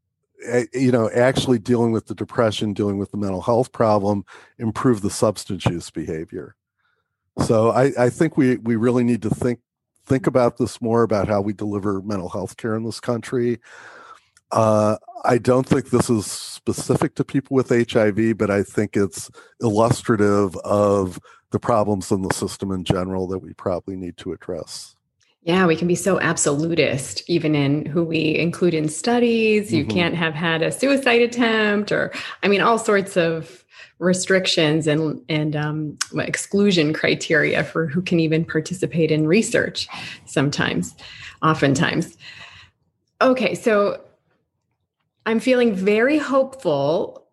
you 0.72 0.92
know, 0.92 1.10
actually 1.10 1.58
dealing 1.58 1.92
with 1.92 2.06
the 2.06 2.14
depression, 2.14 2.72
dealing 2.72 2.98
with 2.98 3.10
the 3.10 3.16
mental 3.16 3.42
health 3.42 3.72
problem, 3.72 4.24
improve 4.58 5.00
the 5.00 5.10
substance 5.10 5.64
use 5.66 5.90
behavior. 5.90 6.56
So 7.44 7.70
I, 7.70 7.92
I 7.98 8.10
think 8.10 8.36
we, 8.36 8.56
we 8.56 8.76
really 8.76 9.04
need 9.04 9.22
to 9.22 9.30
think 9.30 9.60
think 10.06 10.26
about 10.26 10.56
this 10.56 10.80
more 10.80 11.02
about 11.02 11.26
how 11.26 11.40
we 11.40 11.52
deliver 11.52 12.00
mental 12.00 12.28
health 12.28 12.56
care 12.56 12.76
in 12.76 12.84
this 12.84 13.00
country. 13.00 13.58
Uh, 14.52 14.96
I 15.24 15.38
don't 15.38 15.66
think 15.66 15.90
this 15.90 16.08
is 16.08 16.26
specific 16.26 17.16
to 17.16 17.24
people 17.24 17.56
with 17.56 17.70
HIV, 17.70 18.38
but 18.38 18.48
I 18.48 18.62
think 18.62 18.96
it's 18.96 19.30
illustrative 19.60 20.56
of 20.58 21.18
the 21.50 21.58
problems 21.58 22.12
in 22.12 22.22
the 22.22 22.32
system 22.32 22.70
in 22.70 22.84
general 22.84 23.26
that 23.28 23.38
we 23.38 23.52
probably 23.54 23.96
need 23.96 24.16
to 24.18 24.32
address. 24.32 24.95
Yeah, 25.46 25.64
we 25.66 25.76
can 25.76 25.86
be 25.86 25.94
so 25.94 26.18
absolutist, 26.18 27.22
even 27.28 27.54
in 27.54 27.86
who 27.86 28.02
we 28.02 28.36
include 28.36 28.74
in 28.74 28.88
studies. 28.88 29.72
You 29.72 29.84
mm-hmm. 29.84 29.96
can't 29.96 30.14
have 30.16 30.34
had 30.34 30.60
a 30.60 30.72
suicide 30.72 31.22
attempt, 31.22 31.92
or 31.92 32.12
I 32.42 32.48
mean, 32.48 32.60
all 32.60 32.80
sorts 32.80 33.16
of 33.16 33.64
restrictions 34.00 34.88
and 34.88 35.22
and 35.28 35.54
um, 35.54 35.98
exclusion 36.18 36.92
criteria 36.92 37.62
for 37.62 37.86
who 37.86 38.02
can 38.02 38.18
even 38.18 38.44
participate 38.44 39.10
in 39.10 39.26
research 39.26 39.88
sometimes 40.26 40.94
oftentimes 41.42 42.18
okay 43.22 43.54
so 43.54 43.98
i'm 45.24 45.40
feeling 45.40 45.74
very 45.74 46.18
hopeful 46.18 47.26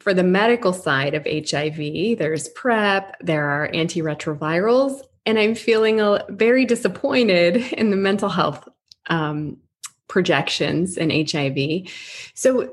for 0.00 0.12
the 0.12 0.22
medical 0.22 0.74
side 0.74 1.14
of 1.14 1.24
hiv 1.24 2.18
there's 2.18 2.48
prep 2.50 3.16
there 3.20 3.46
are 3.46 3.68
antiretrovirals 3.68 5.00
and 5.26 5.38
i'm 5.38 5.54
feeling 5.54 6.00
a, 6.00 6.24
very 6.30 6.64
disappointed 6.64 7.56
in 7.72 7.90
the 7.90 7.96
mental 7.96 8.28
health 8.28 8.68
um, 9.08 9.56
projections 10.08 10.96
in 10.96 11.10
hiv 11.26 11.88
so 12.34 12.72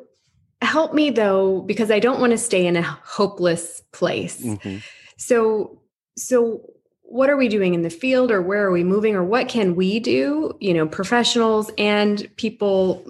help 0.61 0.93
me 0.93 1.09
though 1.09 1.61
because 1.61 1.91
i 1.91 1.99
don't 1.99 2.19
want 2.19 2.31
to 2.31 2.37
stay 2.37 2.65
in 2.65 2.75
a 2.75 2.81
hopeless 2.81 3.81
place. 3.91 4.41
Mm-hmm. 4.43 4.77
so 5.17 5.81
so 6.17 6.61
what 7.03 7.29
are 7.29 7.37
we 7.37 7.47
doing 7.47 7.73
in 7.73 7.81
the 7.81 7.89
field 7.89 8.29
or 8.29 8.41
where 8.41 8.63
are 8.63 8.71
we 8.71 8.83
moving 8.83 9.15
or 9.15 9.23
what 9.23 9.47
can 9.47 9.75
we 9.75 9.99
do 9.99 10.53
you 10.59 10.73
know 10.73 10.87
professionals 10.87 11.71
and 11.77 12.29
people 12.35 13.05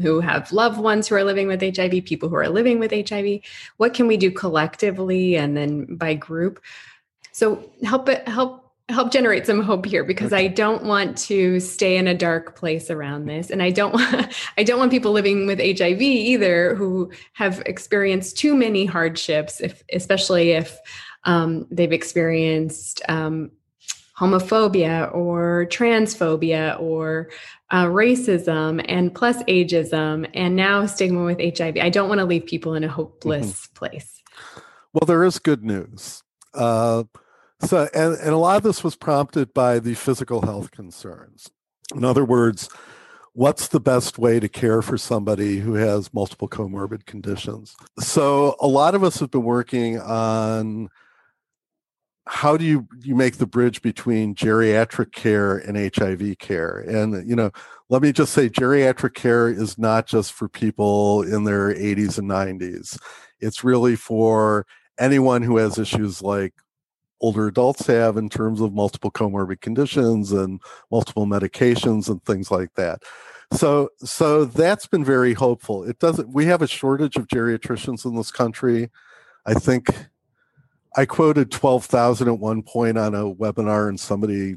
who 0.00 0.20
have 0.20 0.52
loved 0.52 0.78
ones 0.78 1.08
who 1.08 1.14
are 1.14 1.24
living 1.24 1.48
with 1.48 1.60
hiv 1.60 2.04
people 2.04 2.28
who 2.28 2.36
are 2.36 2.48
living 2.48 2.78
with 2.78 2.92
hiv 3.08 3.40
what 3.78 3.94
can 3.94 4.06
we 4.06 4.16
do 4.16 4.30
collectively 4.30 5.36
and 5.36 5.56
then 5.56 5.96
by 5.96 6.14
group? 6.14 6.60
So 7.32 7.70
help 7.84 8.08
it 8.08 8.26
help 8.28 8.59
help 8.92 9.12
generate 9.12 9.46
some 9.46 9.62
hope 9.62 9.86
here 9.86 10.04
because 10.04 10.32
okay. 10.32 10.44
I 10.44 10.48
don't 10.48 10.84
want 10.84 11.16
to 11.18 11.60
stay 11.60 11.96
in 11.96 12.06
a 12.06 12.14
dark 12.14 12.56
place 12.56 12.90
around 12.90 13.26
this 13.26 13.50
and 13.50 13.62
I 13.62 13.70
don't 13.70 13.94
want 13.94 14.34
I 14.58 14.62
don't 14.62 14.78
want 14.78 14.90
people 14.90 15.12
living 15.12 15.46
with 15.46 15.58
HIV 15.58 16.02
either 16.02 16.74
who 16.74 17.10
have 17.34 17.62
experienced 17.66 18.38
too 18.38 18.54
many 18.54 18.84
hardships 18.84 19.60
if 19.60 19.82
especially 19.92 20.52
if 20.52 20.78
um, 21.24 21.66
they've 21.70 21.92
experienced 21.92 23.02
um, 23.08 23.50
homophobia 24.18 25.12
or 25.14 25.66
transphobia 25.70 26.78
or 26.80 27.30
uh, 27.70 27.86
racism 27.86 28.84
and 28.88 29.14
plus 29.14 29.42
ageism 29.44 30.28
and 30.34 30.56
now 30.56 30.84
stigma 30.86 31.24
with 31.24 31.38
HIV. 31.38 31.76
I 31.80 31.88
don't 31.88 32.08
want 32.08 32.18
to 32.18 32.24
leave 32.26 32.44
people 32.46 32.74
in 32.74 32.84
a 32.84 32.88
hopeless 32.88 33.66
mm-hmm. 33.66 33.74
place. 33.74 34.22
Well, 34.92 35.06
there 35.06 35.24
is 35.24 35.38
good 35.38 35.64
news. 35.64 36.22
Uh, 36.52 37.04
so, 37.62 37.88
and, 37.94 38.14
and 38.14 38.30
a 38.30 38.36
lot 38.36 38.56
of 38.56 38.62
this 38.62 38.82
was 38.82 38.96
prompted 38.96 39.52
by 39.54 39.78
the 39.78 39.94
physical 39.94 40.42
health 40.42 40.70
concerns. 40.70 41.50
In 41.94 42.04
other 42.04 42.24
words, 42.24 42.68
what's 43.32 43.68
the 43.68 43.80
best 43.80 44.18
way 44.18 44.40
to 44.40 44.48
care 44.48 44.82
for 44.82 44.96
somebody 44.96 45.58
who 45.58 45.74
has 45.74 46.12
multiple 46.14 46.48
comorbid 46.48 47.06
conditions? 47.06 47.74
So, 47.98 48.56
a 48.60 48.66
lot 48.66 48.94
of 48.94 49.04
us 49.04 49.20
have 49.20 49.30
been 49.30 49.44
working 49.44 50.00
on 50.00 50.88
how 52.26 52.56
do 52.56 52.64
you 52.64 52.86
you 53.02 53.16
make 53.16 53.38
the 53.38 53.46
bridge 53.46 53.82
between 53.82 54.36
geriatric 54.36 55.12
care 55.12 55.56
and 55.56 55.76
HIV 55.96 56.38
care? 56.38 56.78
And 56.78 57.28
you 57.28 57.34
know, 57.34 57.50
let 57.88 58.02
me 58.02 58.12
just 58.12 58.32
say 58.32 58.48
geriatric 58.48 59.14
care 59.14 59.48
is 59.48 59.76
not 59.76 60.06
just 60.06 60.32
for 60.32 60.48
people 60.48 61.22
in 61.22 61.44
their 61.44 61.74
80s 61.74 62.18
and 62.18 62.30
90s. 62.30 62.96
It's 63.40 63.64
really 63.64 63.96
for 63.96 64.64
anyone 64.98 65.42
who 65.42 65.56
has 65.56 65.76
issues 65.76 66.22
like 66.22 66.54
older 67.20 67.46
adults 67.46 67.86
have 67.86 68.16
in 68.16 68.28
terms 68.28 68.60
of 68.60 68.72
multiple 68.72 69.10
comorbid 69.10 69.60
conditions 69.60 70.32
and 70.32 70.60
multiple 70.90 71.26
medications 71.26 72.08
and 72.08 72.24
things 72.24 72.50
like 72.50 72.74
that. 72.74 73.02
So 73.52 73.90
so 73.98 74.44
that's 74.44 74.86
been 74.86 75.04
very 75.04 75.34
hopeful. 75.34 75.84
It 75.84 75.98
doesn't 75.98 76.30
we 76.30 76.46
have 76.46 76.62
a 76.62 76.68
shortage 76.68 77.16
of 77.16 77.26
geriatricians 77.26 78.04
in 78.04 78.16
this 78.16 78.30
country. 78.30 78.90
I 79.46 79.54
think 79.54 79.88
I 80.96 81.06
quoted 81.06 81.50
12,000 81.50 82.28
at 82.28 82.38
one 82.38 82.62
point 82.62 82.98
on 82.98 83.14
a 83.14 83.32
webinar 83.32 83.88
and 83.88 83.98
somebody 83.98 84.56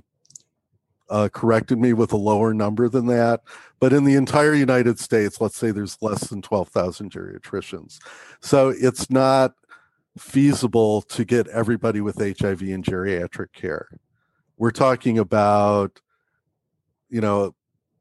uh, 1.10 1.30
corrected 1.32 1.78
me 1.78 1.94
with 1.94 2.12
a 2.12 2.18
lower 2.18 2.54
number 2.54 2.90
than 2.90 3.06
that. 3.08 3.42
But 3.80 3.94
in 3.94 4.04
the 4.04 4.16
entire 4.16 4.54
United 4.54 5.00
States, 5.00 5.40
let's 5.42 5.58
say 5.58 5.72
there's 5.72 6.02
less 6.02 6.28
than 6.28 6.42
12,000 6.42 7.12
geriatricians. 7.12 8.00
So 8.42 8.70
it's 8.70 9.10
not 9.10 9.54
feasible 10.18 11.02
to 11.02 11.26
get 11.26 11.48
everybody 11.48 12.02
with 12.02 12.18
HIV 12.18 12.62
in 12.64 12.84
geriatric 12.84 13.54
care. 13.54 13.88
We're 14.58 14.72
talking 14.72 15.18
about, 15.18 16.00
you 17.10 17.22
know, 17.22 17.56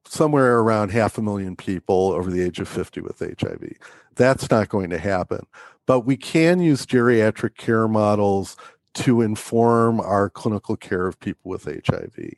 somewhere 0.04 0.58
around 0.58 0.90
half 0.90 1.16
a 1.16 1.22
million 1.22 1.56
people 1.56 2.12
over 2.12 2.30
the 2.30 2.42
age 2.42 2.60
of 2.60 2.68
50 2.68 3.00
with 3.00 3.18
HIV. 3.18 3.72
That's 4.14 4.50
not 4.50 4.68
going 4.68 4.90
to 4.90 4.98
happen. 4.98 5.46
But 5.86 6.00
we 6.00 6.16
can 6.16 6.60
use 6.60 6.86
geriatric 6.86 7.56
care 7.56 7.88
models 7.88 8.56
to 8.94 9.22
inform 9.22 10.00
our 10.00 10.28
clinical 10.28 10.76
care 10.76 11.06
of 11.06 11.18
people 11.18 11.50
with 11.50 11.64
HIV. 11.64 12.34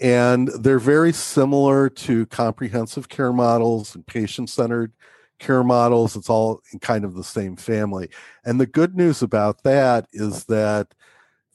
And 0.00 0.48
they're 0.48 0.78
very 0.78 1.12
similar 1.12 1.88
to 1.88 2.26
comprehensive 2.26 3.08
care 3.08 3.32
models 3.32 3.94
and 3.94 4.06
patient 4.06 4.50
centered 4.50 4.92
care 5.38 5.64
models. 5.64 6.16
It's 6.16 6.30
all 6.30 6.60
in 6.72 6.78
kind 6.78 7.04
of 7.04 7.14
the 7.14 7.24
same 7.24 7.56
family. 7.56 8.08
And 8.44 8.60
the 8.60 8.66
good 8.66 8.96
news 8.96 9.22
about 9.22 9.62
that 9.62 10.06
is 10.12 10.44
that 10.44 10.94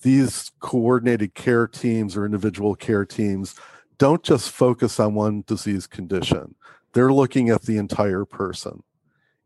these 0.01 0.51
coordinated 0.59 1.33
care 1.33 1.67
teams 1.67 2.15
or 2.15 2.25
individual 2.25 2.75
care 2.75 3.05
teams 3.05 3.55
don't 3.97 4.23
just 4.23 4.49
focus 4.49 4.99
on 4.99 5.13
one 5.13 5.43
disease 5.45 5.85
condition, 5.85 6.55
they're 6.93 7.13
looking 7.13 7.49
at 7.49 7.63
the 7.63 7.77
entire 7.77 8.25
person. 8.25 8.81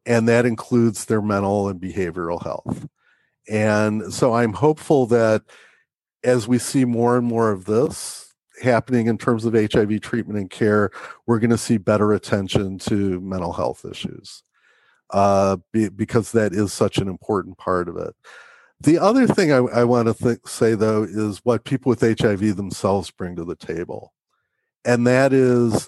And 0.06 0.28
that 0.28 0.46
includes 0.46 1.06
their 1.06 1.22
mental 1.22 1.70
and 1.70 1.82
behavioral 1.82 2.44
health. 2.44 2.88
And 3.50 4.14
so 4.14 4.34
I'm 4.34 4.54
hopeful 4.54 5.08
that 5.08 5.44
as 6.24 6.48
we 6.48 6.60
see 6.60 6.86
more 6.86 7.18
and 7.18 7.26
more 7.26 7.52
of 7.52 7.66
this, 7.66 8.23
happening 8.64 9.08
in 9.08 9.18
terms 9.18 9.46
of 9.46 9.54
HIV 9.54 10.02
treatment 10.02 10.40
and 10.40 10.50
care, 10.50 10.92
we're 11.28 11.40
going 11.40 11.50
to 11.50 11.58
see 11.58 11.78
better 11.78 12.14
attention 12.14 12.80
to 12.80 13.20
mental 13.22 13.54
health 13.54 13.86
issues 13.86 14.44
uh, 15.12 15.58
be, 15.72 15.90
because 15.90 16.32
that 16.32 16.54
is 16.54 16.74
such 16.74 16.98
an 16.98 17.08
important 17.08 17.58
part 17.58 17.88
of 17.88 17.98
it. 17.98 18.16
The 18.80 18.98
other 18.98 19.28
thing 19.28 19.52
I, 19.52 19.58
I 19.58 19.84
want 19.86 20.08
to 20.08 20.14
th- 20.14 20.40
say, 20.46 20.76
though, 20.76 21.04
is 21.04 21.40
what 21.44 21.64
people 21.64 21.90
with 21.90 22.02
HIV 22.02 22.58
themselves 22.58 23.12
bring 23.12 23.36
to 23.38 23.46
the 23.46 23.56
table. 23.56 24.14
And 24.84 25.08
that 25.08 25.32
is 25.32 25.88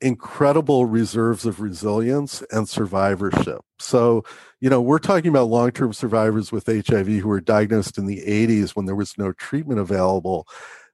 incredible 0.00 0.86
reserves 0.86 1.44
of 1.46 1.60
resilience 1.60 2.42
and 2.50 2.68
survivorship. 2.68 3.60
So, 3.78 4.24
you 4.60 4.70
know, 4.70 4.80
we're 4.80 4.98
talking 4.98 5.28
about 5.28 5.48
long 5.48 5.70
term 5.70 5.92
survivors 5.92 6.52
with 6.52 6.66
HIV 6.66 7.06
who 7.06 7.28
were 7.28 7.40
diagnosed 7.40 7.98
in 7.98 8.06
the 8.06 8.22
80s 8.26 8.70
when 8.70 8.86
there 8.86 8.94
was 8.94 9.16
no 9.18 9.32
treatment 9.32 9.80
available. 9.80 10.46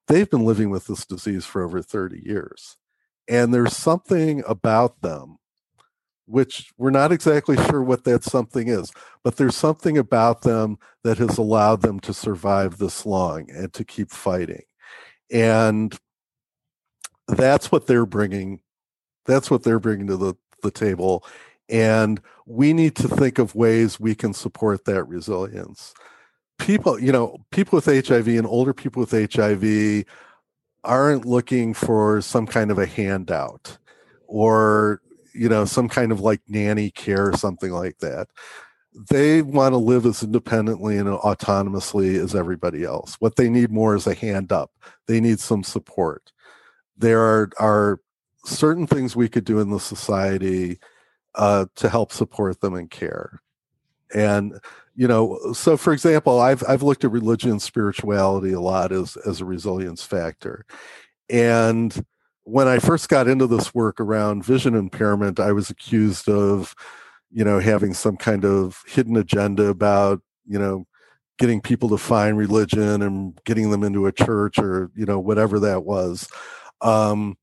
They've 0.08 0.28
been 0.28 0.44
living 0.44 0.70
with 0.70 0.86
this 0.86 1.04
disease 1.04 1.44
for 1.44 1.62
over 1.62 1.82
30 1.82 2.22
years. 2.24 2.76
And 3.28 3.54
there's 3.54 3.76
something 3.76 4.42
about 4.46 5.00
them, 5.00 5.38
which 6.26 6.72
we're 6.76 6.90
not 6.90 7.12
exactly 7.12 7.56
sure 7.56 7.82
what 7.82 8.04
that 8.04 8.22
something 8.22 8.68
is, 8.68 8.92
but 9.22 9.36
there's 9.36 9.56
something 9.56 9.96
about 9.96 10.42
them 10.42 10.78
that 11.04 11.18
has 11.18 11.38
allowed 11.38 11.80
them 11.80 12.00
to 12.00 12.12
survive 12.12 12.76
this 12.76 13.06
long 13.06 13.50
and 13.50 13.72
to 13.72 13.84
keep 13.84 14.10
fighting. 14.10 14.62
And 15.32 15.96
that's 17.26 17.72
what 17.72 17.86
they're 17.86 18.06
bringing 18.06 18.60
that's 19.26 19.50
what 19.50 19.62
they're 19.62 19.80
bringing 19.80 20.06
to 20.08 20.16
the, 20.16 20.34
the 20.62 20.70
table. 20.70 21.24
And 21.68 22.20
we 22.46 22.72
need 22.72 22.94
to 22.96 23.08
think 23.08 23.38
of 23.38 23.54
ways 23.54 23.98
we 23.98 24.14
can 24.14 24.34
support 24.34 24.84
that 24.84 25.04
resilience. 25.04 25.94
People, 26.58 26.98
you 26.98 27.12
know, 27.12 27.38
people 27.50 27.76
with 27.76 27.86
HIV 27.86 28.28
and 28.28 28.46
older 28.46 28.72
people 28.72 29.00
with 29.00 29.32
HIV 29.32 30.04
aren't 30.84 31.24
looking 31.24 31.74
for 31.74 32.20
some 32.20 32.46
kind 32.46 32.70
of 32.70 32.78
a 32.78 32.86
handout 32.86 33.78
or, 34.26 35.00
you 35.34 35.48
know, 35.48 35.64
some 35.64 35.88
kind 35.88 36.12
of 36.12 36.20
like 36.20 36.40
nanny 36.48 36.90
care 36.90 37.28
or 37.28 37.36
something 37.36 37.70
like 37.70 37.98
that. 37.98 38.28
They 39.10 39.42
want 39.42 39.72
to 39.72 39.78
live 39.78 40.06
as 40.06 40.22
independently 40.22 40.98
and 40.98 41.08
autonomously 41.08 42.22
as 42.22 42.34
everybody 42.34 42.84
else. 42.84 43.16
What 43.18 43.36
they 43.36 43.48
need 43.48 43.72
more 43.72 43.96
is 43.96 44.06
a 44.06 44.14
hand 44.14 44.52
up. 44.52 44.70
They 45.08 45.20
need 45.20 45.40
some 45.40 45.64
support. 45.64 46.30
There 46.96 47.20
are, 47.20 47.50
are 47.58 48.00
certain 48.44 48.86
things 48.86 49.16
we 49.16 49.28
could 49.28 49.44
do 49.44 49.58
in 49.58 49.70
the 49.70 49.80
society 49.80 50.78
uh, 51.34 51.66
to 51.76 51.88
help 51.88 52.12
support 52.12 52.60
them 52.60 52.74
and 52.74 52.90
care. 52.90 53.40
And 54.14 54.58
you 54.96 55.08
know, 55.08 55.52
so 55.52 55.76
for 55.76 55.92
example, 55.92 56.40
I've 56.40 56.62
I've 56.68 56.82
looked 56.82 57.04
at 57.04 57.10
religion 57.10 57.50
and 57.50 57.62
spirituality 57.62 58.52
a 58.52 58.60
lot 58.60 58.92
as 58.92 59.16
as 59.26 59.40
a 59.40 59.44
resilience 59.44 60.02
factor. 60.02 60.64
And 61.28 62.04
when 62.44 62.68
I 62.68 62.78
first 62.78 63.08
got 63.08 63.26
into 63.26 63.46
this 63.46 63.74
work 63.74 64.00
around 64.00 64.44
vision 64.44 64.74
impairment, 64.74 65.40
I 65.40 65.52
was 65.52 65.70
accused 65.70 66.28
of, 66.28 66.74
you 67.32 67.44
know, 67.44 67.58
having 67.58 67.94
some 67.94 68.16
kind 68.16 68.44
of 68.44 68.82
hidden 68.86 69.16
agenda 69.16 69.64
about, 69.66 70.20
you 70.46 70.58
know, 70.58 70.86
getting 71.38 71.60
people 71.60 71.88
to 71.88 71.98
find 71.98 72.36
religion 72.36 73.02
and 73.02 73.38
getting 73.44 73.70
them 73.70 73.82
into 73.82 74.06
a 74.06 74.12
church 74.12 74.58
or, 74.58 74.90
you 74.94 75.06
know, 75.06 75.18
whatever 75.18 75.58
that 75.60 75.84
was. 75.84 76.28
Um, 76.82 77.36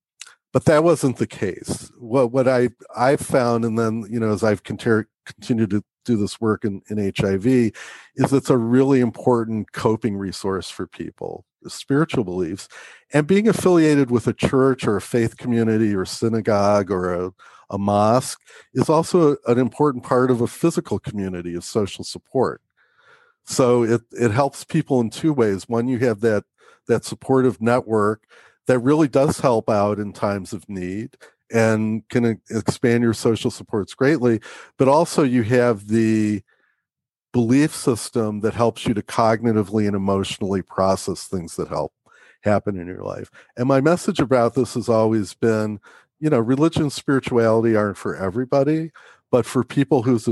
but 0.53 0.65
that 0.65 0.83
wasn't 0.83 1.17
the 1.17 1.27
case. 1.27 1.91
What 1.97 2.31
what 2.31 2.47
I 2.47 2.69
I 2.95 3.15
found, 3.15 3.65
and 3.65 3.79
then 3.79 4.05
you 4.09 4.19
know, 4.19 4.31
as 4.31 4.43
I've 4.43 4.63
continued 4.63 5.69
to 5.69 5.83
do 6.05 6.17
this 6.17 6.39
work 6.41 6.65
in, 6.65 6.81
in 6.89 6.97
HIV, 7.15 7.45
is 7.45 8.33
it's 8.33 8.49
a 8.49 8.57
really 8.57 8.99
important 8.99 9.71
coping 9.71 10.17
resource 10.17 10.69
for 10.69 10.87
people, 10.87 11.45
spiritual 11.67 12.23
beliefs, 12.23 12.67
and 13.13 13.27
being 13.27 13.47
affiliated 13.47 14.11
with 14.11 14.27
a 14.27 14.33
church 14.33 14.87
or 14.87 14.97
a 14.97 15.01
faith 15.01 15.37
community 15.37 15.95
or 15.95 16.05
synagogue 16.05 16.91
or 16.91 17.13
a, 17.13 17.31
a 17.69 17.77
mosque 17.77 18.41
is 18.73 18.89
also 18.89 19.37
an 19.47 19.57
important 19.57 20.03
part 20.03 20.29
of 20.29 20.41
a 20.41 20.47
physical 20.47 20.99
community 20.99 21.55
of 21.55 21.63
social 21.63 22.03
support. 22.03 22.61
So 23.43 23.83
it 23.83 24.01
it 24.11 24.31
helps 24.31 24.63
people 24.63 24.99
in 25.01 25.09
two 25.09 25.33
ways. 25.33 25.67
One, 25.67 25.87
you 25.87 25.99
have 25.99 26.21
that 26.21 26.43
that 26.87 27.05
supportive 27.05 27.61
network 27.61 28.23
that 28.67 28.79
really 28.79 29.07
does 29.07 29.39
help 29.39 29.69
out 29.69 29.99
in 29.99 30.13
times 30.13 30.53
of 30.53 30.67
need 30.69 31.17
and 31.53 32.07
can 32.09 32.41
expand 32.49 33.03
your 33.03 33.13
social 33.13 33.51
supports 33.51 33.93
greatly. 33.93 34.39
But 34.77 34.87
also, 34.87 35.23
you 35.23 35.43
have 35.43 35.87
the 35.87 36.41
belief 37.33 37.73
system 37.73 38.41
that 38.41 38.53
helps 38.53 38.85
you 38.85 38.93
to 38.93 39.01
cognitively 39.01 39.87
and 39.87 39.95
emotionally 39.95 40.61
process 40.61 41.27
things 41.27 41.55
that 41.55 41.69
help 41.69 41.93
happen 42.41 42.79
in 42.79 42.87
your 42.87 43.03
life. 43.03 43.29
And 43.55 43.67
my 43.67 43.79
message 43.81 44.19
about 44.19 44.55
this 44.55 44.73
has 44.73 44.89
always 44.89 45.33
been 45.33 45.79
you 46.21 46.29
know, 46.29 46.39
religion 46.39 46.83
and 46.83 46.93
spirituality 46.93 47.75
aren't 47.75 47.97
for 47.97 48.15
everybody, 48.15 48.91
but 49.31 49.45
for 49.45 49.63
people 49.63 50.03
who's 50.03 50.29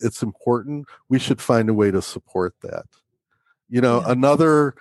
it's 0.00 0.22
important, 0.22 0.86
we 1.08 1.18
should 1.18 1.40
find 1.40 1.70
a 1.70 1.74
way 1.74 1.90
to 1.90 2.02
support 2.02 2.54
that. 2.60 2.84
You 3.70 3.80
know, 3.80 4.02
yeah. 4.02 4.12
another 4.12 4.74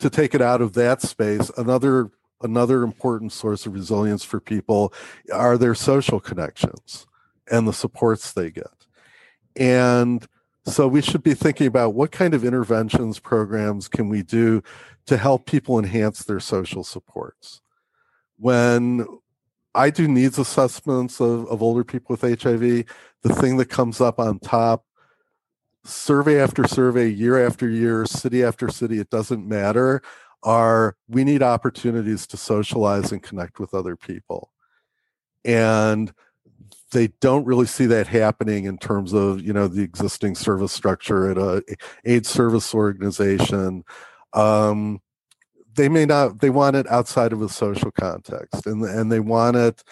to 0.00 0.10
take 0.10 0.34
it 0.34 0.42
out 0.42 0.60
of 0.60 0.72
that 0.74 1.00
space, 1.00 1.50
another 1.56 2.10
another 2.42 2.82
important 2.82 3.32
source 3.32 3.66
of 3.66 3.74
resilience 3.74 4.24
for 4.24 4.40
people 4.40 4.92
are 5.32 5.58
their 5.58 5.74
social 5.74 6.20
connections 6.20 7.06
and 7.50 7.66
the 7.66 7.72
supports 7.72 8.32
they 8.32 8.50
get. 8.50 8.86
And 9.56 10.26
so 10.66 10.86
we 10.86 11.02
should 11.02 11.22
be 11.22 11.34
thinking 11.34 11.66
about 11.66 11.94
what 11.94 12.12
kind 12.12 12.34
of 12.34 12.44
interventions 12.44 13.18
programs 13.18 13.88
can 13.88 14.08
we 14.08 14.22
do 14.22 14.62
to 15.06 15.16
help 15.16 15.46
people 15.46 15.78
enhance 15.78 16.24
their 16.24 16.40
social 16.40 16.84
supports. 16.84 17.60
When 18.36 19.06
I 19.74 19.90
do 19.90 20.06
needs 20.06 20.38
assessments 20.38 21.20
of, 21.20 21.46
of 21.46 21.62
older 21.62 21.84
people 21.84 22.14
with 22.14 22.42
HIV, 22.42 22.84
the 23.22 23.34
thing 23.34 23.56
that 23.56 23.66
comes 23.66 24.00
up 24.00 24.18
on 24.18 24.38
top 24.38 24.84
survey 25.84 26.40
after 26.40 26.66
survey, 26.66 27.08
year 27.08 27.44
after 27.44 27.68
year, 27.68 28.04
city 28.04 28.44
after 28.44 28.68
city, 28.68 28.98
it 28.98 29.10
doesn't 29.10 29.48
matter, 29.48 30.02
are 30.42 30.96
we 31.08 31.24
need 31.24 31.42
opportunities 31.42 32.26
to 32.28 32.36
socialize 32.36 33.12
and 33.12 33.22
connect 33.22 33.58
with 33.58 33.74
other 33.74 33.96
people. 33.96 34.52
And 35.44 36.12
they 36.92 37.08
don't 37.20 37.44
really 37.44 37.66
see 37.66 37.86
that 37.86 38.06
happening 38.06 38.64
in 38.64 38.78
terms 38.78 39.12
of 39.12 39.40
you 39.40 39.52
know 39.52 39.68
the 39.68 39.82
existing 39.82 40.34
service 40.34 40.72
structure 40.72 41.30
at 41.30 41.38
a 41.38 41.62
aid 42.04 42.26
service 42.26 42.74
organization. 42.74 43.84
Um, 44.32 45.00
they 45.74 45.88
may 45.88 46.06
not. 46.06 46.40
They 46.40 46.50
want 46.50 46.76
it 46.76 46.86
outside 46.90 47.32
of 47.32 47.42
a 47.42 47.48
social 47.48 47.90
context, 47.90 48.66
and 48.66 48.82
and 48.84 49.12
they 49.12 49.20
want 49.20 49.56
it 49.56 49.82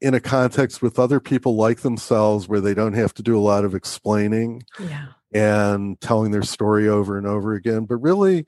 in 0.00 0.14
a 0.14 0.20
context 0.20 0.80
with 0.80 0.98
other 0.98 1.20
people 1.20 1.56
like 1.56 1.80
themselves, 1.80 2.48
where 2.48 2.60
they 2.60 2.74
don't 2.74 2.94
have 2.94 3.12
to 3.14 3.22
do 3.22 3.38
a 3.38 3.40
lot 3.40 3.64
of 3.64 3.74
explaining. 3.74 4.62
Yeah 4.78 5.08
and 5.32 6.00
telling 6.00 6.30
their 6.30 6.42
story 6.42 6.88
over 6.88 7.16
and 7.16 7.26
over 7.26 7.54
again, 7.54 7.84
but 7.84 7.96
really 7.96 8.44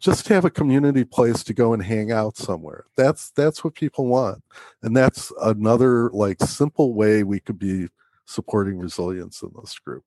just 0.00 0.28
have 0.28 0.44
a 0.44 0.50
community 0.50 1.04
place 1.04 1.42
to 1.44 1.52
go 1.52 1.72
and 1.72 1.82
hang 1.82 2.12
out 2.12 2.36
somewhere. 2.36 2.84
That's 2.96 3.30
that's 3.30 3.64
what 3.64 3.74
people 3.74 4.06
want. 4.06 4.42
And 4.82 4.96
that's 4.96 5.32
another 5.42 6.10
like 6.10 6.42
simple 6.42 6.94
way 6.94 7.24
we 7.24 7.40
could 7.40 7.58
be 7.58 7.88
supporting 8.24 8.78
resilience 8.78 9.42
in 9.42 9.50
this 9.60 9.78
group. 9.78 10.04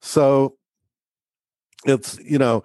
So 0.00 0.56
it's, 1.84 2.18
you 2.20 2.38
know, 2.38 2.62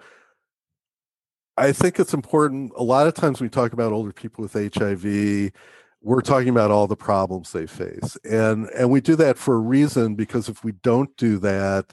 I 1.56 1.72
think 1.72 2.00
it's 2.00 2.14
important. 2.14 2.72
A 2.76 2.82
lot 2.82 3.06
of 3.06 3.14
times 3.14 3.40
we 3.40 3.48
talk 3.48 3.72
about 3.72 3.92
older 3.92 4.12
people 4.12 4.42
with 4.42 4.54
HIV, 4.54 5.52
we're 6.00 6.20
talking 6.20 6.48
about 6.48 6.70
all 6.70 6.86
the 6.86 6.96
problems 6.96 7.52
they 7.52 7.66
face. 7.66 8.16
And 8.24 8.68
and 8.70 8.90
we 8.90 9.00
do 9.00 9.16
that 9.16 9.38
for 9.38 9.54
a 9.54 9.60
reason 9.60 10.14
because 10.14 10.48
if 10.48 10.64
we 10.64 10.72
don't 10.72 11.14
do 11.16 11.38
that, 11.38 11.92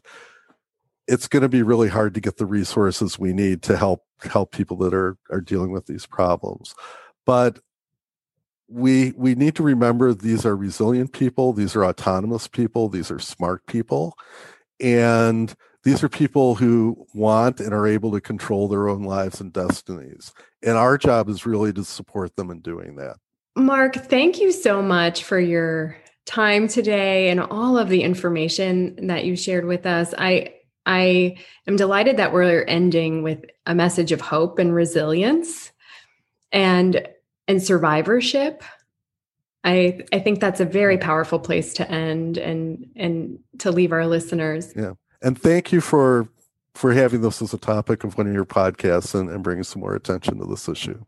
it's 1.12 1.28
going 1.28 1.43
to 1.43 1.49
be 1.49 1.62
really 1.62 1.89
hard 1.89 2.14
to 2.14 2.22
get 2.22 2.38
the 2.38 2.45
resources 2.45 3.20
we 3.20 3.34
need 3.34 3.62
to 3.64 3.76
help 3.76 4.05
help 4.24 4.51
people 4.53 4.78
that 4.78 4.93
are 4.93 5.18
are 5.30 5.41
dealing 5.41 5.72
with 5.72 5.86
these 5.86 6.05
problems. 6.05 6.74
But 7.26 7.59
we 8.70 9.12
we 9.18 9.36
need 9.36 9.53
to 9.55 9.64
remember 9.64 10.14
these 10.14 10.45
are 10.45 10.55
resilient 10.55 11.12
people 11.12 11.51
these 11.51 11.76
are 11.76 11.84
autonomous 11.84 12.47
people 12.47 12.88
these 12.88 13.12
are 13.12 13.20
smart 13.20 13.66
people 13.68 14.18
and 14.80 15.53
these 15.84 16.01
are 16.01 16.07
people 16.07 16.55
who 16.55 17.05
want 17.14 17.59
and 17.59 17.74
are 17.74 17.86
able 17.86 18.14
to 18.14 18.22
control 18.22 18.70
their 18.70 18.88
own 18.88 19.03
lives 19.03 19.41
and 19.41 19.51
destinies 19.51 20.34
and 20.64 20.78
our 20.78 20.97
job 20.97 21.28
is 21.28 21.45
really 21.45 21.74
to 21.74 21.84
support 21.84 22.34
them 22.38 22.49
in 22.49 22.62
doing 22.62 22.95
that. 22.95 23.18
Mark 23.57 23.95
thank 23.95 24.39
you 24.39 24.53
so 24.53 24.82
much 24.82 25.26
for 25.26 25.38
your 25.38 25.97
time 26.26 26.70
today 26.70 27.30
and 27.30 27.41
all 27.41 27.78
of 27.78 27.89
the 27.89 28.03
information 28.03 29.07
that 29.07 29.26
you 29.26 29.36
shared 29.36 29.66
with 29.66 29.86
us. 29.86 30.14
I 30.18 30.53
I 30.86 31.38
am 31.67 31.75
delighted 31.75 32.17
that 32.17 32.34
we're 32.34 32.63
ending 32.63 33.23
with 33.23 33.45
a 33.65 33.75
message 33.75 34.11
of 34.11 34.21
hope 34.21 34.59
and 34.59 34.73
resilience 34.73 35.71
and 36.51 37.07
and 37.47 37.61
survivorship. 37.61 38.63
I 39.63 40.01
I 40.11 40.19
think 40.19 40.39
that's 40.39 40.59
a 40.59 40.65
very 40.65 40.97
mm-hmm. 40.97 41.05
powerful 41.05 41.39
place 41.39 41.73
to 41.75 41.89
end 41.89 42.38
and 42.38 42.89
and 42.95 43.39
to 43.59 43.71
leave 43.71 43.91
our 43.91 44.07
listeners. 44.07 44.73
Yeah. 44.75 44.93
And 45.21 45.39
thank 45.39 45.71
you 45.71 45.82
for 45.82 46.27
for 46.73 46.93
having 46.93 47.21
this 47.21 47.41
as 47.41 47.53
a 47.53 47.57
topic 47.57 48.03
of 48.03 48.17
one 48.17 48.27
of 48.27 48.34
your 48.34 48.45
podcasts 48.45 49.13
and, 49.13 49.29
and 49.29 49.43
bringing 49.43 49.63
some 49.63 49.82
more 49.82 49.93
attention 49.93 50.39
to 50.39 50.45
this 50.45 50.69
issue 50.69 51.03